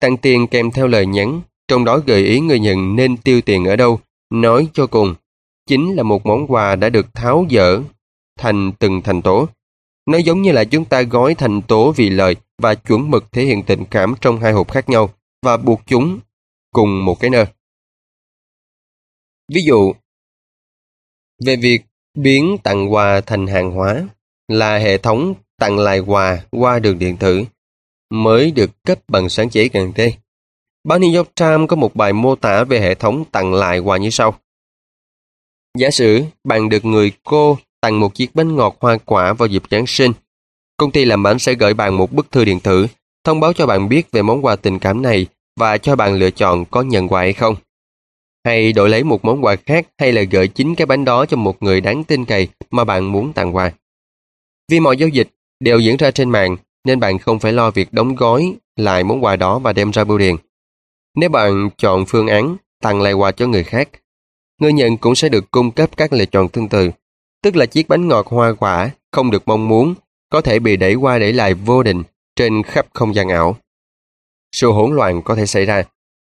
Tặng 0.00 0.16
tiền 0.16 0.46
kèm 0.46 0.70
theo 0.70 0.86
lời 0.86 1.06
nhắn, 1.06 1.40
trong 1.68 1.84
đó 1.84 1.98
gợi 2.06 2.24
ý 2.24 2.40
người 2.40 2.58
nhận 2.58 2.96
nên 2.96 3.16
tiêu 3.16 3.40
tiền 3.40 3.64
ở 3.64 3.76
đâu, 3.76 4.00
nói 4.30 4.68
cho 4.72 4.86
cùng, 4.86 5.14
chính 5.66 5.96
là 5.96 6.02
một 6.02 6.26
món 6.26 6.46
quà 6.46 6.76
đã 6.76 6.88
được 6.88 7.14
tháo 7.14 7.46
dỡ 7.50 7.80
thành 8.38 8.72
từng 8.78 9.02
thành 9.02 9.22
tố. 9.22 9.48
Nó 10.06 10.18
giống 10.18 10.42
như 10.42 10.52
là 10.52 10.64
chúng 10.64 10.84
ta 10.84 11.02
gói 11.02 11.34
thành 11.34 11.62
tố 11.62 11.92
vì 11.92 12.10
lời 12.10 12.36
và 12.62 12.74
chuẩn 12.74 13.10
mực 13.10 13.32
thể 13.32 13.44
hiện 13.44 13.62
tình 13.62 13.84
cảm 13.90 14.14
trong 14.20 14.40
hai 14.40 14.52
hộp 14.52 14.72
khác 14.72 14.88
nhau 14.88 15.14
và 15.42 15.56
buộc 15.56 15.80
chúng 15.86 16.20
cùng 16.72 17.04
một 17.04 17.20
cái 17.20 17.30
nơ. 17.30 17.44
Ví 19.52 19.60
dụ, 19.66 19.92
về 21.44 21.56
việc 21.56 21.80
biến 22.14 22.56
tặng 22.62 22.92
quà 22.92 23.20
thành 23.20 23.46
hàng 23.46 23.70
hóa 23.70 24.08
là 24.48 24.78
hệ 24.78 24.98
thống 24.98 25.34
tặng 25.58 25.78
lại 25.78 25.98
quà 25.98 26.44
qua 26.50 26.78
đường 26.78 26.98
điện 26.98 27.16
tử 27.16 27.44
mới 28.10 28.50
được 28.50 28.70
cấp 28.84 28.98
bằng 29.08 29.28
sáng 29.28 29.50
chế 29.50 29.68
gần 29.68 29.92
đây. 29.96 30.14
Báo 30.84 30.98
New 30.98 31.16
York 31.16 31.34
Times 31.34 31.68
có 31.68 31.76
một 31.76 31.96
bài 31.96 32.12
mô 32.12 32.36
tả 32.36 32.64
về 32.64 32.80
hệ 32.80 32.94
thống 32.94 33.24
tặng 33.32 33.54
lại 33.54 33.78
quà 33.78 33.96
như 33.96 34.10
sau. 34.10 34.38
Giả 35.78 35.90
sử 35.90 36.22
bạn 36.44 36.68
được 36.68 36.84
người 36.84 37.12
cô 37.24 37.58
tặng 37.80 38.00
một 38.00 38.14
chiếc 38.14 38.34
bánh 38.34 38.56
ngọt 38.56 38.76
hoa 38.80 38.98
quả 39.04 39.32
vào 39.32 39.48
dịp 39.48 39.62
Giáng 39.70 39.86
sinh. 39.86 40.12
Công 40.80 40.90
ty 40.90 41.04
làm 41.04 41.22
bánh 41.22 41.38
sẽ 41.38 41.54
gửi 41.54 41.74
bạn 41.74 41.96
một 41.96 42.12
bức 42.12 42.30
thư 42.30 42.44
điện 42.44 42.60
tử, 42.60 42.86
thông 43.24 43.40
báo 43.40 43.52
cho 43.52 43.66
bạn 43.66 43.88
biết 43.88 44.10
về 44.12 44.22
món 44.22 44.44
quà 44.44 44.56
tình 44.56 44.78
cảm 44.78 45.02
này 45.02 45.26
và 45.56 45.78
cho 45.78 45.96
bạn 45.96 46.14
lựa 46.14 46.30
chọn 46.30 46.64
có 46.64 46.82
nhận 46.82 47.08
quà 47.08 47.20
hay 47.20 47.32
không. 47.32 47.56
Hay 48.44 48.72
đổi 48.72 48.88
lấy 48.88 49.04
một 49.04 49.24
món 49.24 49.44
quà 49.44 49.56
khác 49.66 49.86
hay 49.98 50.12
là 50.12 50.22
gửi 50.22 50.48
chính 50.48 50.74
cái 50.74 50.86
bánh 50.86 51.04
đó 51.04 51.26
cho 51.26 51.36
một 51.36 51.62
người 51.62 51.80
đáng 51.80 52.04
tin 52.04 52.24
cậy 52.24 52.48
mà 52.70 52.84
bạn 52.84 53.12
muốn 53.12 53.32
tặng 53.32 53.56
quà. 53.56 53.72
Vì 54.68 54.80
mọi 54.80 54.96
giao 54.96 55.08
dịch 55.08 55.28
đều 55.60 55.78
diễn 55.78 55.96
ra 55.96 56.10
trên 56.10 56.30
mạng 56.30 56.56
nên 56.84 57.00
bạn 57.00 57.18
không 57.18 57.38
phải 57.38 57.52
lo 57.52 57.70
việc 57.70 57.92
đóng 57.92 58.14
gói 58.14 58.54
lại 58.76 59.04
món 59.04 59.24
quà 59.24 59.36
đó 59.36 59.58
và 59.58 59.72
đem 59.72 59.90
ra 59.90 60.04
bưu 60.04 60.18
điện. 60.18 60.36
Nếu 61.16 61.28
bạn 61.28 61.70
chọn 61.76 62.04
phương 62.08 62.26
án 62.26 62.56
tặng 62.82 63.02
lại 63.02 63.12
quà 63.12 63.32
cho 63.32 63.46
người 63.46 63.64
khác, 63.64 63.88
người 64.60 64.72
nhận 64.72 64.96
cũng 64.96 65.14
sẽ 65.14 65.28
được 65.28 65.50
cung 65.50 65.70
cấp 65.70 65.90
các 65.96 66.12
lựa 66.12 66.26
chọn 66.26 66.48
tương 66.48 66.68
tự, 66.68 66.90
tức 67.42 67.56
là 67.56 67.66
chiếc 67.66 67.88
bánh 67.88 68.08
ngọt 68.08 68.26
hoa 68.26 68.52
quả 68.52 68.90
không 69.12 69.30
được 69.30 69.42
mong 69.46 69.68
muốn, 69.68 69.94
có 70.30 70.40
thể 70.40 70.58
bị 70.58 70.76
đẩy 70.76 70.94
qua 70.94 71.18
đẩy 71.18 71.32
lại 71.32 71.54
vô 71.54 71.82
định 71.82 72.02
trên 72.36 72.62
khắp 72.62 72.86
không 72.94 73.14
gian 73.14 73.28
ảo. 73.28 73.56
Sự 74.52 74.72
hỗn 74.72 74.96
loạn 74.96 75.22
có 75.22 75.34
thể 75.34 75.46
xảy 75.46 75.64
ra, 75.64 75.82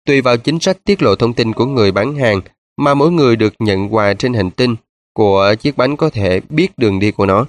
tùy 0.06 0.22
vào 0.22 0.38
chính 0.38 0.60
sách 0.60 0.78
tiết 0.84 1.02
lộ 1.02 1.16
thông 1.16 1.34
tin 1.34 1.54
của 1.54 1.66
người 1.66 1.92
bán 1.92 2.16
hàng 2.16 2.42
mà 2.78 2.94
mỗi 2.94 3.12
người 3.12 3.36
được 3.36 3.54
nhận 3.60 3.96
quà 3.96 4.14
trên 4.14 4.34
hành 4.34 4.52
tinh 4.52 4.76
của 5.14 5.56
chiếc 5.60 5.78
bánh 5.78 5.98
có 5.98 6.10
thể 6.10 6.42
biết 6.50 6.68
đường 6.78 7.00
đi 7.00 7.12
của 7.12 7.26
nó. 7.26 7.46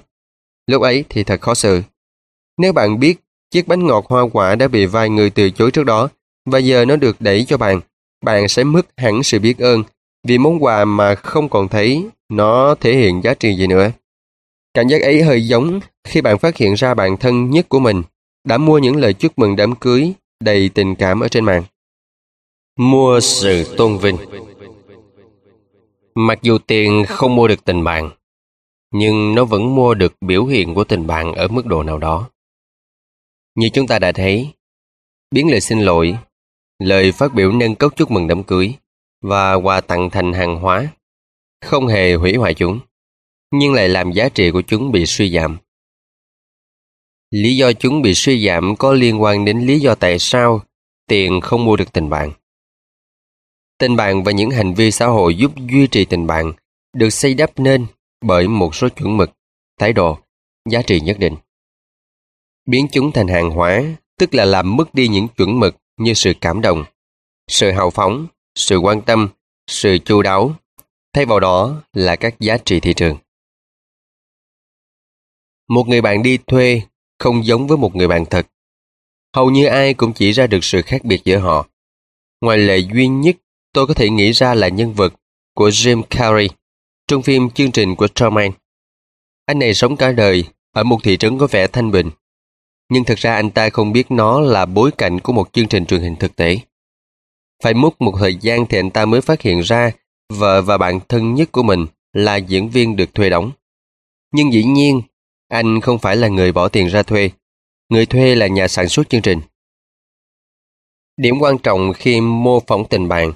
Lúc 0.67 0.81
ấy 0.81 1.03
thì 1.09 1.23
thật 1.23 1.41
khó 1.41 1.53
xử. 1.53 1.81
Nếu 2.57 2.73
bạn 2.73 2.99
biết 2.99 3.19
chiếc 3.51 3.67
bánh 3.67 3.87
ngọt 3.87 4.05
hoa 4.09 4.23
quả 4.33 4.55
đã 4.55 4.67
bị 4.67 4.85
vài 4.85 5.09
người 5.09 5.29
từ 5.29 5.49
chối 5.49 5.71
trước 5.71 5.83
đó 5.83 6.09
và 6.45 6.59
giờ 6.59 6.85
nó 6.85 6.95
được 6.95 7.21
đẩy 7.21 7.45
cho 7.45 7.57
bạn, 7.57 7.81
bạn 8.25 8.47
sẽ 8.47 8.63
mất 8.63 8.87
hẳn 8.97 9.23
sự 9.23 9.39
biết 9.39 9.59
ơn 9.59 9.83
vì 10.27 10.37
món 10.37 10.63
quà 10.63 10.85
mà 10.85 11.15
không 11.15 11.49
còn 11.49 11.67
thấy 11.67 12.09
nó 12.29 12.75
thể 12.75 12.95
hiện 12.95 13.21
giá 13.23 13.33
trị 13.33 13.55
gì 13.55 13.67
nữa. 13.67 13.91
Cảm 14.73 14.87
giác 14.87 15.01
ấy 15.01 15.23
hơi 15.23 15.47
giống 15.47 15.79
khi 16.03 16.21
bạn 16.21 16.37
phát 16.39 16.57
hiện 16.57 16.73
ra 16.73 16.93
bạn 16.93 17.17
thân 17.17 17.49
nhất 17.49 17.69
của 17.69 17.79
mình 17.79 18.03
đã 18.43 18.57
mua 18.57 18.77
những 18.77 18.95
lời 18.95 19.13
chúc 19.13 19.39
mừng 19.39 19.55
đám 19.55 19.75
cưới 19.75 20.13
đầy 20.39 20.69
tình 20.69 20.95
cảm 20.95 21.19
ở 21.19 21.27
trên 21.27 21.45
mạng. 21.45 21.63
Mua 22.79 23.19
sự 23.19 23.75
tôn 23.77 23.97
vinh 23.97 24.17
Mặc 26.15 26.39
dù 26.41 26.57
tiền 26.57 27.05
không 27.07 27.35
mua 27.35 27.47
được 27.47 27.65
tình 27.65 27.83
bạn, 27.83 28.09
nhưng 28.91 29.35
nó 29.35 29.45
vẫn 29.45 29.75
mua 29.75 29.93
được 29.93 30.13
biểu 30.21 30.45
hiện 30.45 30.73
của 30.73 30.83
tình 30.83 31.07
bạn 31.07 31.33
ở 31.33 31.47
mức 31.47 31.65
độ 31.65 31.83
nào 31.83 31.97
đó. 31.97 32.29
Như 33.55 33.69
chúng 33.73 33.87
ta 33.87 33.99
đã 33.99 34.11
thấy, 34.11 34.53
biến 35.31 35.51
lời 35.51 35.61
xin 35.61 35.79
lỗi, 35.79 36.17
lời 36.79 37.11
phát 37.11 37.33
biểu 37.33 37.51
nâng 37.51 37.75
cốc 37.75 37.95
chúc 37.95 38.11
mừng 38.11 38.27
đám 38.27 38.43
cưới 38.43 38.73
và 39.21 39.53
quà 39.53 39.81
tặng 39.81 40.09
thành 40.09 40.33
hàng 40.33 40.55
hóa, 40.55 40.87
không 41.65 41.87
hề 41.87 42.13
hủy 42.13 42.35
hoại 42.35 42.53
chúng, 42.53 42.79
nhưng 43.51 43.73
lại 43.73 43.89
làm 43.89 44.11
giá 44.11 44.29
trị 44.29 44.51
của 44.51 44.61
chúng 44.61 44.91
bị 44.91 45.05
suy 45.05 45.31
giảm. 45.31 45.57
Lý 47.31 47.55
do 47.55 47.73
chúng 47.73 48.01
bị 48.01 48.13
suy 48.13 48.45
giảm 48.45 48.75
có 48.75 48.93
liên 48.93 49.21
quan 49.21 49.45
đến 49.45 49.59
lý 49.59 49.79
do 49.79 49.95
tại 49.95 50.19
sao 50.19 50.61
tiền 51.07 51.41
không 51.41 51.65
mua 51.65 51.75
được 51.75 51.93
tình 51.93 52.09
bạn. 52.09 52.31
Tình 53.77 53.95
bạn 53.95 54.23
và 54.23 54.31
những 54.31 54.49
hành 54.49 54.73
vi 54.73 54.91
xã 54.91 55.05
hội 55.05 55.35
giúp 55.35 55.51
duy 55.69 55.87
trì 55.87 56.05
tình 56.05 56.27
bạn 56.27 56.53
được 56.93 57.09
xây 57.09 57.33
đắp 57.33 57.59
nên 57.59 57.85
bởi 58.21 58.47
một 58.47 58.75
số 58.75 58.89
chuẩn 58.89 59.17
mực, 59.17 59.31
thái 59.79 59.93
độ, 59.93 60.17
giá 60.69 60.81
trị 60.81 60.99
nhất 60.99 61.19
định. 61.19 61.35
Biến 62.65 62.87
chúng 62.91 63.11
thành 63.11 63.27
hàng 63.27 63.49
hóa, 63.49 63.83
tức 64.17 64.35
là 64.35 64.45
làm 64.45 64.75
mất 64.75 64.93
đi 64.93 65.07
những 65.07 65.27
chuẩn 65.27 65.59
mực 65.59 65.75
như 65.97 66.13
sự 66.13 66.33
cảm 66.41 66.61
động, 66.61 66.83
sự 67.47 67.71
hào 67.71 67.89
phóng, 67.89 68.27
sự 68.55 68.77
quan 68.77 69.01
tâm, 69.01 69.29
sự 69.67 69.97
chu 70.05 70.21
đáo, 70.21 70.51
thay 71.13 71.25
vào 71.25 71.39
đó 71.39 71.83
là 71.93 72.15
các 72.15 72.39
giá 72.39 72.57
trị 72.57 72.79
thị 72.79 72.93
trường. 72.93 73.17
Một 75.69 75.87
người 75.87 76.01
bạn 76.01 76.23
đi 76.23 76.37
thuê 76.47 76.81
không 77.19 77.45
giống 77.45 77.67
với 77.67 77.77
một 77.77 77.95
người 77.95 78.07
bạn 78.07 78.25
thật. 78.25 78.47
Hầu 79.35 79.49
như 79.49 79.65
ai 79.65 79.93
cũng 79.93 80.13
chỉ 80.13 80.31
ra 80.31 80.47
được 80.47 80.63
sự 80.63 80.81
khác 80.81 81.05
biệt 81.05 81.21
giữa 81.23 81.37
họ. 81.37 81.67
Ngoài 82.41 82.57
lệ 82.57 82.77
duy 82.77 83.07
nhất 83.07 83.35
tôi 83.73 83.87
có 83.87 83.93
thể 83.93 84.09
nghĩ 84.09 84.31
ra 84.31 84.53
là 84.53 84.67
nhân 84.67 84.93
vật 84.93 85.13
của 85.55 85.69
Jim 85.69 86.03
Carrey 86.09 86.47
trong 87.07 87.21
phim 87.21 87.49
chương 87.49 87.71
trình 87.71 87.95
của 87.95 88.07
Tom 88.07 88.35
Hanks. 88.35 88.57
Anh 89.45 89.59
này 89.59 89.73
sống 89.73 89.97
cả 89.97 90.11
đời 90.11 90.43
ở 90.71 90.83
một 90.83 91.03
thị 91.03 91.17
trấn 91.17 91.37
có 91.37 91.47
vẻ 91.47 91.67
thanh 91.67 91.91
bình. 91.91 92.09
Nhưng 92.89 93.03
thật 93.03 93.17
ra 93.17 93.35
anh 93.35 93.49
ta 93.49 93.69
không 93.69 93.91
biết 93.91 94.11
nó 94.11 94.41
là 94.41 94.65
bối 94.65 94.91
cảnh 94.97 95.19
của 95.19 95.33
một 95.33 95.53
chương 95.53 95.67
trình 95.67 95.85
truyền 95.85 96.01
hình 96.01 96.15
thực 96.15 96.35
tế. 96.35 96.59
Phải 97.63 97.73
mất 97.73 98.01
một 98.01 98.15
thời 98.19 98.35
gian 98.35 98.65
thì 98.65 98.79
anh 98.79 98.89
ta 98.89 99.05
mới 99.05 99.21
phát 99.21 99.41
hiện 99.41 99.59
ra 99.59 99.91
vợ 100.33 100.61
và 100.61 100.77
bạn 100.77 100.99
thân 101.09 101.35
nhất 101.35 101.51
của 101.51 101.63
mình 101.63 101.85
là 102.13 102.35
diễn 102.35 102.69
viên 102.69 102.95
được 102.95 103.13
thuê 103.13 103.29
đóng. 103.29 103.51
Nhưng 104.31 104.53
dĩ 104.53 104.63
nhiên, 104.63 105.01
anh 105.49 105.81
không 105.81 105.99
phải 105.99 106.15
là 106.15 106.27
người 106.27 106.51
bỏ 106.51 106.69
tiền 106.69 106.87
ra 106.87 107.03
thuê. 107.03 107.29
Người 107.89 108.05
thuê 108.05 108.35
là 108.35 108.47
nhà 108.47 108.67
sản 108.67 108.89
xuất 108.89 109.09
chương 109.09 109.21
trình. 109.21 109.41
Điểm 111.17 111.35
quan 111.39 111.57
trọng 111.57 111.93
khi 111.93 112.21
mô 112.21 112.59
phỏng 112.59 112.87
tình 112.89 113.07
bạn 113.07 113.33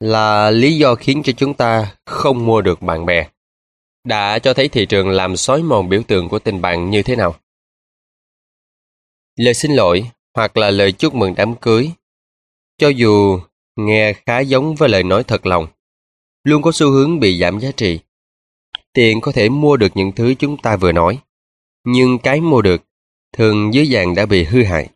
là 0.00 0.50
lý 0.50 0.76
do 0.76 0.94
khiến 0.94 1.22
cho 1.24 1.32
chúng 1.36 1.54
ta 1.54 1.96
không 2.04 2.46
mua 2.46 2.60
được 2.60 2.82
bạn 2.82 3.06
bè. 3.06 3.28
Đã 4.04 4.38
cho 4.38 4.54
thấy 4.54 4.68
thị 4.68 4.86
trường 4.86 5.08
làm 5.08 5.36
xói 5.36 5.62
mòn 5.62 5.88
biểu 5.88 6.02
tượng 6.02 6.28
của 6.28 6.38
tình 6.38 6.60
bạn 6.60 6.90
như 6.90 7.02
thế 7.02 7.16
nào. 7.16 7.34
Lời 9.36 9.54
xin 9.54 9.72
lỗi 9.72 10.10
hoặc 10.34 10.56
là 10.56 10.70
lời 10.70 10.92
chúc 10.92 11.14
mừng 11.14 11.34
đám 11.34 11.54
cưới, 11.54 11.90
cho 12.78 12.88
dù 12.88 13.40
nghe 13.76 14.12
khá 14.12 14.40
giống 14.40 14.74
với 14.74 14.88
lời 14.88 15.02
nói 15.02 15.24
thật 15.24 15.46
lòng, 15.46 15.66
luôn 16.44 16.62
có 16.62 16.72
xu 16.72 16.90
hướng 16.90 17.20
bị 17.20 17.38
giảm 17.40 17.60
giá 17.60 17.70
trị. 17.76 18.00
Tiền 18.92 19.20
có 19.20 19.32
thể 19.32 19.48
mua 19.48 19.76
được 19.76 19.88
những 19.94 20.12
thứ 20.12 20.34
chúng 20.34 20.56
ta 20.56 20.76
vừa 20.76 20.92
nói, 20.92 21.18
nhưng 21.84 22.18
cái 22.18 22.40
mua 22.40 22.62
được 22.62 22.82
thường 23.32 23.74
dưới 23.74 23.86
dạng 23.86 24.14
đã 24.14 24.26
bị 24.26 24.44
hư 24.44 24.64
hại. 24.64 24.88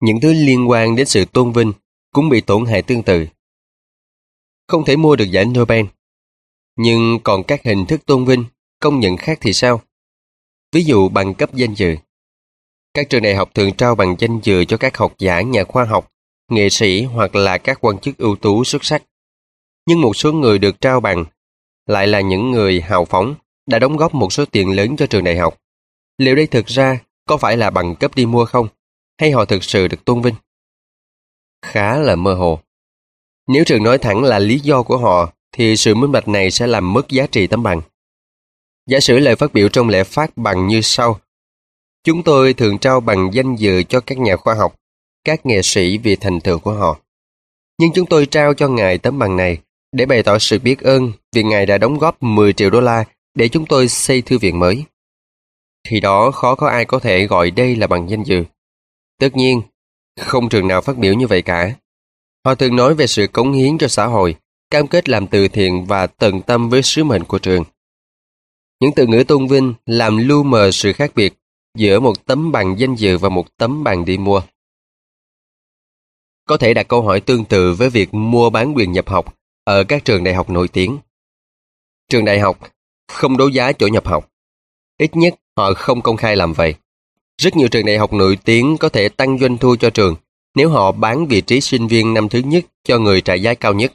Những 0.00 0.20
thứ 0.20 0.32
liên 0.32 0.70
quan 0.70 0.96
đến 0.96 1.06
sự 1.06 1.24
tôn 1.24 1.52
vinh 1.52 1.72
cũng 2.12 2.28
bị 2.28 2.40
tổn 2.40 2.66
hại 2.66 2.82
tương 2.82 3.02
tự. 3.02 3.26
Không 4.68 4.84
thể 4.84 4.96
mua 4.96 5.16
được 5.16 5.30
giải 5.30 5.44
Nobel, 5.44 5.86
nhưng 6.76 7.18
còn 7.24 7.42
các 7.44 7.62
hình 7.64 7.86
thức 7.86 8.06
tôn 8.06 8.24
vinh, 8.24 8.44
công 8.80 9.00
nhận 9.00 9.16
khác 9.16 9.38
thì 9.40 9.52
sao? 9.52 9.80
Ví 10.72 10.84
dụ 10.84 11.08
bằng 11.08 11.34
cấp 11.34 11.54
danh 11.54 11.74
dự. 11.74 11.96
Các 12.94 13.10
trường 13.10 13.22
đại 13.22 13.34
học 13.34 13.50
thường 13.54 13.72
trao 13.76 13.94
bằng 13.94 14.16
danh 14.18 14.40
dự 14.42 14.64
cho 14.64 14.76
các 14.76 14.96
học 14.96 15.14
giả, 15.18 15.40
nhà 15.40 15.64
khoa 15.64 15.84
học, 15.84 16.12
nghệ 16.50 16.68
sĩ 16.70 17.02
hoặc 17.02 17.34
là 17.34 17.58
các 17.58 17.78
quan 17.80 17.98
chức 17.98 18.18
ưu 18.18 18.36
tú 18.36 18.64
xuất 18.64 18.84
sắc. 18.84 19.02
Nhưng 19.86 20.00
một 20.00 20.16
số 20.16 20.32
người 20.32 20.58
được 20.58 20.80
trao 20.80 21.00
bằng 21.00 21.24
lại 21.86 22.06
là 22.06 22.20
những 22.20 22.50
người 22.50 22.80
hào 22.80 23.04
phóng 23.04 23.34
đã 23.66 23.78
đóng 23.78 23.96
góp 23.96 24.14
một 24.14 24.32
số 24.32 24.44
tiền 24.44 24.76
lớn 24.76 24.96
cho 24.96 25.06
trường 25.06 25.24
đại 25.24 25.36
học. 25.36 25.58
Liệu 26.18 26.34
đây 26.34 26.46
thực 26.46 26.66
ra 26.66 26.98
có 27.28 27.36
phải 27.36 27.56
là 27.56 27.70
bằng 27.70 27.96
cấp 27.96 28.14
đi 28.14 28.26
mua 28.26 28.44
không? 28.44 28.68
Hay 29.20 29.30
họ 29.30 29.44
thực 29.44 29.64
sự 29.64 29.88
được 29.88 30.04
tôn 30.04 30.22
vinh? 30.22 30.34
Khá 31.62 31.96
là 31.96 32.16
mơ 32.16 32.34
hồ. 32.34 32.60
Nếu 33.48 33.64
trường 33.64 33.82
nói 33.82 33.98
thẳng 33.98 34.22
là 34.22 34.38
lý 34.38 34.58
do 34.58 34.82
của 34.82 34.98
họ, 34.98 35.32
thì 35.52 35.76
sự 35.76 35.94
minh 35.94 36.12
bạch 36.12 36.28
này 36.28 36.50
sẽ 36.50 36.66
làm 36.66 36.92
mất 36.92 37.08
giá 37.08 37.26
trị 37.26 37.46
tấm 37.46 37.62
bằng. 37.62 37.80
Giả 38.86 39.00
sử 39.00 39.18
lời 39.18 39.36
phát 39.36 39.52
biểu 39.52 39.68
trong 39.68 39.88
lễ 39.88 40.04
phát 40.04 40.36
bằng 40.36 40.66
như 40.66 40.80
sau. 40.80 41.20
Chúng 42.04 42.22
tôi 42.22 42.54
thường 42.54 42.78
trao 42.78 43.00
bằng 43.00 43.30
danh 43.32 43.56
dự 43.56 43.82
cho 43.82 44.00
các 44.00 44.18
nhà 44.18 44.36
khoa 44.36 44.54
học, 44.54 44.74
các 45.24 45.46
nghệ 45.46 45.62
sĩ 45.62 45.98
vì 45.98 46.16
thành 46.16 46.40
tựu 46.40 46.58
của 46.58 46.72
họ. 46.72 46.98
Nhưng 47.78 47.92
chúng 47.94 48.06
tôi 48.06 48.26
trao 48.26 48.54
cho 48.54 48.68
ngài 48.68 48.98
tấm 48.98 49.18
bằng 49.18 49.36
này 49.36 49.58
để 49.92 50.06
bày 50.06 50.22
tỏ 50.22 50.38
sự 50.38 50.58
biết 50.58 50.80
ơn 50.80 51.12
vì 51.32 51.42
ngài 51.42 51.66
đã 51.66 51.78
đóng 51.78 51.98
góp 51.98 52.22
10 52.22 52.52
triệu 52.52 52.70
đô 52.70 52.80
la 52.80 53.04
để 53.34 53.48
chúng 53.48 53.66
tôi 53.66 53.88
xây 53.88 54.22
thư 54.22 54.38
viện 54.38 54.58
mới. 54.58 54.84
Khi 55.88 56.00
đó 56.00 56.30
khó 56.30 56.54
có 56.54 56.68
ai 56.68 56.84
có 56.84 56.98
thể 56.98 57.26
gọi 57.26 57.50
đây 57.50 57.76
là 57.76 57.86
bằng 57.86 58.10
danh 58.10 58.22
dự. 58.22 58.44
Tất 59.18 59.36
nhiên, 59.36 59.62
không 60.20 60.48
trường 60.48 60.68
nào 60.68 60.80
phát 60.80 60.98
biểu 60.98 61.14
như 61.14 61.26
vậy 61.26 61.42
cả. 61.42 61.74
Họ 62.44 62.54
thường 62.54 62.76
nói 62.76 62.94
về 62.94 63.06
sự 63.06 63.26
cống 63.26 63.52
hiến 63.52 63.78
cho 63.78 63.88
xã 63.88 64.06
hội, 64.06 64.36
cam 64.70 64.86
kết 64.86 65.08
làm 65.08 65.26
từ 65.26 65.48
thiện 65.48 65.84
và 65.84 66.06
tận 66.06 66.42
tâm 66.42 66.68
với 66.68 66.82
sứ 66.82 67.04
mệnh 67.04 67.24
của 67.24 67.38
trường. 67.38 67.64
Những 68.80 68.92
từ 68.96 69.06
ngữ 69.06 69.24
tôn 69.28 69.46
vinh 69.46 69.74
làm 69.86 70.28
lu 70.28 70.42
mờ 70.42 70.70
sự 70.70 70.92
khác 70.92 71.12
biệt 71.14 71.34
giữa 71.74 72.00
một 72.00 72.26
tấm 72.26 72.52
bằng 72.52 72.74
danh 72.78 72.94
dự 72.94 73.18
và 73.18 73.28
một 73.28 73.56
tấm 73.56 73.84
bằng 73.84 74.04
đi 74.04 74.18
mua. 74.18 74.42
Có 76.44 76.56
thể 76.56 76.74
đặt 76.74 76.88
câu 76.88 77.02
hỏi 77.02 77.20
tương 77.20 77.44
tự 77.44 77.74
với 77.74 77.90
việc 77.90 78.14
mua 78.14 78.50
bán 78.50 78.72
quyền 78.76 78.92
nhập 78.92 79.08
học 79.08 79.34
ở 79.64 79.84
các 79.84 80.04
trường 80.04 80.24
đại 80.24 80.34
học 80.34 80.50
nổi 80.50 80.68
tiếng. 80.68 80.98
Trường 82.08 82.24
đại 82.24 82.40
học 82.40 82.58
không 83.08 83.36
đấu 83.36 83.48
giá 83.48 83.72
chỗ 83.72 83.86
nhập 83.86 84.06
học. 84.06 84.28
Ít 84.98 85.16
nhất 85.16 85.34
họ 85.56 85.74
không 85.74 86.02
công 86.02 86.16
khai 86.16 86.36
làm 86.36 86.52
vậy. 86.52 86.74
Rất 87.42 87.56
nhiều 87.56 87.68
trường 87.68 87.86
đại 87.86 87.98
học 87.98 88.12
nổi 88.12 88.38
tiếng 88.44 88.76
có 88.78 88.88
thể 88.88 89.08
tăng 89.08 89.38
doanh 89.38 89.58
thu 89.58 89.76
cho 89.76 89.90
trường 89.90 90.16
nếu 90.54 90.70
họ 90.70 90.92
bán 90.92 91.26
vị 91.26 91.40
trí 91.40 91.60
sinh 91.60 91.86
viên 91.86 92.14
năm 92.14 92.28
thứ 92.28 92.38
nhất 92.38 92.64
cho 92.84 92.98
người 92.98 93.20
trả 93.20 93.34
giá 93.34 93.54
cao 93.54 93.72
nhất. 93.74 93.92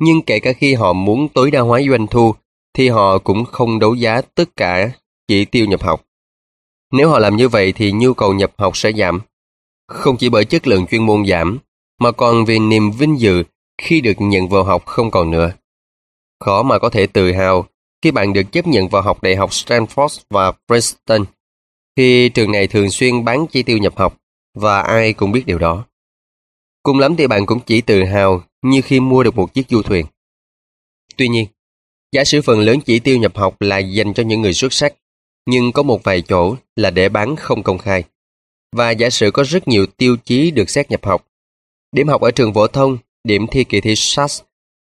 Nhưng 0.00 0.22
kể 0.22 0.40
cả 0.40 0.52
khi 0.52 0.74
họ 0.74 0.92
muốn 0.92 1.28
tối 1.28 1.50
đa 1.50 1.60
hóa 1.60 1.80
doanh 1.90 2.06
thu, 2.06 2.34
thì 2.74 2.88
họ 2.88 3.18
cũng 3.18 3.44
không 3.44 3.78
đấu 3.78 3.94
giá 3.94 4.20
tất 4.34 4.56
cả 4.56 4.90
chỉ 5.28 5.44
tiêu 5.44 5.66
nhập 5.66 5.82
học. 5.82 6.04
Nếu 6.92 7.10
họ 7.10 7.18
làm 7.18 7.36
như 7.36 7.48
vậy 7.48 7.72
thì 7.72 7.92
nhu 7.92 8.14
cầu 8.14 8.34
nhập 8.34 8.52
học 8.58 8.76
sẽ 8.76 8.92
giảm. 8.92 9.20
Không 9.88 10.16
chỉ 10.16 10.28
bởi 10.28 10.44
chất 10.44 10.66
lượng 10.66 10.86
chuyên 10.86 11.06
môn 11.06 11.26
giảm, 11.26 11.58
mà 12.00 12.12
còn 12.12 12.44
vì 12.44 12.58
niềm 12.58 12.90
vinh 12.90 13.20
dự 13.20 13.42
khi 13.82 14.00
được 14.00 14.14
nhận 14.18 14.48
vào 14.48 14.64
học 14.64 14.86
không 14.86 15.10
còn 15.10 15.30
nữa. 15.30 15.52
Khó 16.40 16.62
mà 16.62 16.78
có 16.78 16.90
thể 16.90 17.06
tự 17.06 17.32
hào 17.32 17.66
khi 18.02 18.10
bạn 18.10 18.32
được 18.32 18.52
chấp 18.52 18.66
nhận 18.66 18.88
vào 18.88 19.02
học 19.02 19.22
đại 19.22 19.36
học 19.36 19.50
Stanford 19.50 20.20
và 20.30 20.52
Princeton 20.66 21.24
khi 21.96 22.28
trường 22.28 22.52
này 22.52 22.66
thường 22.66 22.90
xuyên 22.90 23.24
bán 23.24 23.46
chi 23.46 23.62
tiêu 23.62 23.78
nhập 23.78 23.92
học 23.96 24.20
và 24.54 24.80
ai 24.80 25.12
cũng 25.12 25.32
biết 25.32 25.46
điều 25.46 25.58
đó. 25.58 25.84
Cùng 26.82 26.98
lắm 26.98 27.16
thì 27.16 27.26
bạn 27.26 27.46
cũng 27.46 27.60
chỉ 27.60 27.80
tự 27.80 28.04
hào 28.04 28.42
như 28.62 28.80
khi 28.80 29.00
mua 29.00 29.22
được 29.22 29.36
một 29.36 29.54
chiếc 29.54 29.68
du 29.68 29.82
thuyền. 29.82 30.06
Tuy 31.16 31.28
nhiên, 31.28 31.46
giả 32.12 32.24
sử 32.24 32.42
phần 32.42 32.60
lớn 32.60 32.80
chỉ 32.80 32.98
tiêu 32.98 33.18
nhập 33.18 33.36
học 33.36 33.56
là 33.60 33.78
dành 33.78 34.14
cho 34.14 34.22
những 34.22 34.42
người 34.42 34.52
xuất 34.52 34.72
sắc, 34.72 34.94
nhưng 35.46 35.72
có 35.72 35.82
một 35.82 36.04
vài 36.04 36.22
chỗ 36.22 36.56
là 36.76 36.90
để 36.90 37.08
bán 37.08 37.36
không 37.36 37.62
công 37.62 37.78
khai. 37.78 38.04
Và 38.76 38.90
giả 38.90 39.10
sử 39.10 39.30
có 39.30 39.44
rất 39.44 39.68
nhiều 39.68 39.86
tiêu 39.86 40.16
chí 40.24 40.50
được 40.50 40.70
xét 40.70 40.90
nhập 40.90 41.06
học. 41.06 41.26
Điểm 41.92 42.08
học 42.08 42.20
ở 42.20 42.30
trường 42.30 42.54
phổ 42.54 42.66
thông, 42.66 42.98
điểm 43.24 43.46
thi 43.46 43.64
kỳ 43.64 43.80
thi 43.80 43.94
SAS, 43.96 44.42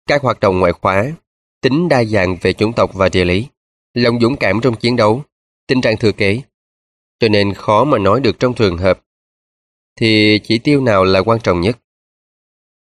các 0.06 0.22
hoạt 0.22 0.40
động 0.40 0.58
ngoại 0.58 0.72
khóa, 0.72 1.12
tính 1.60 1.88
đa 1.88 2.04
dạng 2.04 2.36
về 2.40 2.52
chủng 2.52 2.72
tộc 2.72 2.94
và 2.94 3.08
địa 3.08 3.24
lý, 3.24 3.46
lòng 3.94 4.20
dũng 4.20 4.36
cảm 4.36 4.60
trong 4.62 4.76
chiến 4.76 4.96
đấu, 4.96 5.22
tình 5.66 5.80
trạng 5.80 5.96
thừa 5.96 6.12
kế, 6.12 6.40
cho 7.20 7.28
nên 7.28 7.54
khó 7.54 7.84
mà 7.84 7.98
nói 7.98 8.20
được 8.20 8.38
trong 8.38 8.54
trường 8.54 8.78
hợp 8.78 9.00
thì 9.96 10.40
chỉ 10.44 10.58
tiêu 10.58 10.80
nào 10.80 11.04
là 11.04 11.22
quan 11.22 11.40
trọng 11.40 11.60
nhất. 11.60 11.78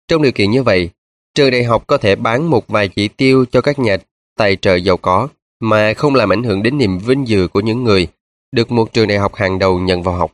Trong 0.08 0.22
điều 0.22 0.32
kiện 0.32 0.50
như 0.50 0.62
vậy, 0.62 0.90
trường 1.34 1.50
đại 1.50 1.64
học 1.64 1.86
có 1.86 1.98
thể 1.98 2.16
bán 2.16 2.50
một 2.50 2.68
vài 2.68 2.88
chỉ 2.88 3.08
tiêu 3.08 3.44
cho 3.52 3.60
các 3.60 3.78
nhà 3.78 3.96
tài 4.36 4.56
trợ 4.56 4.74
giàu 4.74 4.96
có 4.96 5.28
mà 5.60 5.94
không 5.94 6.14
làm 6.14 6.32
ảnh 6.32 6.42
hưởng 6.42 6.62
đến 6.62 6.78
niềm 6.78 6.98
vinh 6.98 7.28
dự 7.28 7.48
của 7.48 7.60
những 7.60 7.84
người 7.84 8.08
được 8.52 8.72
một 8.72 8.92
trường 8.92 9.08
đại 9.08 9.18
học 9.18 9.34
hàng 9.34 9.58
đầu 9.58 9.78
nhận 9.78 10.02
vào 10.02 10.14
học. 10.14 10.32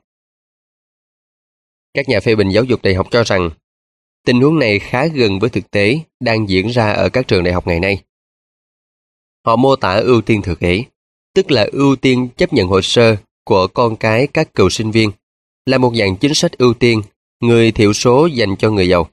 Các 1.95 2.09
nhà 2.09 2.21
phê 2.21 2.35
bình 2.35 2.49
giáo 2.49 2.65
dục 2.65 2.83
đại 2.83 2.95
học 2.95 3.07
cho 3.11 3.23
rằng 3.23 3.51
tình 4.27 4.41
huống 4.41 4.59
này 4.59 4.79
khá 4.79 5.07
gần 5.07 5.39
với 5.39 5.51
thực 5.51 5.71
tế 5.71 6.01
đang 6.21 6.49
diễn 6.49 6.69
ra 6.69 6.93
ở 6.93 7.09
các 7.09 7.29
trường 7.29 7.45
đại 7.45 7.55
học 7.55 7.67
ngày 7.67 7.81
nay. 7.81 8.03
Họ 9.47 9.57
mô 9.57 9.77
tả 9.77 9.97
ưu 9.97 10.21
tiên 10.21 10.43
thực 10.43 10.61
kế, 10.61 10.85
tức 11.35 11.51
là 11.51 11.67
ưu 11.73 11.97
tiên 11.97 12.29
chấp 12.37 12.53
nhận 12.53 12.69
hồ 12.69 12.81
sơ 12.83 13.17
của 13.45 13.67
con 13.67 13.97
cái 13.97 14.27
các 14.27 14.55
cựu 14.55 14.71
sinh 14.71 14.91
viên 14.91 15.11
là 15.67 15.79
một 15.79 15.93
dạng 15.95 16.17
chính 16.17 16.35
sách 16.35 16.59
ưu 16.59 16.75
tiên 16.75 17.03
người 17.41 17.73
thiểu 17.73 17.93
số 17.93 18.27
dành 18.27 18.57
cho 18.57 18.71
người 18.71 18.89
giàu. 18.89 19.09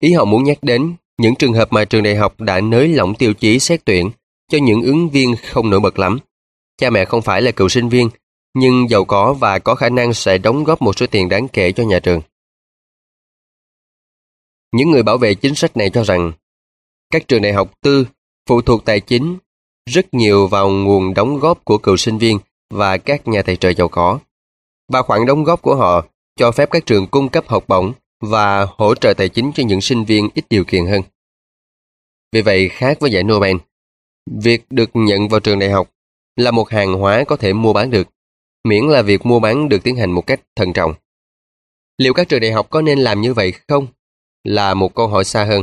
Ý 0.00 0.12
họ 0.12 0.24
muốn 0.24 0.44
nhắc 0.44 0.58
đến 0.62 0.94
những 1.18 1.34
trường 1.36 1.52
hợp 1.52 1.72
mà 1.72 1.84
trường 1.84 2.02
đại 2.02 2.16
học 2.16 2.40
đã 2.40 2.60
nới 2.60 2.88
lỏng 2.88 3.14
tiêu 3.14 3.34
chí 3.34 3.58
xét 3.58 3.84
tuyển 3.84 4.10
cho 4.50 4.58
những 4.62 4.82
ứng 4.82 5.10
viên 5.10 5.34
không 5.50 5.70
nổi 5.70 5.80
bật 5.80 5.98
lắm. 5.98 6.18
Cha 6.78 6.90
mẹ 6.90 7.04
không 7.04 7.22
phải 7.22 7.42
là 7.42 7.50
cựu 7.50 7.68
sinh 7.68 7.88
viên, 7.88 8.08
nhưng 8.54 8.90
giàu 8.90 9.04
có 9.04 9.32
và 9.32 9.58
có 9.58 9.74
khả 9.74 9.88
năng 9.88 10.14
sẽ 10.14 10.38
đóng 10.38 10.64
góp 10.64 10.82
một 10.82 10.98
số 10.98 11.06
tiền 11.06 11.28
đáng 11.28 11.48
kể 11.48 11.72
cho 11.72 11.84
nhà 11.84 12.00
trường. 12.00 12.20
Những 14.72 14.90
người 14.90 15.02
bảo 15.02 15.18
vệ 15.18 15.34
chính 15.34 15.54
sách 15.54 15.76
này 15.76 15.90
cho 15.90 16.04
rằng 16.04 16.32
các 17.10 17.28
trường 17.28 17.42
đại 17.42 17.52
học 17.52 17.72
tư 17.82 18.06
phụ 18.46 18.62
thuộc 18.62 18.84
tài 18.84 19.00
chính 19.00 19.38
rất 19.90 20.14
nhiều 20.14 20.46
vào 20.46 20.70
nguồn 20.70 21.14
đóng 21.14 21.38
góp 21.38 21.64
của 21.64 21.78
cựu 21.78 21.96
sinh 21.96 22.18
viên 22.18 22.38
và 22.70 22.96
các 22.96 23.28
nhà 23.28 23.42
tài 23.42 23.56
trợ 23.56 23.72
giàu 23.72 23.88
có. 23.88 24.18
Và 24.92 25.02
khoản 25.02 25.26
đóng 25.26 25.44
góp 25.44 25.62
của 25.62 25.74
họ 25.74 26.04
cho 26.36 26.52
phép 26.52 26.70
các 26.70 26.86
trường 26.86 27.06
cung 27.06 27.28
cấp 27.28 27.44
học 27.48 27.64
bổng 27.68 27.92
và 28.20 28.66
hỗ 28.78 28.94
trợ 28.94 29.14
tài 29.14 29.28
chính 29.28 29.52
cho 29.54 29.62
những 29.66 29.80
sinh 29.80 30.04
viên 30.04 30.28
ít 30.34 30.44
điều 30.50 30.64
kiện 30.64 30.86
hơn. 30.86 31.02
Vì 32.32 32.42
vậy, 32.42 32.68
khác 32.68 33.00
với 33.00 33.10
giải 33.10 33.22
Nobel, 33.22 33.56
việc 34.40 34.64
được 34.70 34.90
nhận 34.94 35.28
vào 35.28 35.40
trường 35.40 35.58
đại 35.58 35.70
học 35.70 35.90
là 36.36 36.50
một 36.50 36.70
hàng 36.70 36.94
hóa 36.94 37.24
có 37.24 37.36
thể 37.36 37.52
mua 37.52 37.72
bán 37.72 37.90
được, 37.90 38.08
miễn 38.64 38.84
là 38.84 39.02
việc 39.02 39.26
mua 39.26 39.40
bán 39.40 39.68
được 39.68 39.82
tiến 39.82 39.96
hành 39.96 40.10
một 40.10 40.26
cách 40.26 40.40
thận 40.56 40.72
trọng. 40.72 40.94
Liệu 41.98 42.14
các 42.14 42.28
trường 42.28 42.40
đại 42.40 42.52
học 42.52 42.70
có 42.70 42.82
nên 42.82 42.98
làm 42.98 43.20
như 43.20 43.34
vậy 43.34 43.52
không? 43.68 43.86
Là 44.44 44.74
một 44.74 44.94
câu 44.94 45.08
hỏi 45.08 45.24
xa 45.24 45.44
hơn. 45.44 45.62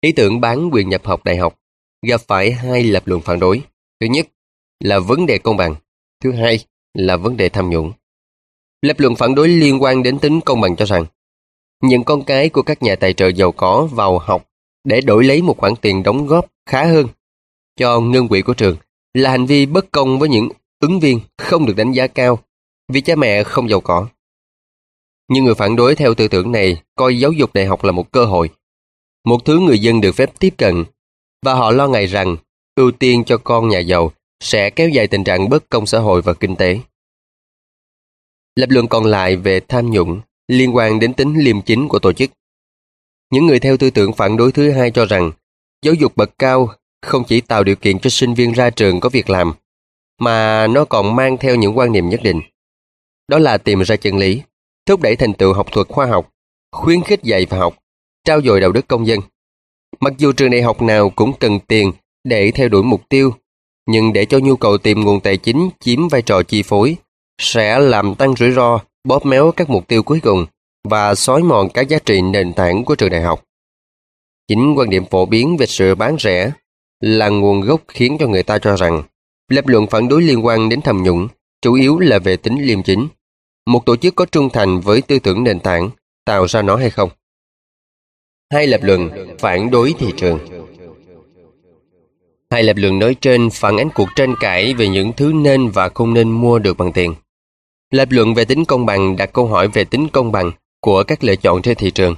Ý 0.00 0.12
tưởng 0.12 0.40
bán 0.40 0.70
quyền 0.72 0.88
nhập 0.88 1.06
học 1.06 1.24
đại 1.24 1.36
học 1.36 1.58
gặp 2.06 2.20
phải 2.20 2.52
hai 2.52 2.84
lập 2.84 3.02
luận 3.06 3.20
phản 3.20 3.40
đối. 3.40 3.62
Thứ 4.00 4.06
nhất 4.06 4.28
là 4.80 4.98
vấn 4.98 5.26
đề 5.26 5.38
công 5.38 5.56
bằng. 5.56 5.74
Thứ 6.22 6.32
hai 6.32 6.58
là 6.94 7.16
vấn 7.16 7.36
đề 7.36 7.48
tham 7.48 7.70
nhũng. 7.70 7.92
Lập 8.82 9.00
luận 9.00 9.16
phản 9.16 9.34
đối 9.34 9.48
liên 9.48 9.82
quan 9.82 10.02
đến 10.02 10.18
tính 10.18 10.40
công 10.40 10.60
bằng 10.60 10.76
cho 10.76 10.84
rằng 10.84 11.04
những 11.82 12.04
con 12.04 12.24
cái 12.24 12.48
của 12.48 12.62
các 12.62 12.82
nhà 12.82 12.96
tài 12.96 13.12
trợ 13.12 13.28
giàu 13.28 13.52
có 13.52 13.88
vào 13.92 14.18
học 14.18 14.48
để 14.84 15.00
đổi 15.00 15.24
lấy 15.24 15.42
một 15.42 15.58
khoản 15.58 15.76
tiền 15.76 16.02
đóng 16.02 16.26
góp 16.26 16.46
khá 16.66 16.84
hơn 16.84 17.06
cho 17.76 18.00
ngân 18.00 18.28
quỹ 18.28 18.42
của 18.42 18.54
trường 18.54 18.76
là 19.14 19.30
hành 19.30 19.46
vi 19.46 19.66
bất 19.66 19.90
công 19.90 20.18
với 20.18 20.28
những 20.28 20.48
ứng 20.80 21.00
viên 21.00 21.20
không 21.38 21.66
được 21.66 21.76
đánh 21.76 21.92
giá 21.92 22.06
cao 22.06 22.38
vì 22.92 23.00
cha 23.00 23.16
mẹ 23.16 23.44
không 23.44 23.68
giàu 23.68 23.80
có. 23.80 24.06
Nhưng 25.28 25.44
người 25.44 25.54
phản 25.54 25.76
đối 25.76 25.94
theo 25.94 26.14
tư 26.14 26.28
tưởng 26.28 26.52
này 26.52 26.82
coi 26.94 27.18
giáo 27.18 27.32
dục 27.32 27.54
đại 27.54 27.66
học 27.66 27.84
là 27.84 27.92
một 27.92 28.12
cơ 28.12 28.24
hội, 28.24 28.50
một 29.26 29.44
thứ 29.44 29.58
người 29.58 29.78
dân 29.78 30.00
được 30.00 30.12
phép 30.12 30.30
tiếp 30.38 30.54
cận, 30.58 30.84
và 31.42 31.54
họ 31.54 31.70
lo 31.70 31.88
ngại 31.88 32.06
rằng 32.06 32.36
ưu 32.74 32.90
tiên 32.90 33.24
cho 33.24 33.38
con 33.38 33.68
nhà 33.68 33.78
giàu 33.78 34.12
sẽ 34.40 34.70
kéo 34.70 34.88
dài 34.88 35.06
tình 35.06 35.24
trạng 35.24 35.48
bất 35.48 35.70
công 35.70 35.86
xã 35.86 35.98
hội 35.98 36.22
và 36.22 36.34
kinh 36.34 36.56
tế. 36.56 36.78
Lập 38.56 38.66
luận 38.70 38.88
còn 38.88 39.04
lại 39.04 39.36
về 39.36 39.60
tham 39.60 39.90
nhũng 39.90 40.20
liên 40.48 40.76
quan 40.76 40.98
đến 40.98 41.14
tính 41.14 41.34
liêm 41.38 41.62
chính 41.62 41.88
của 41.88 41.98
tổ 41.98 42.12
chức. 42.12 42.30
Những 43.32 43.46
người 43.46 43.60
theo 43.60 43.76
tư 43.76 43.90
tưởng 43.90 44.12
phản 44.12 44.36
đối 44.36 44.52
thứ 44.52 44.70
hai 44.70 44.90
cho 44.90 45.06
rằng 45.06 45.32
giáo 45.82 45.94
dục 45.94 46.16
bậc 46.16 46.38
cao 46.38 46.68
không 47.02 47.24
chỉ 47.24 47.40
tạo 47.40 47.64
điều 47.64 47.76
kiện 47.76 47.98
cho 47.98 48.10
sinh 48.10 48.34
viên 48.34 48.52
ra 48.52 48.70
trường 48.70 49.00
có 49.00 49.08
việc 49.08 49.30
làm, 49.30 49.52
mà 50.20 50.66
nó 50.66 50.84
còn 50.84 51.16
mang 51.16 51.36
theo 51.38 51.56
những 51.56 51.78
quan 51.78 51.92
niệm 51.92 52.08
nhất 52.08 52.20
định. 52.22 52.40
Đó 53.28 53.38
là 53.38 53.58
tìm 53.58 53.80
ra 53.80 53.96
chân 53.96 54.16
lý, 54.16 54.42
thúc 54.86 55.00
đẩy 55.00 55.16
thành 55.16 55.34
tựu 55.34 55.52
học 55.52 55.66
thuật 55.72 55.88
khoa 55.88 56.06
học, 56.06 56.32
khuyến 56.72 57.02
khích 57.02 57.22
dạy 57.22 57.46
và 57.46 57.58
học, 57.58 57.76
trao 58.26 58.42
dồi 58.42 58.60
đạo 58.60 58.72
đức 58.72 58.88
công 58.88 59.06
dân. 59.06 59.20
Mặc 60.00 60.12
dù 60.18 60.32
trường 60.32 60.50
đại 60.50 60.62
học 60.62 60.82
nào 60.82 61.10
cũng 61.10 61.32
cần 61.40 61.58
tiền 61.60 61.92
để 62.24 62.50
theo 62.50 62.68
đuổi 62.68 62.82
mục 62.82 63.08
tiêu, 63.08 63.34
nhưng 63.86 64.12
để 64.12 64.24
cho 64.24 64.38
nhu 64.38 64.56
cầu 64.56 64.78
tìm 64.78 65.00
nguồn 65.00 65.20
tài 65.20 65.36
chính 65.36 65.70
chiếm 65.80 66.08
vai 66.08 66.22
trò 66.22 66.42
chi 66.42 66.62
phối, 66.62 66.96
sẽ 67.40 67.78
làm 67.78 68.14
tăng 68.14 68.36
rủi 68.36 68.52
ro, 68.52 68.80
bóp 69.04 69.26
méo 69.26 69.52
các 69.56 69.70
mục 69.70 69.88
tiêu 69.88 70.02
cuối 70.02 70.20
cùng 70.20 70.46
và 70.84 71.14
xói 71.14 71.42
mòn 71.42 71.68
các 71.74 71.88
giá 71.88 71.98
trị 71.98 72.20
nền 72.20 72.52
tảng 72.52 72.84
của 72.84 72.94
trường 72.94 73.10
đại 73.10 73.22
học. 73.22 73.42
Chính 74.48 74.74
quan 74.76 74.90
điểm 74.90 75.04
phổ 75.10 75.26
biến 75.26 75.56
về 75.56 75.66
sự 75.66 75.94
bán 75.94 76.16
rẻ 76.20 76.52
là 77.00 77.28
nguồn 77.28 77.60
gốc 77.60 77.80
khiến 77.88 78.16
cho 78.20 78.26
người 78.26 78.42
ta 78.42 78.58
cho 78.58 78.76
rằng 78.76 79.02
lập 79.48 79.66
luận 79.66 79.86
phản 79.86 80.08
đối 80.08 80.22
liên 80.22 80.46
quan 80.46 80.68
đến 80.68 80.80
tham 80.82 81.02
nhũng 81.02 81.28
chủ 81.62 81.74
yếu 81.74 81.98
là 81.98 82.18
về 82.18 82.36
tính 82.36 82.62
liêm 82.62 82.82
chính. 82.82 83.08
Một 83.66 83.86
tổ 83.86 83.96
chức 83.96 84.14
có 84.14 84.26
trung 84.26 84.48
thành 84.50 84.80
với 84.80 85.02
tư 85.02 85.18
tưởng 85.18 85.44
nền 85.44 85.60
tảng 85.60 85.90
tạo 86.24 86.48
ra 86.48 86.62
nó 86.62 86.76
hay 86.76 86.90
không? 86.90 87.10
Hai 88.52 88.66
lập 88.66 88.80
luận 88.82 89.10
phản 89.38 89.70
đối 89.70 89.94
thị 89.98 90.12
trường 90.16 90.38
Hai 92.50 92.62
lập 92.62 92.76
luận 92.76 92.98
nói 92.98 93.16
trên 93.20 93.50
phản 93.50 93.76
ánh 93.76 93.88
cuộc 93.94 94.08
tranh 94.16 94.34
cãi 94.40 94.74
về 94.74 94.88
những 94.88 95.12
thứ 95.16 95.32
nên 95.34 95.70
và 95.70 95.88
không 95.88 96.14
nên 96.14 96.30
mua 96.30 96.58
được 96.58 96.76
bằng 96.76 96.92
tiền. 96.92 97.14
Lập 97.90 98.08
luận 98.10 98.34
về 98.34 98.44
tính 98.44 98.64
công 98.64 98.86
bằng 98.86 99.16
đặt 99.16 99.32
câu 99.32 99.46
hỏi 99.46 99.68
về 99.68 99.84
tính 99.84 100.08
công 100.12 100.32
bằng 100.32 100.52
của 100.80 101.02
các 101.02 101.24
lựa 101.24 101.36
chọn 101.36 101.62
trên 101.62 101.76
thị 101.76 101.90
trường. 101.90 102.14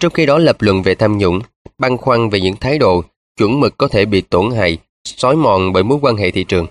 Trong 0.00 0.12
khi 0.12 0.26
đó 0.26 0.38
lập 0.38 0.56
luận 0.62 0.82
về 0.82 0.94
tham 0.94 1.18
nhũng, 1.18 1.40
băn 1.78 1.96
khoăn 1.96 2.28
về 2.28 2.40
những 2.40 2.56
thái 2.56 2.78
độ, 2.78 3.04
chuẩn 3.38 3.60
mực 3.60 3.76
có 3.76 3.88
thể 3.88 4.04
bị 4.04 4.20
tổn 4.20 4.50
hại, 4.50 4.78
xói 5.04 5.36
mòn 5.36 5.72
bởi 5.72 5.82
mối 5.82 5.98
quan 6.02 6.16
hệ 6.16 6.30
thị 6.30 6.44
trường. 6.44 6.66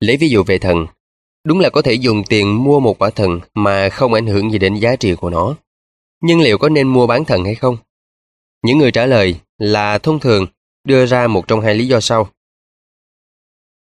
Lấy 0.00 0.16
ví 0.16 0.28
dụ 0.28 0.42
về 0.42 0.58
thần, 0.58 0.86
đúng 1.44 1.60
là 1.60 1.70
có 1.70 1.82
thể 1.82 1.92
dùng 1.92 2.24
tiền 2.24 2.64
mua 2.64 2.80
một 2.80 2.98
quả 2.98 3.10
thần 3.10 3.40
mà 3.54 3.88
không 3.88 4.14
ảnh 4.14 4.26
hưởng 4.26 4.50
gì 4.50 4.58
đến 4.58 4.74
giá 4.74 4.96
trị 4.96 5.14
của 5.14 5.30
nó. 5.30 5.54
Nhưng 6.22 6.40
liệu 6.40 6.58
có 6.58 6.68
nên 6.68 6.88
mua 6.88 7.06
bán 7.06 7.24
thần 7.24 7.44
hay 7.44 7.54
không? 7.54 7.76
Những 8.62 8.78
người 8.78 8.92
trả 8.92 9.06
lời 9.06 9.40
là 9.58 9.98
thông 9.98 10.20
thường 10.20 10.46
đưa 10.84 11.06
ra 11.06 11.26
một 11.26 11.48
trong 11.48 11.60
hai 11.60 11.74
lý 11.74 11.86
do 11.86 12.00
sau. 12.00 12.30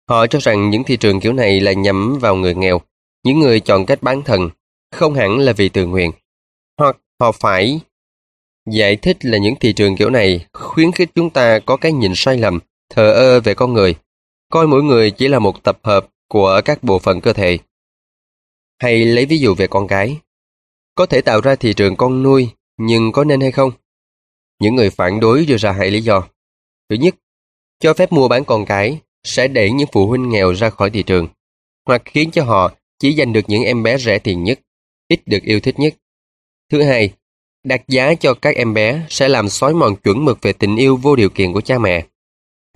Họ 0.09 0.27
cho 0.27 0.39
rằng 0.39 0.69
những 0.69 0.83
thị 0.83 0.97
trường 0.97 1.19
kiểu 1.19 1.33
này 1.33 1.59
là 1.59 1.73
nhắm 1.73 2.17
vào 2.21 2.35
người 2.35 2.55
nghèo, 2.55 2.81
những 3.23 3.39
người 3.39 3.59
chọn 3.59 3.85
cách 3.85 4.03
bán 4.03 4.21
thần, 4.21 4.49
không 4.91 5.13
hẳn 5.13 5.37
là 5.37 5.53
vì 5.53 5.69
tự 5.69 5.85
nguyện. 5.85 6.11
Hoặc 6.77 6.97
họ 7.19 7.31
phải 7.31 7.79
giải 8.71 8.95
thích 8.95 9.17
là 9.21 9.37
những 9.37 9.55
thị 9.59 9.73
trường 9.73 9.95
kiểu 9.95 10.09
này 10.09 10.45
khuyến 10.53 10.91
khích 10.91 11.09
chúng 11.15 11.29
ta 11.29 11.59
có 11.59 11.77
cái 11.77 11.91
nhìn 11.91 12.11
sai 12.15 12.37
lầm, 12.37 12.59
thờ 12.89 13.11
ơ 13.13 13.39
về 13.39 13.53
con 13.53 13.73
người, 13.73 13.95
coi 14.51 14.67
mỗi 14.67 14.83
người 14.83 15.11
chỉ 15.11 15.27
là 15.27 15.39
một 15.39 15.63
tập 15.63 15.79
hợp 15.83 16.07
của 16.29 16.61
các 16.65 16.83
bộ 16.83 16.99
phận 16.99 17.21
cơ 17.21 17.33
thể. 17.33 17.57
Hay 18.79 19.05
lấy 19.05 19.25
ví 19.25 19.37
dụ 19.37 19.55
về 19.55 19.67
con 19.67 19.87
cái. 19.87 20.17
Có 20.95 21.05
thể 21.05 21.21
tạo 21.21 21.41
ra 21.41 21.55
thị 21.55 21.73
trường 21.73 21.95
con 21.95 22.23
nuôi, 22.23 22.49
nhưng 22.77 23.11
có 23.11 23.23
nên 23.23 23.41
hay 23.41 23.51
không? 23.51 23.71
Những 24.59 24.75
người 24.75 24.89
phản 24.89 25.19
đối 25.19 25.45
đưa 25.45 25.57
ra 25.57 25.71
hai 25.71 25.91
lý 25.91 26.01
do. 26.01 26.27
Thứ 26.89 26.95
nhất, 26.95 27.15
cho 27.79 27.93
phép 27.93 28.11
mua 28.11 28.27
bán 28.27 28.45
con 28.45 28.65
cái 28.65 28.99
sẽ 29.23 29.47
đẩy 29.47 29.71
những 29.71 29.87
phụ 29.91 30.07
huynh 30.07 30.29
nghèo 30.29 30.51
ra 30.51 30.69
khỏi 30.69 30.89
thị 30.89 31.03
trường, 31.03 31.27
hoặc 31.85 32.01
khiến 32.05 32.31
cho 32.31 32.43
họ 32.43 32.71
chỉ 32.99 33.15
giành 33.15 33.33
được 33.33 33.41
những 33.47 33.63
em 33.63 33.83
bé 33.83 33.97
rẻ 33.97 34.19
tiền 34.19 34.43
nhất, 34.43 34.59
ít 35.07 35.19
được 35.25 35.43
yêu 35.43 35.59
thích 35.59 35.79
nhất. 35.79 35.93
Thứ 36.71 36.83
hai, 36.83 37.13
đặt 37.63 37.81
giá 37.87 38.13
cho 38.13 38.33
các 38.33 38.55
em 38.55 38.73
bé 38.73 39.05
sẽ 39.09 39.29
làm 39.29 39.49
xói 39.49 39.73
mòn 39.73 39.95
chuẩn 39.95 40.25
mực 40.25 40.41
về 40.41 40.53
tình 40.53 40.75
yêu 40.75 40.97
vô 40.97 41.15
điều 41.15 41.29
kiện 41.29 41.53
của 41.53 41.61
cha 41.61 41.77
mẹ. 41.77 42.05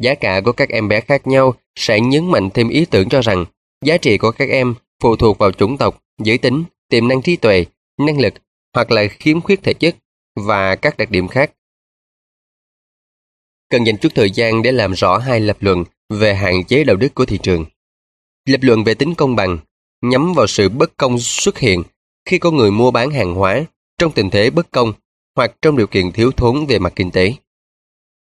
Giá 0.02 0.16
cả 0.16 0.42
của 0.46 0.52
các 0.52 0.70
em 0.70 0.88
bé 0.88 1.02
khác 1.02 1.28
nhau 1.28 1.54
sẽ 1.76 2.00
nhấn 2.00 2.32
mạnh 2.32 2.50
thêm 2.50 2.70
ý 2.70 2.86
tưởng 2.86 3.10
cho 3.10 3.22
rằng 3.22 3.46
giá 3.86 3.98
trị 3.98 4.18
của 4.18 4.32
các 4.32 4.50
em 4.50 4.76
phụ 5.00 5.16
thuộc 5.16 5.38
vào 5.38 5.52
chủng 5.52 5.78
tộc, 5.78 6.04
giới 6.24 6.38
tính, 6.38 6.64
tiềm 6.90 7.08
năng 7.08 7.22
trí 7.22 7.36
tuệ, 7.36 7.66
năng 7.98 8.20
lực 8.20 8.34
hoặc 8.74 8.92
là 8.92 9.08
khiếm 9.08 9.42
khuyết 9.42 9.64
thể 9.64 9.74
chất 9.74 9.96
và 10.36 10.76
các 10.76 10.98
đặc 10.98 11.12
điểm 11.12 11.28
khác 11.28 11.52
cần 13.72 13.84
dành 13.84 13.98
chút 13.98 14.12
thời 14.16 14.32
gian 14.32 14.62
để 14.62 14.72
làm 14.72 14.94
rõ 14.94 15.18
hai 15.18 15.40
lập 15.40 15.58
luận 15.60 15.84
về 16.10 16.36
hạn 16.36 16.64
chế 16.64 16.84
đạo 16.84 16.96
đức 16.96 17.16
của 17.16 17.26
thị 17.26 17.40
trường. 17.44 17.66
Lập 18.46 18.60
luận 18.62 18.84
về 18.84 18.94
tính 18.94 19.16
công 19.16 19.36
bằng 19.36 19.58
nhắm 20.02 20.34
vào 20.34 20.48
sự 20.48 20.70
bất 20.70 20.98
công 20.98 21.20
xuất 21.20 21.58
hiện 21.58 21.84
khi 22.26 22.40
có 22.40 22.52
người 22.52 22.72
mua 22.72 22.92
bán 22.92 23.12
hàng 23.12 23.36
hóa 23.36 23.66
trong 23.98 24.12
tình 24.12 24.30
thế 24.30 24.50
bất 24.50 24.72
công 24.72 24.94
hoặc 25.36 25.52
trong 25.62 25.78
điều 25.78 25.88
kiện 25.88 26.12
thiếu 26.12 26.32
thốn 26.32 26.66
về 26.66 26.80
mặt 26.80 26.94
kinh 26.96 27.12
tế. 27.12 27.34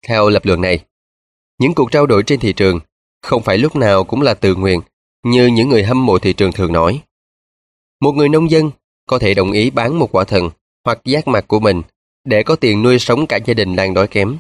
Theo 0.07 0.29
lập 0.29 0.45
luận 0.45 0.61
này, 0.61 0.79
những 1.59 1.75
cuộc 1.75 1.93
trao 1.93 2.07
đổi 2.07 2.23
trên 2.23 2.41
thị 2.41 2.53
trường 2.53 2.81
không 3.23 3.43
phải 3.43 3.59
lúc 3.59 3.77
nào 3.77 4.05
cũng 4.05 4.23
là 4.23 4.35
tự 4.35 4.55
nguyện 4.55 4.81
như 5.25 5.47
những 5.47 5.69
người 5.69 5.83
hâm 5.83 6.07
mộ 6.07 6.19
thị 6.19 6.33
trường 6.33 6.53
thường 6.53 6.73
nói. 6.73 7.03
Một 8.01 8.13
người 8.13 8.29
nông 8.29 8.51
dân 8.51 8.71
có 9.07 9.19
thể 9.19 9.35
đồng 9.35 9.53
ý 9.53 9.71
bán 9.71 9.99
một 9.99 10.15
quả 10.15 10.25
thần 10.25 10.51
hoặc 10.85 10.99
giác 11.05 11.29
mạc 11.29 11.49
của 11.49 11.61
mình 11.61 11.83
để 12.25 12.43
có 12.43 12.57
tiền 12.57 12.83
nuôi 12.83 12.99
sống 12.99 13.27
cả 13.27 13.37
gia 13.37 13.55
đình 13.55 13.77
đang 13.77 13.95
đói 13.95 14.09
kém 14.09 14.39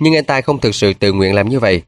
nhưng 0.00 0.14
anh 0.14 0.24
ta 0.24 0.40
không 0.40 0.60
thực 0.60 0.74
sự 0.74 0.92
tự 0.94 1.12
nguyện 1.12 1.34
làm 1.34 1.48
như 1.48 1.60
vậy. 1.60 1.82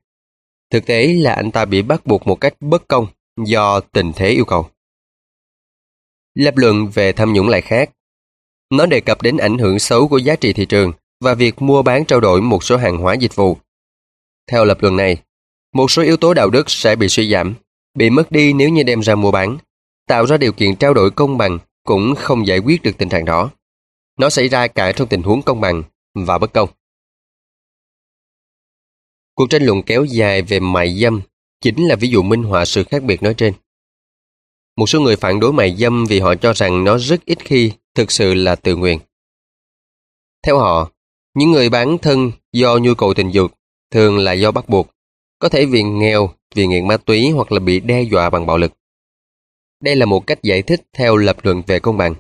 Thực 0.70 0.86
tế 0.86 1.06
là 1.06 1.32
anh 1.32 1.50
ta 1.50 1.64
bị 1.64 1.82
bắt 1.82 2.06
buộc 2.06 2.26
một 2.26 2.40
cách 2.40 2.54
bất 2.61 2.88
công 2.88 3.06
do 3.44 3.80
tình 3.80 4.12
thế 4.16 4.28
yêu 4.28 4.44
cầu. 4.44 4.68
Lập 6.34 6.56
luận 6.56 6.88
về 6.94 7.12
tham 7.12 7.32
nhũng 7.32 7.48
lại 7.48 7.61
khác. 7.61 7.90
Nó 8.70 8.86
đề 8.86 9.00
cập 9.00 9.22
đến 9.22 9.36
ảnh 9.36 9.59
hưởng 9.59 9.78
xấu 9.78 10.09
của 10.09 10.18
giá 10.18 10.36
trị 10.36 10.52
thị 10.52 10.66
trường 10.66 10.92
và 11.20 11.34
việc 11.34 11.62
mua 11.62 11.82
bán 11.82 12.04
trao 12.04 12.20
đổi 12.20 12.40
một 12.40 12.64
số 12.64 12.76
hàng 12.76 12.98
hóa 12.98 13.14
dịch 13.14 13.34
vụ. 13.34 13.56
Theo 14.50 14.64
lập 14.64 14.78
luận 14.80 14.96
này, 14.96 15.16
một 15.74 15.90
số 15.90 16.02
yếu 16.02 16.16
tố 16.16 16.34
đạo 16.34 16.50
đức 16.50 16.70
sẽ 16.70 16.96
bị 16.96 17.09
suy 17.09 17.30
giảm, 17.30 17.54
bị 17.94 18.11
mất 18.11 18.32
đi 18.32 18.52
nếu 18.52 18.68
như 18.68 18.82
đem 18.82 19.02
ra 19.02 19.14
mua 19.14 19.30
bán. 19.30 19.59
Tạo 20.06 20.26
ra 20.26 20.36
điều 20.36 20.52
kiện 20.52 20.76
trao 20.76 20.94
đổi 20.94 21.11
công 21.11 21.38
bằng 21.38 21.59
cũng 21.84 22.14
không 22.14 22.46
giải 22.46 22.59
quyết 22.59 22.82
được 22.82 22.98
tình 22.98 23.09
trạng 23.09 23.24
đó. 23.24 23.50
Nó 24.18 24.30
xảy 24.30 24.48
ra 24.48 24.66
cả 24.66 24.92
trong 24.92 25.09
tình 25.09 25.22
huống 25.22 25.42
công 25.42 25.61
bằng 25.61 25.82
và 26.14 26.38
bất 26.38 26.52
công. 26.52 26.68
Cuộc 29.39 29.51
tranh 29.51 29.62
luận 29.62 29.82
kéo 29.82 30.05
dài 30.05 30.43
về 30.43 30.61
mại 30.61 31.01
dâm 31.01 31.20
chính 31.61 31.89
là 31.89 31.97
ví 31.97 32.09
dụ 32.09 32.22
minh 32.22 32.43
họa 32.43 32.64
sự 32.64 32.84
khác 32.84 33.03
biệt 33.03 33.22
nói 33.22 33.34
trên. 33.34 33.55
Một 34.76 34.86
số 34.86 35.01
người 35.01 35.16
phản 35.16 35.41
đối 35.41 35.53
mại 35.53 35.76
dâm 35.76 36.05
vì 36.07 36.20
họ 36.20 36.34
cho 36.34 36.53
rằng 36.53 36.84
nó 36.84 36.99
rất 36.99 37.24
ít 37.24 37.39
khi 37.45 37.72
thực 37.95 38.11
sự 38.11 38.34
là 38.34 38.55
tự 38.55 38.76
nguyện. 38.76 38.99
Theo 40.47 40.59
họ, 40.59 40.91
những 41.34 41.51
người 41.51 41.68
bán 41.68 41.99
thân 41.99 42.32
do 42.53 42.78
nhu 42.78 42.95
cầu 42.95 43.14
tình 43.14 43.30
dục 43.30 43.53
thường 43.91 44.18
là 44.18 44.32
do 44.32 44.51
bắt 44.51 44.68
buộc, 44.68 44.89
có 45.39 45.49
thể 45.49 45.66
vì 45.66 45.82
nghèo, 45.82 46.30
vì 46.55 46.66
nghiện 46.66 46.89
ma 46.89 46.97
túy 46.97 47.30
hoặc 47.30 47.53
là 47.53 47.61
bị 47.61 47.80
đe 47.80 48.03
dọa 48.03 48.30
bằng 48.30 48.47
bạo 48.47 48.59
lực. 48.59 48.72
Đây 49.82 49.97
là 49.97 50.07
một 50.07 50.26
cách 50.26 50.43
giải 50.43 50.62
thích 50.62 50.80
theo 50.93 51.16
lập 51.16 51.36
luận 51.43 51.62
về 51.66 51.80
công 51.80 51.97
bằng. 51.97 52.14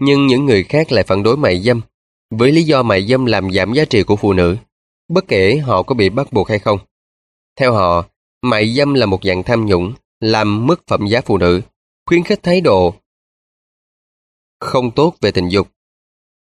Nhưng 0.00 0.26
những 0.26 0.44
người 0.44 0.64
khác 0.64 0.92
lại 0.92 1.04
phản 1.04 1.22
đối 1.22 1.36
mại 1.36 1.60
dâm, 1.60 1.80
với 2.30 2.52
lý 2.52 2.62
do 2.62 2.82
mại 2.82 3.06
dâm 3.06 3.24
làm 3.24 3.52
giảm 3.52 3.72
giá 3.72 3.84
trị 3.84 4.02
của 4.02 4.16
phụ 4.16 4.32
nữ 4.32 4.56
bất 5.08 5.24
kể 5.28 5.56
họ 5.56 5.82
có 5.82 5.94
bị 5.94 6.08
bắt 6.08 6.32
buộc 6.32 6.48
hay 6.48 6.58
không. 6.58 6.78
Theo 7.56 7.72
họ, 7.72 8.04
mại 8.42 8.74
dâm 8.74 8.94
là 8.94 9.06
một 9.06 9.24
dạng 9.24 9.42
tham 9.42 9.66
nhũng, 9.66 9.92
làm 10.20 10.66
mất 10.66 10.86
phẩm 10.86 11.06
giá 11.06 11.20
phụ 11.20 11.38
nữ, 11.38 11.60
khuyến 12.06 12.24
khích 12.24 12.42
thái 12.42 12.60
độ 12.60 12.94
không 14.64 14.90
tốt 14.90 15.14
về 15.20 15.30
tình 15.30 15.48
dục. 15.48 15.68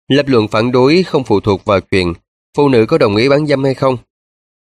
Lập 0.07 0.25
luận 0.27 0.47
phản 0.47 0.71
đối 0.71 1.03
không 1.03 1.23
phụ 1.23 1.39
thuộc 1.39 1.65
vào 1.65 1.81
chuyện 1.81 2.13
phụ 2.57 2.69
nữ 2.69 2.85
có 2.85 2.97
đồng 2.97 3.15
ý 3.15 3.29
bán 3.29 3.47
dâm 3.47 3.63
hay 3.63 3.73
không. 3.73 3.97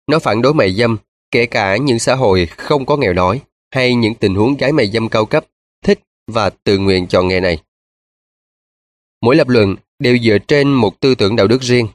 Nó 0.08 0.20
phản 0.20 0.42
đối 0.42 0.54
mại 0.54 0.74
dâm, 0.74 0.98
kể 1.32 1.46
cả 1.46 1.78
những 1.78 2.00
xã 2.00 2.16
hội 2.16 2.46
không 2.46 2.86
có 2.86 2.98
nghèo 2.98 3.14
đói 3.14 3.42
hay 3.72 3.96
những 3.96 4.16
tình 4.16 4.36
huống 4.36 4.58
gái 4.58 4.72
mại 4.72 4.88
dâm 4.88 5.10
cao 5.10 5.26
cấp, 5.26 5.46
thích 5.84 6.00
và 6.28 6.50
tự 6.50 6.78
nguyện 6.78 7.08
chọn 7.08 7.28
nghề 7.28 7.40
này. 7.40 7.64
Mỗi 9.22 9.36
lập 9.36 9.48
luận 9.48 9.76
đều 10.00 10.18
dựa 10.18 10.38
trên 10.48 10.74
một 10.74 11.00
tư 11.00 11.16
tưởng 11.16 11.36
đạo 11.36 11.48
đức 11.48 11.62
riêng. 11.62 11.88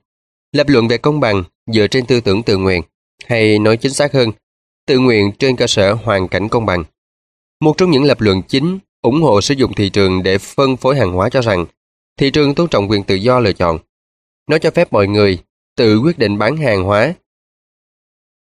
Lập 0.53 0.69
luận 0.69 0.89
về 0.89 0.99
công 0.99 1.21
bằng 1.21 1.45
dựa 1.67 1.87
trên 1.87 2.07
tư 2.07 2.21
tưởng 2.21 2.43
tự 2.43 2.57
nguyện, 2.57 2.83
hay 3.27 3.59
nói 3.59 3.77
chính 3.77 3.93
xác 3.93 4.13
hơn, 4.13 4.31
tự 4.87 4.99
nguyện 4.99 5.33
trên 5.39 5.57
cơ 5.57 5.67
sở 5.67 5.93
hoàn 5.93 6.29
cảnh 6.29 6.49
công 6.49 6.67
bằng. 6.67 6.85
Một 7.61 7.79
trong 7.79 7.91
những 7.91 8.05
lập 8.05 8.21
luận 8.21 8.43
chính 8.49 8.79
ủng 9.03 9.23
hộ 9.23 9.41
sử 9.41 9.55
dụng 9.55 9.75
thị 9.75 9.91
trường 9.91 10.23
để 10.23 10.39
phân 10.39 10.77
phối 10.77 10.97
hàng 10.99 11.13
hóa 11.13 11.29
cho 11.29 11.41
rằng 11.41 11.67
thị 12.19 12.31
trường 12.31 12.55
tôn 12.55 12.69
trọng 12.69 12.91
quyền 12.91 13.03
tự 13.03 13.15
do 13.15 13.41
lựa 13.41 13.53
chọn. 13.53 13.79
Nó 14.49 14.59
cho 14.59 14.71
phép 14.71 14.93
mọi 14.93 15.09
người 15.09 15.39
tự 15.77 15.99
quyết 15.99 16.19
định 16.19 16.39
bán 16.39 16.57
hàng 16.57 16.83
hóa 16.83 17.15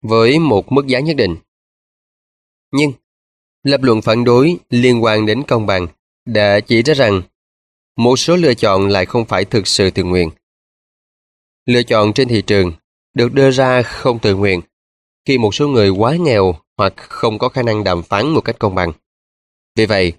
với 0.01 0.39
một 0.39 0.71
mức 0.71 0.87
giá 0.87 0.99
nhất 0.99 1.15
định. 1.17 1.35
Nhưng, 2.71 2.91
lập 3.63 3.81
luận 3.83 4.01
phản 4.01 4.23
đối 4.23 4.57
liên 4.69 5.03
quan 5.03 5.25
đến 5.25 5.43
công 5.47 5.65
bằng 5.65 5.87
đã 6.25 6.59
chỉ 6.59 6.83
ra 6.83 6.93
rằng 6.93 7.21
một 7.97 8.15
số 8.15 8.35
lựa 8.35 8.53
chọn 8.53 8.87
lại 8.87 9.05
không 9.05 9.25
phải 9.25 9.45
thực 9.45 9.67
sự 9.67 9.89
tự 9.89 10.03
nguyện. 10.03 10.29
Lựa 11.65 11.83
chọn 11.83 12.13
trên 12.13 12.27
thị 12.27 12.41
trường 12.47 12.71
được 13.13 13.33
đưa 13.33 13.51
ra 13.51 13.81
không 13.81 14.19
tự 14.19 14.35
nguyện 14.35 14.61
khi 15.25 15.37
một 15.37 15.55
số 15.55 15.67
người 15.67 15.89
quá 15.89 16.15
nghèo 16.15 16.55
hoặc 16.77 16.93
không 16.97 17.39
có 17.39 17.49
khả 17.49 17.63
năng 17.63 17.83
đàm 17.83 18.03
phán 18.03 18.27
một 18.27 18.41
cách 18.41 18.59
công 18.59 18.75
bằng. 18.75 18.91
Vì 19.75 19.85
vậy, 19.85 20.13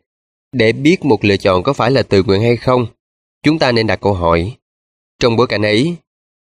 để 0.53 0.73
biết 0.73 1.05
một 1.05 1.25
lựa 1.25 1.37
chọn 1.37 1.63
có 1.63 1.73
phải 1.73 1.91
là 1.91 2.03
tự 2.03 2.23
nguyện 2.23 2.43
hay 2.43 2.57
không, 2.57 2.87
chúng 3.43 3.59
ta 3.59 3.73
nên 3.73 3.87
đặt 3.87 4.01
câu 4.01 4.15
hỏi. 4.15 4.57
Trong 5.19 5.37
bối 5.37 5.47
cảnh 5.47 5.63
ấy, 5.63 5.97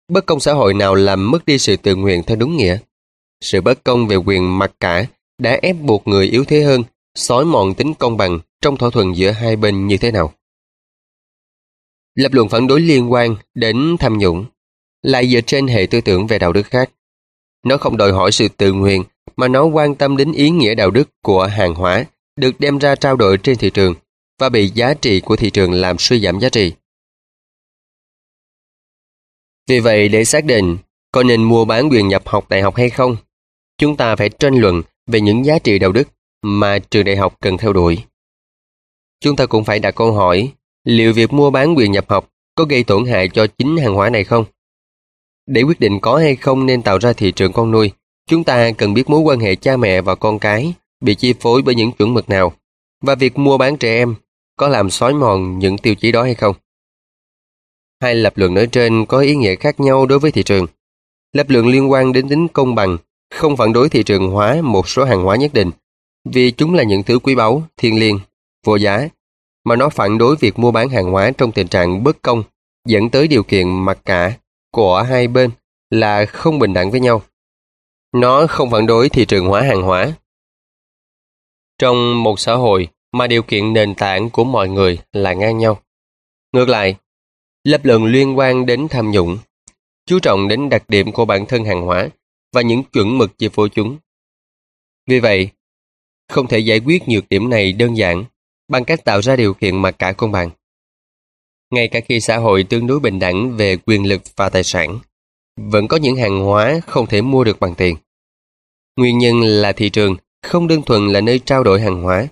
bất 0.09 0.27
công 0.27 0.41
xã 0.41 0.53
hội 0.53 0.75
nào 0.75 0.95
làm 0.95 1.31
mất 1.31 1.47
đi 1.47 1.59
sự 1.59 1.77
tự 1.77 1.97
nguyện 1.97 2.23
theo 2.23 2.37
đúng 2.37 2.57
nghĩa? 2.57 2.79
Sự 3.41 3.61
bất 3.61 3.85
công 3.85 4.07
về 4.07 4.17
quyền 4.17 4.59
mặc 4.59 4.73
cả 4.81 5.07
đã 5.39 5.59
ép 5.63 5.77
buộc 5.77 6.09
người 6.09 6.27
yếu 6.27 6.45
thế 6.45 6.63
hơn, 6.63 6.83
xói 7.15 7.45
mòn 7.45 7.75
tính 7.75 7.95
công 7.95 8.17
bằng 8.17 8.39
trong 8.61 8.77
thỏa 8.77 8.91
thuận 8.91 9.17
giữa 9.17 9.31
hai 9.31 9.57
bên 9.57 9.87
như 9.87 9.97
thế 9.97 10.11
nào? 10.11 10.33
Lập 12.15 12.33
luận 12.33 12.49
phản 12.49 12.67
đối 12.67 12.81
liên 12.81 13.13
quan 13.13 13.37
đến 13.55 13.97
tham 13.99 14.19
nhũng 14.19 14.45
lại 15.03 15.29
dựa 15.29 15.41
trên 15.41 15.67
hệ 15.67 15.87
tư 15.91 16.01
tưởng 16.01 16.27
về 16.27 16.39
đạo 16.39 16.53
đức 16.53 16.63
khác. 16.63 16.91
Nó 17.67 17.77
không 17.77 17.97
đòi 17.97 18.13
hỏi 18.13 18.33
sự 18.33 18.49
tự 18.49 18.73
nguyện 18.73 19.05
mà 19.37 19.49
nó 19.49 19.65
quan 19.65 19.95
tâm 19.95 20.17
đến 20.17 20.33
ý 20.33 20.51
nghĩa 20.51 20.75
đạo 20.75 20.91
đức 20.91 21.09
của 21.23 21.47
hàng 21.47 21.75
hóa 21.75 22.05
được 22.37 22.61
đem 22.61 22.79
ra 22.79 22.95
trao 22.95 23.17
đổi 23.17 23.39
trên 23.39 23.59
thị 23.59 23.71
trường 23.71 23.95
và 24.39 24.49
bị 24.49 24.69
giá 24.69 24.95
trị 24.95 25.21
của 25.21 25.37
thị 25.37 25.51
trường 25.51 25.73
làm 25.73 25.97
suy 25.99 26.21
giảm 26.21 26.41
giá 26.41 26.49
trị. 26.49 26.73
Vì 29.69 29.81
vậy, 29.81 30.09
để 30.09 30.25
xác 30.25 30.45
định 30.45 30.77
có 31.13 31.23
nên 31.23 31.43
mua 31.43 31.65
bán 31.65 31.89
quyền 31.91 32.09
nhập 32.09 32.29
học 32.29 32.49
đại 32.49 32.63
học 32.63 32.77
hay 32.77 32.91
không, 32.91 33.17
chúng 33.79 33.97
ta 33.97 34.17
phải 34.17 34.29
tranh 34.29 34.55
luận 34.55 34.83
về 35.07 35.21
những 35.21 35.45
giá 35.45 35.59
trị 35.59 35.79
đạo 35.79 35.93
đức 35.93 36.09
mà 36.43 36.79
trường 36.79 37.05
đại 37.05 37.17
học 37.17 37.37
cần 37.41 37.59
theo 37.59 37.73
đuổi. 37.73 37.99
Chúng 39.21 39.37
ta 39.37 39.47
cũng 39.47 39.65
phải 39.65 39.79
đặt 39.79 39.95
câu 39.95 40.13
hỏi 40.13 40.53
liệu 40.85 41.13
việc 41.13 41.33
mua 41.33 41.51
bán 41.51 41.75
quyền 41.77 41.93
nhập 41.93 42.05
học 42.09 42.29
có 42.55 42.65
gây 42.65 42.85
tổn 42.85 43.05
hại 43.05 43.29
cho 43.29 43.47
chính 43.59 43.77
hàng 43.77 43.95
hóa 43.95 44.11
này 44.11 44.25
không? 44.25 44.45
Để 45.47 45.63
quyết 45.63 45.81
định 45.81 46.01
có 46.01 46.17
hay 46.17 46.37
không 46.37 46.67
nên 46.67 46.83
tạo 46.83 46.99
ra 46.99 47.13
thị 47.13 47.33
trường 47.33 47.53
con 47.53 47.71
nuôi, 47.71 47.93
chúng 48.29 48.45
ta 48.45 48.71
cần 48.71 48.95
biết 48.95 49.11
mối 49.11 49.21
quan 49.21 49.41
hệ 49.41 49.57
cha 49.57 49.77
mẹ 49.77 50.01
và 50.01 50.15
con 50.15 50.39
cái 50.39 50.75
bị 51.01 51.15
chi 51.15 51.35
phối 51.41 51.63
bởi 51.63 51.75
những 51.75 51.93
chuẩn 51.93 52.15
mực 52.15 52.29
nào 52.29 52.53
và 53.03 53.15
việc 53.15 53.39
mua 53.39 53.59
bán 53.59 53.77
trẻ 53.77 53.97
em 53.97 54.15
có 54.57 54.69
làm 54.69 54.91
xói 54.91 55.15
mòn 55.15 55.59
những 55.59 55.79
tiêu 55.79 55.95
chí 55.95 56.13
đó 56.13 56.23
hay 56.23 56.35
không. 56.35 56.57
Hai 58.01 58.15
lập 58.15 58.33
luận 58.37 58.55
nói 58.55 58.67
trên 58.67 59.07
có 59.07 59.19
ý 59.19 59.35
nghĩa 59.35 59.57
khác 59.57 59.81
nhau 59.81 60.07
đối 60.07 60.19
với 60.19 60.33
thị 60.33 60.43
trường. 60.43 60.67
Lập 61.33 61.47
luận 61.51 61.67
liên 61.67 61.91
quan 61.91 62.13
đến 62.13 62.29
tính 62.29 62.49
công 62.49 62.75
bằng, 62.75 62.97
không 63.35 63.57
phản 63.57 63.73
đối 63.73 63.89
thị 63.89 64.03
trường 64.03 64.31
hóa 64.31 64.61
một 64.63 64.89
số 64.89 65.05
hàng 65.05 65.23
hóa 65.23 65.37
nhất 65.37 65.53
định, 65.55 65.71
vì 66.25 66.51
chúng 66.51 66.75
là 66.75 66.83
những 66.83 67.03
thứ 67.03 67.19
quý 67.19 67.35
báu, 67.35 67.63
thiên 67.77 68.01
liêng, 68.01 68.19
vô 68.67 68.77
giá, 68.77 69.09
mà 69.65 69.77
nó 69.77 69.89
phản 69.89 70.19
đối 70.19 70.37
việc 70.37 70.59
mua 70.59 70.71
bán 70.71 70.89
hàng 70.89 71.11
hóa 71.11 71.31
trong 71.39 71.53
tình 71.53 71.69
trạng 71.69 72.05
bất 72.05 72.23
công, 72.23 72.43
dẫn 72.87 73.11
tới 73.11 73.29
điều 73.29 73.43
kiện 73.43 73.85
mặc 73.85 73.99
cả 74.05 74.33
của 74.73 75.03
hai 75.03 75.29
bên 75.29 75.51
là 75.91 76.27
không 76.27 76.59
bình 76.59 76.75
đẳng 76.75 76.91
với 76.91 77.01
nhau. 77.01 77.23
Nó 78.13 78.47
không 78.47 78.71
phản 78.71 78.87
đối 78.87 79.09
thị 79.09 79.25
trường 79.25 79.47
hóa 79.47 79.63
hàng 79.63 79.83
hóa. 79.83 80.13
Trong 81.79 82.23
một 82.23 82.41
xã 82.41 82.55
hội 82.55 82.89
mà 83.13 83.27
điều 83.27 83.43
kiện 83.43 83.73
nền 83.73 83.95
tảng 83.95 84.31
của 84.31 84.45
mọi 84.45 84.69
người 84.69 84.99
là 85.13 85.33
ngang 85.33 85.59
nhau. 85.59 85.83
Ngược 86.53 86.69
lại, 86.69 86.97
lập 87.65 87.81
luận 87.85 88.05
liên 88.05 88.39
quan 88.39 88.67
đến 88.67 88.87
tham 88.91 89.11
nhũng, 89.11 89.39
chú 90.07 90.19
trọng 90.19 90.49
đến 90.49 90.69
đặc 90.69 90.85
điểm 90.89 91.13
của 91.13 91.25
bản 91.25 91.47
thân 91.47 91.65
hàng 91.65 91.83
hóa 91.83 92.09
và 92.53 92.63
những 92.63 92.83
chuẩn 92.85 93.19
mực 93.19 93.39
chi 93.39 93.49
phối 93.53 93.69
chúng. 93.69 93.97
Vì 95.07 95.21
vậy, 95.21 95.51
không 96.29 96.47
thể 96.47 96.59
giải 96.59 96.81
quyết 96.81 97.09
nhược 97.09 97.29
điểm 97.29 97.51
này 97.51 97.73
đơn 97.73 97.97
giản 97.97 98.25
bằng 98.69 98.85
cách 98.85 99.05
tạo 99.05 99.23
ra 99.23 99.37
điều 99.37 99.55
kiện 99.55 99.83
mặc 99.83 99.95
cả 99.99 100.13
công 100.13 100.33
bằng. 100.33 100.51
Ngay 101.73 101.89
cả 101.89 102.01
khi 102.09 102.21
xã 102.21 102.37
hội 102.37 102.65
tương 102.65 102.87
đối 102.87 103.01
bình 103.01 103.19
đẳng 103.19 103.57
về 103.57 103.77
quyền 103.77 104.07
lực 104.07 104.23
và 104.37 104.49
tài 104.49 104.65
sản, 104.65 104.99
vẫn 105.57 105.89
có 105.89 105.97
những 105.97 106.17
hàng 106.17 106.41
hóa 106.41 106.81
không 106.87 107.07
thể 107.07 107.23
mua 107.23 107.45
được 107.45 107.61
bằng 107.61 107.75
tiền. 107.75 107.97
Nguyên 108.97 109.19
nhân 109.19 109.41
là 109.41 109.73
thị 109.73 109.91
trường 109.91 110.17
không 110.43 110.69
đơn 110.69 110.83
thuần 110.83 111.09
là 111.09 111.21
nơi 111.21 111.39
trao 111.39 111.65
đổi 111.65 111.81
hàng 111.81 112.03
hóa, 112.03 112.27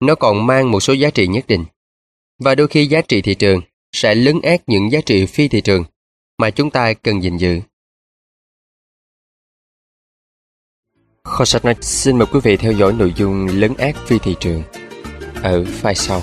nó 0.00 0.14
còn 0.14 0.46
mang 0.46 0.70
một 0.70 0.80
số 0.80 0.92
giá 0.92 1.10
trị 1.10 1.26
nhất 1.26 1.46
định. 1.46 1.64
Và 2.38 2.54
đôi 2.54 2.68
khi 2.68 2.86
giá 2.86 3.00
trị 3.00 3.22
thị 3.22 3.34
trường 3.34 3.60
sẽ 3.92 4.14
lấn 4.14 4.40
át 4.40 4.60
những 4.66 4.92
giá 4.92 5.00
trị 5.06 5.26
phi 5.26 5.48
thị 5.48 5.60
trường 5.60 5.84
mà 6.38 6.50
chúng 6.50 6.70
ta 6.70 6.92
cần 6.94 7.22
gìn 7.22 7.36
giữ. 7.36 7.60
Kho 11.22 11.44
sách 11.44 11.64
nói 11.64 11.74
xin 11.80 12.18
mời 12.18 12.26
quý 12.32 12.40
vị 12.42 12.56
theo 12.56 12.72
dõi 12.72 12.92
nội 12.92 13.12
dung 13.16 13.46
lấn 13.46 13.74
át 13.74 13.96
phi 14.06 14.18
thị 14.18 14.34
trường 14.40 14.62
ở 15.42 15.64
file 15.82 15.94
sau. 15.94 16.22